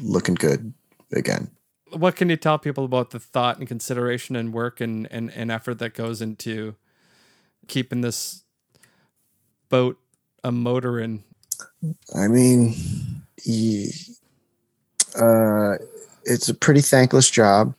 looking 0.00 0.34
good 0.34 0.72
again. 1.16 1.50
what 1.90 2.16
can 2.16 2.28
you 2.28 2.36
tell 2.36 2.58
people 2.58 2.84
about 2.84 3.10
the 3.10 3.20
thought 3.20 3.58
and 3.58 3.68
consideration 3.68 4.36
and 4.36 4.52
work 4.52 4.80
and, 4.80 5.06
and, 5.10 5.30
and 5.32 5.50
effort 5.50 5.78
that 5.78 5.94
goes 5.94 6.20
into 6.20 6.74
keeping 7.68 8.00
this 8.00 8.42
boat 9.68 9.98
a 10.42 10.52
motor 10.52 10.92
motoring? 10.92 11.24
I 12.14 12.28
mean, 12.28 12.74
uh, 15.20 15.74
it's 16.24 16.48
a 16.48 16.54
pretty 16.54 16.80
thankless 16.80 17.30
job. 17.30 17.74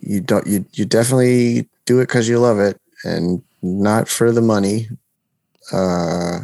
You 0.00 0.20
don't 0.20 0.46
you 0.46 0.64
you 0.72 0.84
definitely 0.84 1.68
do 1.84 2.00
it 2.00 2.08
because 2.08 2.28
you 2.28 2.38
love 2.38 2.58
it 2.58 2.80
and 3.04 3.42
not 3.62 4.08
for 4.08 4.32
the 4.32 4.42
money. 4.42 4.88
Uh, 5.72 6.40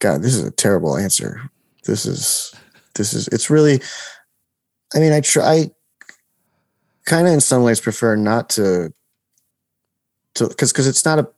God, 0.00 0.22
this 0.22 0.34
is 0.34 0.44
a 0.44 0.50
terrible 0.50 0.96
answer. 0.96 1.50
This 1.84 2.04
is 2.04 2.54
this 2.94 3.14
is 3.14 3.28
it's 3.28 3.50
really. 3.50 3.80
I 4.94 4.98
mean, 4.98 5.12
I 5.12 5.20
try. 5.20 5.70
Kind 7.04 7.26
of 7.26 7.32
in 7.32 7.40
some 7.40 7.62
ways 7.62 7.80
prefer 7.80 8.16
not 8.16 8.50
to. 8.50 8.92
To 10.34 10.48
because 10.48 10.72
because 10.72 10.86
it's 10.86 11.04
not 11.04 11.18
a. 11.18 11.28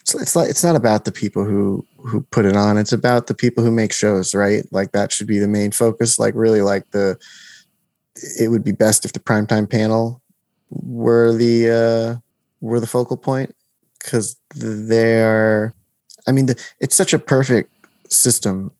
It's, 0.00 0.14
it's 0.14 0.34
like 0.34 0.50
it's 0.50 0.64
not 0.64 0.76
about 0.76 1.04
the 1.04 1.12
people 1.12 1.44
who 1.44 1.86
who 1.98 2.22
put 2.22 2.44
it 2.44 2.56
on. 2.56 2.78
It's 2.78 2.92
about 2.92 3.26
the 3.26 3.34
people 3.34 3.62
who 3.62 3.70
make 3.70 3.92
shows, 3.92 4.34
right? 4.34 4.64
Like 4.72 4.92
that 4.92 5.12
should 5.12 5.26
be 5.26 5.38
the 5.38 5.48
main 5.48 5.70
focus. 5.70 6.18
Like 6.18 6.34
really, 6.34 6.62
like 6.62 6.90
the. 6.90 7.18
It 8.38 8.50
would 8.50 8.64
be 8.64 8.72
best 8.72 9.04
if 9.04 9.12
the 9.12 9.20
primetime 9.20 9.70
panel 9.70 10.20
were 10.70 11.32
the 11.32 11.70
uh 11.70 12.20
were 12.60 12.80
the 12.80 12.86
focal 12.86 13.16
point 13.16 13.54
because 13.98 14.36
they're. 14.54 15.74
I 16.26 16.32
mean, 16.32 16.46
the, 16.46 16.62
it's 16.80 16.94
such 16.94 17.12
a 17.12 17.18
perfect 17.18 17.72
system 18.08 18.70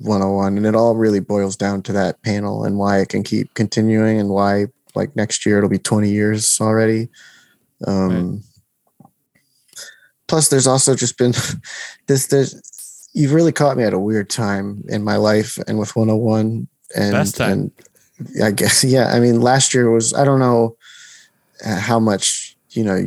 101 0.00 0.56
and 0.56 0.66
it 0.66 0.74
all 0.74 0.96
really 0.96 1.20
boils 1.20 1.56
down 1.56 1.82
to 1.82 1.92
that 1.92 2.22
panel 2.22 2.64
and 2.64 2.78
why 2.78 2.98
it 2.98 3.08
can 3.08 3.22
keep 3.22 3.52
continuing 3.54 4.18
and 4.18 4.30
why 4.30 4.66
like 4.94 5.14
next 5.14 5.46
year 5.46 5.58
it'll 5.58 5.70
be 5.70 5.78
20 5.78 6.10
years 6.10 6.58
already. 6.60 7.08
Um 7.86 8.42
plus 10.30 10.48
there's 10.48 10.66
also 10.66 10.94
just 10.94 11.18
been 11.18 11.34
this 12.06 12.28
there's 12.28 13.10
you've 13.12 13.32
really 13.32 13.52
caught 13.52 13.76
me 13.76 13.82
at 13.82 13.92
a 13.92 13.98
weird 13.98 14.30
time 14.30 14.82
in 14.88 15.02
my 15.02 15.16
life 15.16 15.58
and 15.66 15.78
with 15.78 15.94
101 15.96 16.68
and 16.96 17.14
and 17.50 17.72
i 18.42 18.50
guess 18.52 18.84
yeah 18.94 19.12
i 19.12 19.18
mean 19.18 19.40
last 19.40 19.74
year 19.74 19.90
was 19.90 20.14
i 20.14 20.24
don't 20.24 20.38
know 20.38 20.76
uh, 21.66 21.76
how 21.76 21.98
much 21.98 22.56
you 22.70 22.84
know 22.84 23.04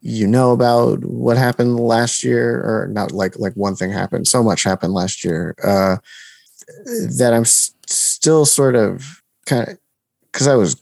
you 0.00 0.26
know 0.26 0.52
about 0.52 1.04
what 1.04 1.36
happened 1.36 1.78
last 1.78 2.22
year 2.22 2.60
or 2.60 2.88
not 2.90 3.12
like 3.12 3.38
like 3.38 3.52
one 3.54 3.74
thing 3.74 3.90
happened 3.90 4.26
so 4.26 4.42
much 4.42 4.62
happened 4.62 4.92
last 4.92 5.24
year 5.24 5.54
uh 5.64 5.96
that 7.16 7.32
i'm 7.34 7.42
s- 7.42 7.72
still 7.86 8.44
sort 8.44 8.76
of 8.76 9.22
kind 9.46 9.68
of 9.68 9.78
because 10.32 10.46
i 10.46 10.54
was 10.54 10.80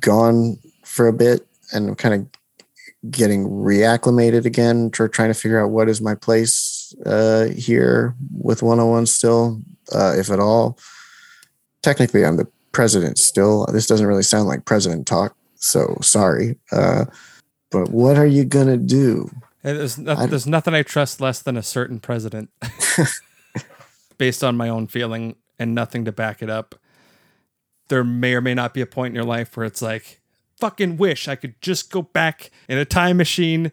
gone 0.00 0.56
for 0.84 1.06
a 1.06 1.12
bit 1.12 1.46
and 1.72 1.88
i'm 1.88 1.94
kind 1.94 2.14
of 2.14 3.10
getting 3.10 3.48
reacclimated 3.48 4.44
again 4.44 4.90
tr- 4.90 5.06
trying 5.06 5.30
to 5.30 5.38
figure 5.38 5.62
out 5.62 5.70
what 5.70 5.88
is 5.88 6.00
my 6.00 6.14
place 6.16 6.92
uh 7.06 7.44
here 7.56 8.14
with 8.32 8.62
101 8.62 9.06
still 9.06 9.60
uh 9.92 10.14
if 10.16 10.30
at 10.30 10.40
all. 10.40 10.76
Technically 11.82 12.24
i'm 12.24 12.36
the 12.36 12.48
president 12.72 13.18
still. 13.18 13.66
This 13.72 13.86
doesn't 13.86 14.06
really 14.06 14.22
sound 14.22 14.48
like 14.48 14.64
president 14.64 15.06
talk 15.06 15.36
so 15.54 15.96
sorry 16.02 16.56
uh 16.72 17.04
but 17.70 17.90
what 17.90 18.16
are 18.16 18.26
you 18.26 18.44
gonna 18.44 18.76
do 18.76 19.30
And 19.62 19.78
There's, 19.78 19.98
no, 19.98 20.26
there's 20.26 20.46
nothing 20.46 20.74
I 20.74 20.82
trust 20.82 21.20
less 21.20 21.42
than 21.42 21.56
a 21.56 21.62
certain 21.62 22.00
president, 22.00 22.50
based 24.18 24.42
on 24.44 24.56
my 24.56 24.68
own 24.68 24.86
feeling 24.86 25.36
and 25.58 25.74
nothing 25.74 26.04
to 26.04 26.12
back 26.12 26.42
it 26.42 26.50
up. 26.50 26.74
There 27.88 28.04
may 28.04 28.34
or 28.34 28.40
may 28.40 28.54
not 28.54 28.74
be 28.74 28.80
a 28.80 28.86
point 28.86 29.12
in 29.12 29.14
your 29.14 29.24
life 29.24 29.56
where 29.56 29.66
it's 29.66 29.82
like, 29.82 30.20
fucking 30.58 30.96
wish 30.96 31.28
I 31.28 31.36
could 31.36 31.60
just 31.60 31.90
go 31.90 32.02
back 32.02 32.50
in 32.68 32.78
a 32.78 32.84
time 32.84 33.16
machine 33.16 33.72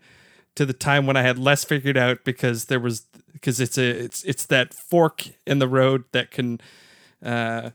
to 0.56 0.66
the 0.66 0.74
time 0.74 1.06
when 1.06 1.18
I 1.18 1.22
had 1.22 1.38
less 1.38 1.64
figured 1.64 1.98
out 1.98 2.24
because 2.24 2.66
there 2.66 2.80
was 2.80 3.06
because 3.34 3.60
it's 3.60 3.78
a 3.78 3.90
it's 3.90 4.24
it's 4.24 4.46
that 4.46 4.74
fork 4.74 5.28
in 5.46 5.60
the 5.60 5.68
road 5.68 6.06
that 6.12 6.32
can 6.32 6.60
uh 7.24 7.72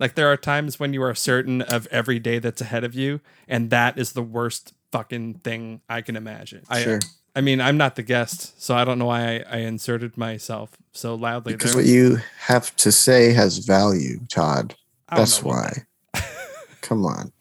like 0.00 0.14
there 0.14 0.30
are 0.30 0.36
times 0.36 0.80
when 0.80 0.92
you 0.92 1.02
are 1.02 1.14
certain 1.14 1.62
of 1.62 1.86
every 1.90 2.18
day 2.18 2.38
that's 2.38 2.60
ahead 2.60 2.84
of 2.84 2.94
you 2.94 3.20
and 3.46 3.70
that 3.70 3.98
is 3.98 4.12
the 4.12 4.22
worst 4.22 4.72
fucking 4.92 5.34
thing 5.44 5.80
I 5.88 6.00
can 6.02 6.16
imagine. 6.16 6.62
I 6.68 6.82
Sure. 6.82 7.00
I 7.36 7.40
mean, 7.40 7.60
I'm 7.60 7.76
not 7.76 7.94
the 7.94 8.02
guest, 8.02 8.60
so 8.60 8.74
I 8.74 8.84
don't 8.84 8.98
know 8.98 9.06
why 9.06 9.36
I, 9.36 9.44
I 9.48 9.56
inserted 9.58 10.16
myself 10.16 10.70
so 10.92 11.14
loudly 11.14 11.52
because 11.52 11.74
there. 11.74 11.82
what 11.82 11.88
you 11.88 12.18
have 12.40 12.74
to 12.76 12.90
say 12.90 13.32
has 13.32 13.58
value 13.58 14.18
todd 14.28 14.74
that's 15.14 15.42
why 15.42 15.84
come 16.80 17.06
on 17.06 17.32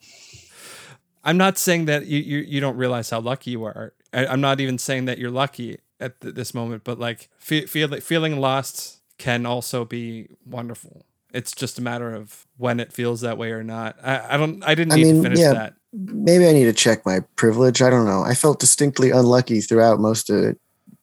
I'm 1.28 1.38
not 1.38 1.58
saying 1.58 1.86
that 1.86 2.06
you, 2.06 2.20
you 2.20 2.38
you 2.40 2.62
don't 2.62 2.78
realize 2.78 3.10
how 3.10 3.20
lucky 3.20 3.52
you 3.52 3.66
are. 3.66 3.94
I, 4.14 4.28
I'm 4.28 4.40
not 4.40 4.62
even 4.62 4.78
saying 4.78 5.06
that 5.06 5.18
you're 5.18 5.30
lucky 5.30 5.78
at 6.00 6.22
th- 6.22 6.34
this 6.34 6.54
moment, 6.54 6.86
but 6.86 7.00
like 7.00 7.28
fe- 7.38 7.66
feel, 7.66 7.90
feeling 8.00 8.40
lost 8.40 9.02
can 9.18 9.46
also 9.46 9.84
be 9.84 10.30
wonderful. 10.46 11.06
It's 11.34 11.52
just 11.52 11.80
a 11.80 11.82
matter 11.82 12.14
of 12.14 12.48
when 12.56 12.80
it 12.80 12.94
feels 12.94 13.22
that 13.22 13.38
way 13.38 13.52
or 13.52 13.62
not. 13.62 13.98
I, 14.02 14.36
I 14.36 14.38
don't. 14.38 14.64
I 14.64 14.74
didn't 14.74 14.94
I 14.94 14.96
need 14.96 15.04
mean, 15.04 15.16
to 15.18 15.22
finish 15.22 15.40
yeah. 15.40 15.54
that. 15.54 15.74
Maybe 15.94 16.48
I 16.48 16.52
need 16.54 16.66
to 16.66 16.74
check 16.74 17.06
my 17.06 17.22
privilege. 17.36 17.82
I 17.82 17.90
don't 17.90 18.06
know. 18.06 18.24
I 18.24 18.34
felt 18.34 18.60
distinctly 18.60 19.12
unlucky 19.12 19.62
throughout 19.62 20.00
most 20.00 20.30
of 20.30 20.56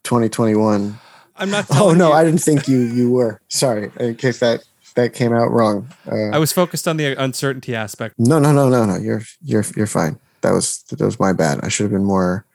2021. 0.04 0.98
I'm 1.36 1.50
not. 1.50 1.66
Oh 1.70 1.92
no, 1.92 2.08
you- 2.08 2.14
I 2.14 2.24
didn't 2.24 2.40
think 2.42 2.68
you 2.68 2.78
you 2.80 3.10
were. 3.10 3.40
Sorry, 3.48 3.90
in 3.98 4.14
case 4.16 4.38
that 4.40 4.62
that 4.94 5.12
came 5.14 5.32
out 5.32 5.50
wrong. 5.50 5.88
Uh, 6.10 6.30
I 6.30 6.38
was 6.38 6.52
focused 6.52 6.86
on 6.86 6.96
the 6.96 7.20
uncertainty 7.20 7.74
aspect. 7.74 8.14
no, 8.18 8.38
no, 8.38 8.52
no, 8.52 8.68
no, 8.68 8.84
no. 8.84 8.96
You're 8.96 9.22
you're 9.42 9.64
you're 9.76 9.86
fine. 9.88 10.18
That 10.42 10.52
was 10.52 10.82
that 10.90 11.00
was 11.00 11.18
my 11.18 11.32
bad. 11.32 11.60
I 11.64 11.68
should 11.68 11.84
have 11.84 11.92
been 11.92 12.04
more. 12.04 12.44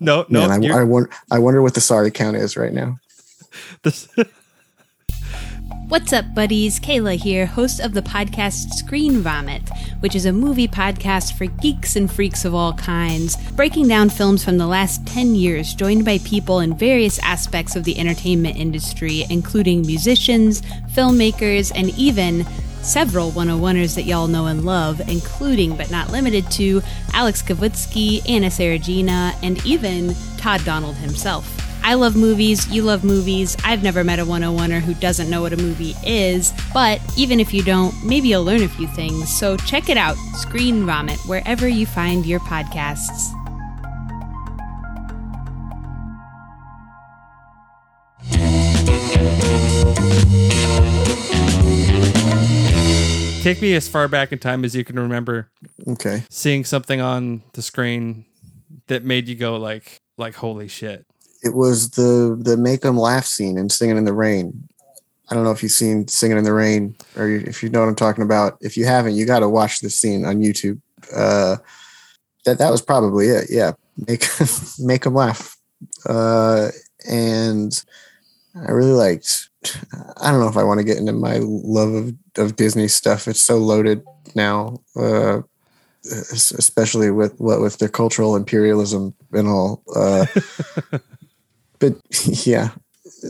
No, 0.00 0.26
no. 0.28 0.48
Man, 0.48 0.64
I, 0.72 0.80
I, 0.80 0.82
won- 0.82 1.08
I 1.30 1.38
wonder 1.38 1.62
what 1.62 1.74
the 1.74 1.80
sorry 1.80 2.10
count 2.10 2.34
is 2.36 2.56
right 2.56 2.72
now. 2.72 2.98
this- 3.84 4.08
What's 5.92 6.14
up, 6.14 6.34
buddies? 6.34 6.80
Kayla 6.80 7.16
here, 7.16 7.44
host 7.44 7.78
of 7.78 7.92
the 7.92 8.00
podcast 8.00 8.70
Screen 8.70 9.20
Vomit, 9.20 9.68
which 10.00 10.14
is 10.14 10.24
a 10.24 10.32
movie 10.32 10.66
podcast 10.66 11.36
for 11.36 11.44
geeks 11.44 11.96
and 11.96 12.10
freaks 12.10 12.46
of 12.46 12.54
all 12.54 12.72
kinds, 12.72 13.36
breaking 13.50 13.88
down 13.88 14.08
films 14.08 14.42
from 14.42 14.56
the 14.56 14.66
last 14.66 15.06
10 15.06 15.34
years, 15.34 15.74
joined 15.74 16.06
by 16.06 16.16
people 16.24 16.60
in 16.60 16.78
various 16.78 17.18
aspects 17.18 17.76
of 17.76 17.84
the 17.84 17.98
entertainment 17.98 18.56
industry, 18.56 19.26
including 19.28 19.82
musicians, 19.82 20.62
filmmakers, 20.94 21.70
and 21.74 21.90
even 21.98 22.46
several 22.80 23.30
101ers 23.30 23.94
that 23.94 24.04
y'all 24.04 24.28
know 24.28 24.46
and 24.46 24.64
love, 24.64 24.98
including 25.10 25.76
but 25.76 25.90
not 25.90 26.10
limited 26.10 26.50
to 26.52 26.80
Alex 27.12 27.42
Kavutsky, 27.42 28.26
Anna 28.26 28.46
Saragina, 28.46 29.34
and 29.42 29.62
even 29.66 30.14
Todd 30.38 30.64
Donald 30.64 30.96
himself. 30.96 31.61
I 31.84 31.94
love 31.94 32.16
movies, 32.16 32.68
you 32.68 32.82
love 32.82 33.04
movies. 33.04 33.56
I've 33.64 33.82
never 33.82 34.04
met 34.04 34.18
a 34.18 34.24
101er 34.24 34.80
who 34.80 34.94
doesn't 34.94 35.28
know 35.28 35.42
what 35.42 35.52
a 35.52 35.56
movie 35.56 35.94
is, 36.06 36.52
but 36.72 37.00
even 37.16 37.40
if 37.40 37.52
you 37.52 37.62
don't, 37.62 37.92
maybe 38.04 38.28
you'll 38.28 38.44
learn 38.44 38.62
a 38.62 38.68
few 38.68 38.86
things. 38.88 39.28
So 39.36 39.56
check 39.56 39.88
it 39.88 39.96
out, 39.96 40.16
Screen 40.34 40.86
Vomit, 40.86 41.18
wherever 41.26 41.66
you 41.68 41.86
find 41.86 42.24
your 42.24 42.40
podcasts. 42.40 43.32
take 53.42 53.60
me 53.60 53.74
as 53.74 53.88
far 53.88 54.06
back 54.06 54.30
in 54.30 54.38
time 54.38 54.64
as 54.64 54.74
you 54.76 54.84
can 54.84 54.96
remember, 54.98 55.50
Okay. 55.88 56.22
seeing 56.30 56.64
something 56.64 57.00
on 57.00 57.42
the 57.54 57.62
screen 57.62 58.24
that 58.86 59.04
made 59.04 59.26
you 59.28 59.34
go 59.34 59.56
like, 59.56 60.00
like 60.16 60.36
holy 60.36 60.68
shit. 60.68 61.04
It 61.42 61.54
was 61.54 61.90
the 61.90 62.38
the 62.40 62.56
make 62.56 62.82
them 62.82 62.96
laugh 62.96 63.26
scene 63.26 63.58
in 63.58 63.68
Singing 63.68 63.96
in 63.96 64.04
the 64.04 64.12
Rain. 64.12 64.68
I 65.28 65.34
don't 65.34 65.44
know 65.44 65.50
if 65.50 65.62
you've 65.62 65.72
seen 65.72 66.06
Singing 66.08 66.38
in 66.38 66.44
the 66.44 66.52
Rain 66.52 66.94
or 67.16 67.28
if 67.28 67.62
you 67.62 67.70
know 67.70 67.80
what 67.80 67.88
I'm 67.88 67.96
talking 67.96 68.24
about. 68.24 68.58
If 68.60 68.76
you 68.76 68.84
haven't, 68.84 69.14
you 69.14 69.26
got 69.26 69.40
to 69.40 69.48
watch 69.48 69.80
this 69.80 69.98
scene 69.98 70.24
on 70.24 70.40
YouTube. 70.40 70.80
Uh, 71.14 71.56
that 72.44 72.58
that 72.58 72.70
was 72.70 72.82
probably 72.82 73.28
it. 73.28 73.46
Yeah, 73.50 73.72
make 74.06 74.24
make 74.78 75.02
them 75.02 75.14
laugh. 75.14 75.56
Uh, 76.06 76.70
and 77.08 77.84
I 78.54 78.70
really 78.70 78.92
liked. 78.92 79.48
I 80.20 80.30
don't 80.30 80.40
know 80.40 80.48
if 80.48 80.56
I 80.56 80.64
want 80.64 80.78
to 80.78 80.84
get 80.84 80.98
into 80.98 81.12
my 81.12 81.38
love 81.40 81.94
of, 81.94 82.14
of 82.36 82.56
Disney 82.56 82.88
stuff. 82.88 83.28
It's 83.28 83.40
so 83.40 83.58
loaded 83.58 84.04
now, 84.34 84.80
uh, 84.96 85.42
especially 86.04 87.10
with 87.10 87.40
what 87.40 87.60
with 87.60 87.78
their 87.78 87.88
cultural 87.88 88.36
imperialism 88.36 89.14
and 89.32 89.48
all. 89.48 89.82
But 91.82 91.96
yeah, 92.46 92.70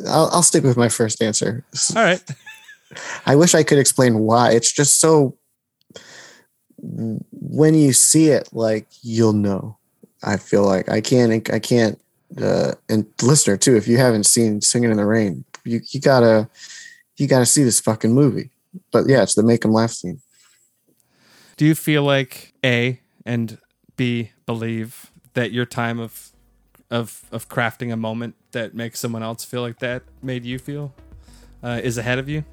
I'll, 0.07 0.29
I'll 0.31 0.43
stick 0.43 0.63
with 0.63 0.77
my 0.77 0.91
first 0.91 1.23
answer. 1.23 1.65
All 1.97 2.03
right. 2.03 2.23
I 3.27 3.35
wish 3.37 3.55
I 3.55 3.63
could 3.63 3.79
explain 3.79 4.19
why. 4.19 4.53
It's 4.53 4.71
just 4.71 5.01
so 5.01 5.39
when 6.79 7.75
you 7.75 7.95
see 7.95 8.29
it, 8.29 8.51
like 8.53 8.87
you'll 9.01 9.33
know. 9.33 9.79
I 10.23 10.37
feel 10.37 10.65
like 10.65 10.91
I 10.91 11.01
can't. 11.01 11.51
I 11.51 11.59
can't. 11.59 11.99
Uh, 12.41 12.73
and 12.89 13.07
listener 13.23 13.57
too, 13.57 13.77
if 13.77 13.89
you 13.89 13.97
haven't 13.97 14.25
seen 14.25 14.61
Singing 14.61 14.91
in 14.91 14.99
the 14.99 15.07
Rain, 15.07 15.45
you 15.65 15.81
you 15.91 16.01
gotta 16.01 16.49
you 17.17 17.27
gotta 17.27 17.47
see 17.47 17.65
this 17.65 17.81
fucking 17.81 18.13
movie. 18.13 18.51
But 18.91 19.09
yeah, 19.09 19.23
it's 19.23 19.35
the 19.35 19.43
make 19.43 19.65
'em 19.65 19.73
laugh 19.73 19.93
scene. 19.93 20.21
Do 21.57 21.65
you 21.65 21.75
feel 21.75 22.03
like 22.03 22.53
A 22.65 23.01
and 23.25 23.59
B 23.97 24.33
believe 24.45 25.11
that 25.35 25.53
your 25.53 25.67
time 25.67 25.99
of 25.99 26.32
of 26.93 27.23
of 27.33 27.49
crafting 27.49 27.91
a 27.91 27.97
moment 27.97 28.35
that 28.53 28.75
makes 28.75 29.01
someone 29.01 29.23
else 29.23 29.45
feel 29.45 29.63
like 29.63 29.79
that 29.79 30.03
made 30.23 30.45
you 30.45 30.59
feel 30.59 30.95
uh, 31.63 31.81
is 31.83 31.97
ahead 31.97 32.19
of 32.19 32.29
you? 32.29 32.45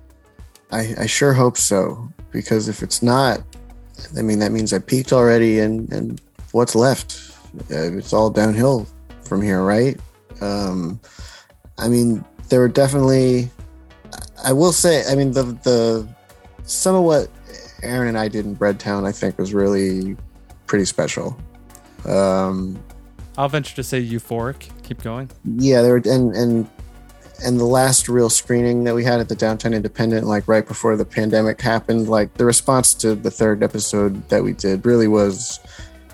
I, 0.72 0.96
I 1.00 1.06
sure 1.06 1.34
hope 1.34 1.58
so 1.58 2.12
because 2.32 2.70
if 2.70 2.82
it's 2.82 3.04
not, 3.04 3.42
I 4.18 4.22
mean 4.22 4.40
that 4.40 4.52
means 4.52 4.72
I 4.72 4.80
peaked 4.80 5.12
already, 5.12 5.60
and 5.60 5.92
and 5.92 6.22
what's 6.54 6.74
left? 6.74 7.34
Uh, 7.70 7.98
it's 7.98 8.14
all 8.14 8.30
downhill 8.30 8.88
from 9.24 9.42
here, 9.42 9.64
right? 9.64 10.00
Um, 10.42 11.02
I 11.78 11.90
mean, 11.90 12.24
there 12.48 12.62
were 12.62 12.70
definitely. 12.70 13.50
I 14.44 14.54
will 14.54 14.72
say, 14.72 15.04
I 15.12 15.16
mean 15.16 15.32
the 15.34 15.44
the 15.64 16.08
some 16.64 16.96
of 16.96 17.04
what 17.04 17.28
Aaron 17.84 18.08
and 18.08 18.18
I 18.18 18.30
did 18.30 18.46
in 18.46 18.56
Breadtown, 18.56 19.06
I 19.06 19.12
think, 19.12 19.38
was 19.38 19.54
really 19.54 20.16
pretty 20.66 20.86
special. 20.86 21.38
Um, 22.06 22.82
I'll 23.40 23.48
venture 23.48 23.74
to 23.78 23.84
say 23.84 24.06
euphoric. 24.06 24.70
Keep 24.84 25.02
going. 25.02 25.30
yeah, 25.46 25.82
there 25.82 25.94
were 25.94 26.02
and 26.04 26.36
and 26.36 26.70
and 27.42 27.58
the 27.58 27.66
last 27.66 28.10
real 28.10 28.30
screening 28.30 28.84
that 28.84 28.94
we 28.94 29.06
had 29.06 29.22
at 29.22 29.30
the 29.30 29.36
Downtown 29.36 29.74
Independent, 29.74 30.28
like 30.28 30.46
right 30.50 30.68
before 30.68 30.98
the 30.98 31.06
pandemic 31.06 31.62
happened, 31.62 32.10
like 32.10 32.34
the 32.34 32.44
response 32.44 32.94
to 32.96 33.16
the 33.16 33.32
third 33.32 33.64
episode 33.64 34.28
that 34.28 34.44
we 34.44 34.52
did 34.52 34.86
really 34.86 35.08
was 35.08 35.62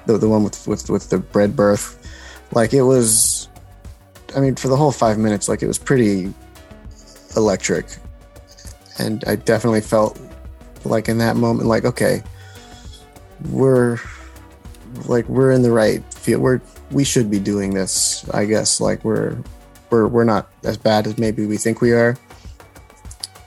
the 0.05 0.19
the 0.19 0.29
one 0.29 0.43
with 0.43 0.67
with 0.67 0.87
with 0.87 1.09
the 1.09 1.17
bread 1.17 1.55
birth. 1.55 1.99
Like 2.51 2.73
it 2.73 2.83
was, 2.83 3.49
I 4.35 4.39
mean, 4.39 4.55
for 4.55 4.67
the 4.67 4.77
whole 4.77 4.91
five 4.91 5.17
minutes, 5.17 5.49
like 5.49 5.63
it 5.63 5.67
was 5.67 5.79
pretty 5.79 6.31
electric, 7.35 7.87
and 8.99 9.23
I 9.25 9.35
definitely 9.35 9.81
felt 9.81 10.21
like 10.83 11.09
in 11.09 11.17
that 11.17 11.37
moment, 11.37 11.67
like 11.67 11.85
okay, 11.85 12.21
we're 13.49 13.99
like 15.07 15.27
we're 15.27 15.49
in 15.49 15.63
the 15.63 15.71
right 15.71 16.03
field. 16.13 16.43
We're 16.43 16.61
we 16.91 17.03
should 17.03 17.29
be 17.29 17.39
doing 17.39 17.73
this. 17.73 18.27
I 18.29 18.45
guess 18.45 18.79
like 18.79 19.03
we're 19.03 19.37
we're 19.89 20.07
we're 20.07 20.23
not 20.23 20.51
as 20.63 20.77
bad 20.77 21.07
as 21.07 21.17
maybe 21.17 21.45
we 21.45 21.57
think 21.57 21.81
we 21.81 21.91
are. 21.91 22.17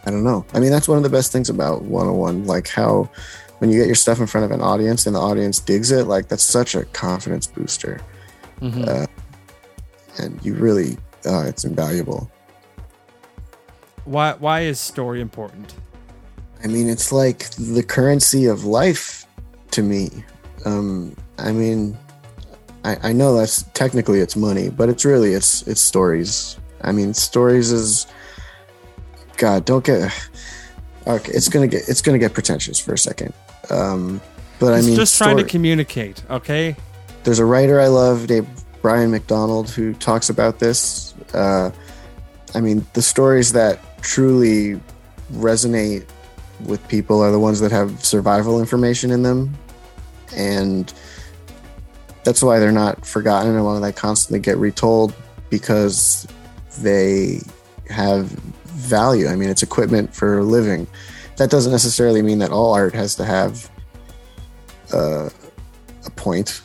I 0.04 0.10
don't 0.10 0.24
know. 0.24 0.44
I 0.54 0.60
mean, 0.60 0.70
that's 0.70 0.88
one 0.88 0.96
of 0.96 1.04
the 1.04 1.10
best 1.10 1.32
things 1.32 1.50
about 1.50 1.82
101, 1.82 2.46
like 2.46 2.68
how 2.68 3.10
when 3.58 3.70
you 3.70 3.78
get 3.78 3.86
your 3.86 3.94
stuff 3.94 4.20
in 4.20 4.26
front 4.26 4.44
of 4.44 4.52
an 4.52 4.62
audience 4.62 5.06
and 5.06 5.14
the 5.14 5.20
audience 5.20 5.58
digs 5.60 5.90
it, 5.90 6.06
like 6.06 6.28
that's 6.28 6.42
such 6.42 6.74
a 6.74 6.84
confidence 6.86 7.46
booster. 7.46 8.00
Mm-hmm. 8.60 8.84
Uh, 8.88 9.06
and 10.18 10.42
you 10.44 10.54
really, 10.54 10.96
uh, 11.26 11.44
it's 11.46 11.64
invaluable. 11.64 12.30
Why 14.04 14.32
why 14.34 14.60
is 14.60 14.80
story 14.80 15.20
important? 15.20 15.74
I 16.64 16.68
mean, 16.68 16.88
it's 16.88 17.12
like 17.12 17.50
the 17.50 17.82
currency 17.82 18.46
of 18.46 18.64
life 18.64 19.26
to 19.72 19.82
me. 19.82 20.10
Um, 20.64 21.14
I 21.38 21.52
mean, 21.52 21.96
I, 22.88 23.10
I 23.10 23.12
know 23.12 23.36
that's 23.36 23.64
technically 23.74 24.20
it's 24.20 24.34
money, 24.36 24.70
but 24.70 24.88
it's 24.88 25.04
really 25.04 25.34
it's 25.34 25.62
it's 25.66 25.80
stories. 25.80 26.58
I 26.80 26.92
mean, 26.92 27.12
stories 27.12 27.70
is 27.70 28.06
God. 29.36 29.64
Don't 29.66 29.84
get 29.84 30.10
okay. 31.06 31.32
It's 31.32 31.48
gonna 31.48 31.66
get 31.66 31.88
it's 31.88 32.00
gonna 32.00 32.18
get 32.18 32.32
pretentious 32.32 32.78
for 32.78 32.94
a 32.94 32.98
second. 32.98 33.34
Um, 33.70 34.20
but 34.58 34.72
It's 34.72 34.86
I 34.86 34.88
mean, 34.88 34.96
just 34.96 35.18
trying 35.18 35.36
to 35.36 35.44
communicate, 35.44 36.22
okay? 36.30 36.76
there's 37.24 37.38
a 37.40 37.44
writer 37.44 37.78
I 37.80 37.88
love 37.88 38.28
named 38.30 38.48
Brian 38.80 39.10
McDonald 39.10 39.68
who 39.68 39.92
talks 39.94 40.30
about 40.30 40.58
this. 40.60 41.14
Uh, 41.34 41.70
I 42.54 42.60
mean, 42.60 42.86
the 42.94 43.02
stories 43.02 43.52
that 43.52 43.80
truly 44.00 44.80
resonate 45.34 46.06
with 46.64 46.86
people 46.88 47.20
are 47.20 47.30
the 47.30 47.38
ones 47.38 47.60
that 47.60 47.70
have 47.70 48.02
survival 48.02 48.58
information 48.60 49.10
in 49.10 49.22
them, 49.22 49.54
and 50.34 50.92
that's 52.28 52.42
why 52.42 52.58
they're 52.58 52.70
not 52.70 53.06
forgotten 53.06 53.54
and 53.54 53.64
why 53.64 53.80
they 53.80 53.90
constantly 53.90 54.38
get 54.38 54.58
retold 54.58 55.14
because 55.48 56.26
they 56.80 57.40
have 57.88 58.26
value. 58.66 59.28
I 59.28 59.34
mean, 59.34 59.48
it's 59.48 59.62
equipment 59.62 60.14
for 60.14 60.42
living. 60.42 60.86
That 61.38 61.48
doesn't 61.48 61.72
necessarily 61.72 62.20
mean 62.20 62.38
that 62.40 62.50
all 62.50 62.74
art 62.74 62.92
has 62.92 63.14
to 63.14 63.24
have 63.24 63.70
uh, 64.92 65.30
a 66.04 66.10
point 66.16 66.60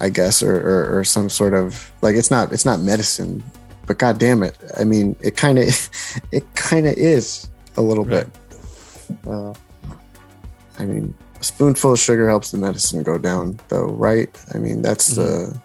I 0.00 0.08
guess, 0.08 0.42
or, 0.42 0.56
or, 0.56 0.98
or 0.98 1.04
some 1.04 1.30
sort 1.30 1.54
of 1.54 1.92
like 2.02 2.16
it's 2.16 2.28
not 2.32 2.52
it's 2.52 2.64
not 2.64 2.80
medicine, 2.80 3.44
but 3.86 3.98
god 3.98 4.18
damn 4.18 4.42
it, 4.42 4.58
I 4.76 4.82
mean 4.82 5.14
it 5.20 5.36
kind 5.36 5.60
of 5.60 5.68
it 6.32 6.42
kind 6.56 6.88
of 6.88 6.94
is 6.94 7.48
a 7.76 7.82
little 7.82 8.04
Right. 8.04 8.26
bit. 8.50 8.58
Uh, 9.28 9.54
I 10.80 10.84
mean, 10.86 11.14
spoonful 11.44 11.92
of 11.92 11.98
sugar 11.98 12.28
helps 12.28 12.50
the 12.50 12.58
medicine 12.58 13.02
go 13.02 13.18
down, 13.18 13.58
though, 13.68 13.86
right? 13.86 14.30
I 14.54 14.58
mean 14.58 14.82
that's 14.82 15.08
the 15.08 15.22
mm-hmm. 15.22 15.58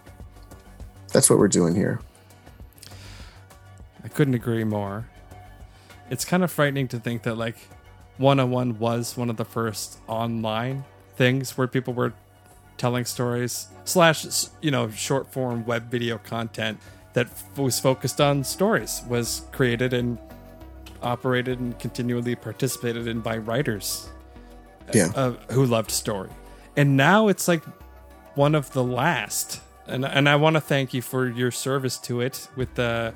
that's 1.12 1.28
what 1.28 1.38
we're 1.38 1.48
doing 1.48 1.74
here. 1.74 2.00
I 4.04 4.08
couldn't 4.08 4.34
agree 4.34 4.64
more. 4.64 5.08
It's 6.10 6.24
kind 6.24 6.42
of 6.42 6.50
frightening 6.50 6.88
to 6.88 6.98
think 6.98 7.22
that 7.22 7.36
like 7.36 7.56
101 8.18 8.78
was 8.78 9.16
one 9.16 9.30
of 9.30 9.36
the 9.36 9.44
first 9.44 9.98
online 10.06 10.84
things 11.16 11.56
where 11.56 11.66
people 11.66 11.94
were 11.94 12.12
telling 12.76 13.04
stories 13.04 13.68
slash 13.84 14.26
you 14.62 14.70
know 14.70 14.90
short 14.90 15.30
form 15.32 15.64
web 15.66 15.90
video 15.90 16.18
content 16.18 16.78
that 17.12 17.26
f- 17.26 17.58
was 17.58 17.78
focused 17.78 18.20
on 18.20 18.42
stories 18.42 19.02
was 19.08 19.42
created 19.52 19.92
and 19.92 20.18
operated 21.02 21.60
and 21.60 21.78
continually 21.78 22.34
participated 22.34 23.06
in 23.06 23.20
by 23.20 23.36
writers 23.36 24.08
Yeah. 24.94 25.12
uh, 25.14 25.32
who 25.52 25.64
loved 25.64 25.90
story 25.90 26.30
and 26.76 26.96
now 26.96 27.28
it's 27.28 27.48
like 27.48 27.62
one 28.34 28.54
of 28.54 28.72
the 28.72 28.84
last 28.84 29.60
and 29.86 30.04
and 30.04 30.28
I 30.28 30.36
want 30.36 30.54
to 30.54 30.60
thank 30.60 30.94
you 30.94 31.02
for 31.02 31.28
your 31.28 31.50
service 31.50 31.98
to 31.98 32.20
it 32.20 32.48
with 32.56 32.74
the 32.74 33.12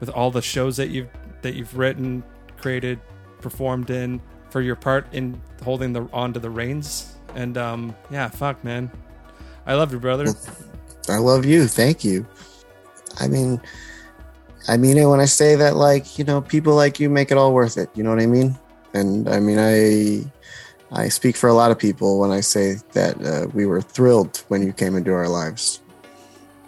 with 0.00 0.10
all 0.10 0.30
the 0.30 0.42
shows 0.42 0.76
that 0.76 0.90
you've 0.90 1.08
that 1.42 1.54
you've 1.54 1.76
written, 1.76 2.22
created, 2.56 2.98
performed 3.40 3.90
in, 3.90 4.20
for 4.50 4.60
your 4.62 4.76
part 4.76 5.06
in 5.12 5.40
holding 5.62 5.92
the 5.92 6.08
onto 6.12 6.40
the 6.40 6.50
reins. 6.50 7.16
And 7.34 7.56
um, 7.58 7.94
yeah, 8.10 8.28
fuck, 8.28 8.62
man, 8.64 8.90
I 9.66 9.74
love 9.74 9.92
you, 9.92 9.98
brother. 9.98 10.26
I 11.08 11.18
love 11.18 11.44
you. 11.44 11.66
Thank 11.66 12.04
you. 12.04 12.26
I 13.20 13.28
mean, 13.28 13.60
I 14.68 14.76
mean 14.76 14.96
it 14.98 15.06
when 15.06 15.20
I 15.20 15.26
say 15.26 15.54
that, 15.56 15.76
like, 15.76 16.18
you 16.18 16.24
know, 16.24 16.40
people 16.40 16.74
like 16.74 16.98
you 16.98 17.10
make 17.10 17.30
it 17.30 17.36
all 17.36 17.52
worth 17.52 17.76
it. 17.76 17.90
You 17.94 18.02
know 18.02 18.10
what 18.10 18.20
I 18.20 18.26
mean? 18.26 18.58
And 18.94 19.28
I 19.28 19.40
mean, 19.40 19.58
I, 19.58 20.24
I 20.92 21.08
speak 21.08 21.36
for 21.36 21.48
a 21.48 21.54
lot 21.54 21.70
of 21.70 21.78
people 21.78 22.18
when 22.18 22.30
I 22.30 22.40
say 22.40 22.76
that 22.92 23.20
uh, 23.24 23.48
we 23.52 23.66
were 23.66 23.80
thrilled 23.80 24.44
when 24.48 24.62
you 24.62 24.72
came 24.72 24.96
into 24.96 25.12
our 25.12 25.28
lives, 25.28 25.80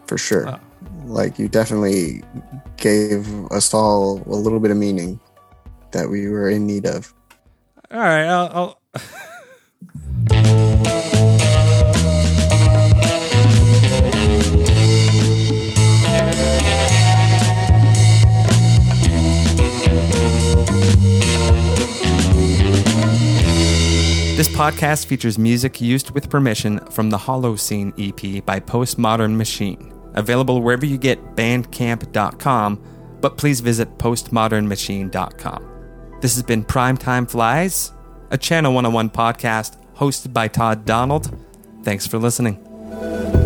for 0.06 0.18
sure. 0.18 0.48
Oh. 0.48 0.60
Like, 1.04 1.38
you 1.38 1.48
definitely 1.48 2.22
gave 2.76 3.50
us 3.52 3.72
all 3.72 4.22
a 4.26 4.36
little 4.36 4.60
bit 4.60 4.70
of 4.70 4.76
meaning 4.76 5.20
that 5.92 6.08
we 6.08 6.28
were 6.28 6.50
in 6.50 6.66
need 6.66 6.86
of. 6.86 7.14
All 7.90 8.00
right, 8.00 8.26
I'll. 8.26 8.78
I'll 8.94 9.02
podcast 24.56 25.04
features 25.04 25.38
music 25.38 25.82
used 25.82 26.12
with 26.12 26.30
permission 26.30 26.78
from 26.86 27.10
the 27.10 27.18
Holocene 27.18 27.92
EP 27.98 28.42
by 28.42 28.58
Postmodern 28.58 29.36
Machine, 29.36 29.92
available 30.14 30.62
wherever 30.62 30.86
you 30.86 30.96
get 30.96 31.36
bandcamp.com, 31.36 32.82
but 33.20 33.36
please 33.36 33.60
visit 33.60 33.98
postmodernmachine.com. 33.98 36.18
This 36.22 36.36
has 36.36 36.42
been 36.42 36.64
Primetime 36.64 37.30
Flies, 37.30 37.92
a 38.30 38.38
Channel 38.38 38.72
101 38.72 39.10
podcast 39.10 39.76
hosted 39.94 40.32
by 40.32 40.48
Todd 40.48 40.86
Donald. 40.86 41.38
Thanks 41.82 42.06
for 42.06 42.16
listening. 42.16 43.45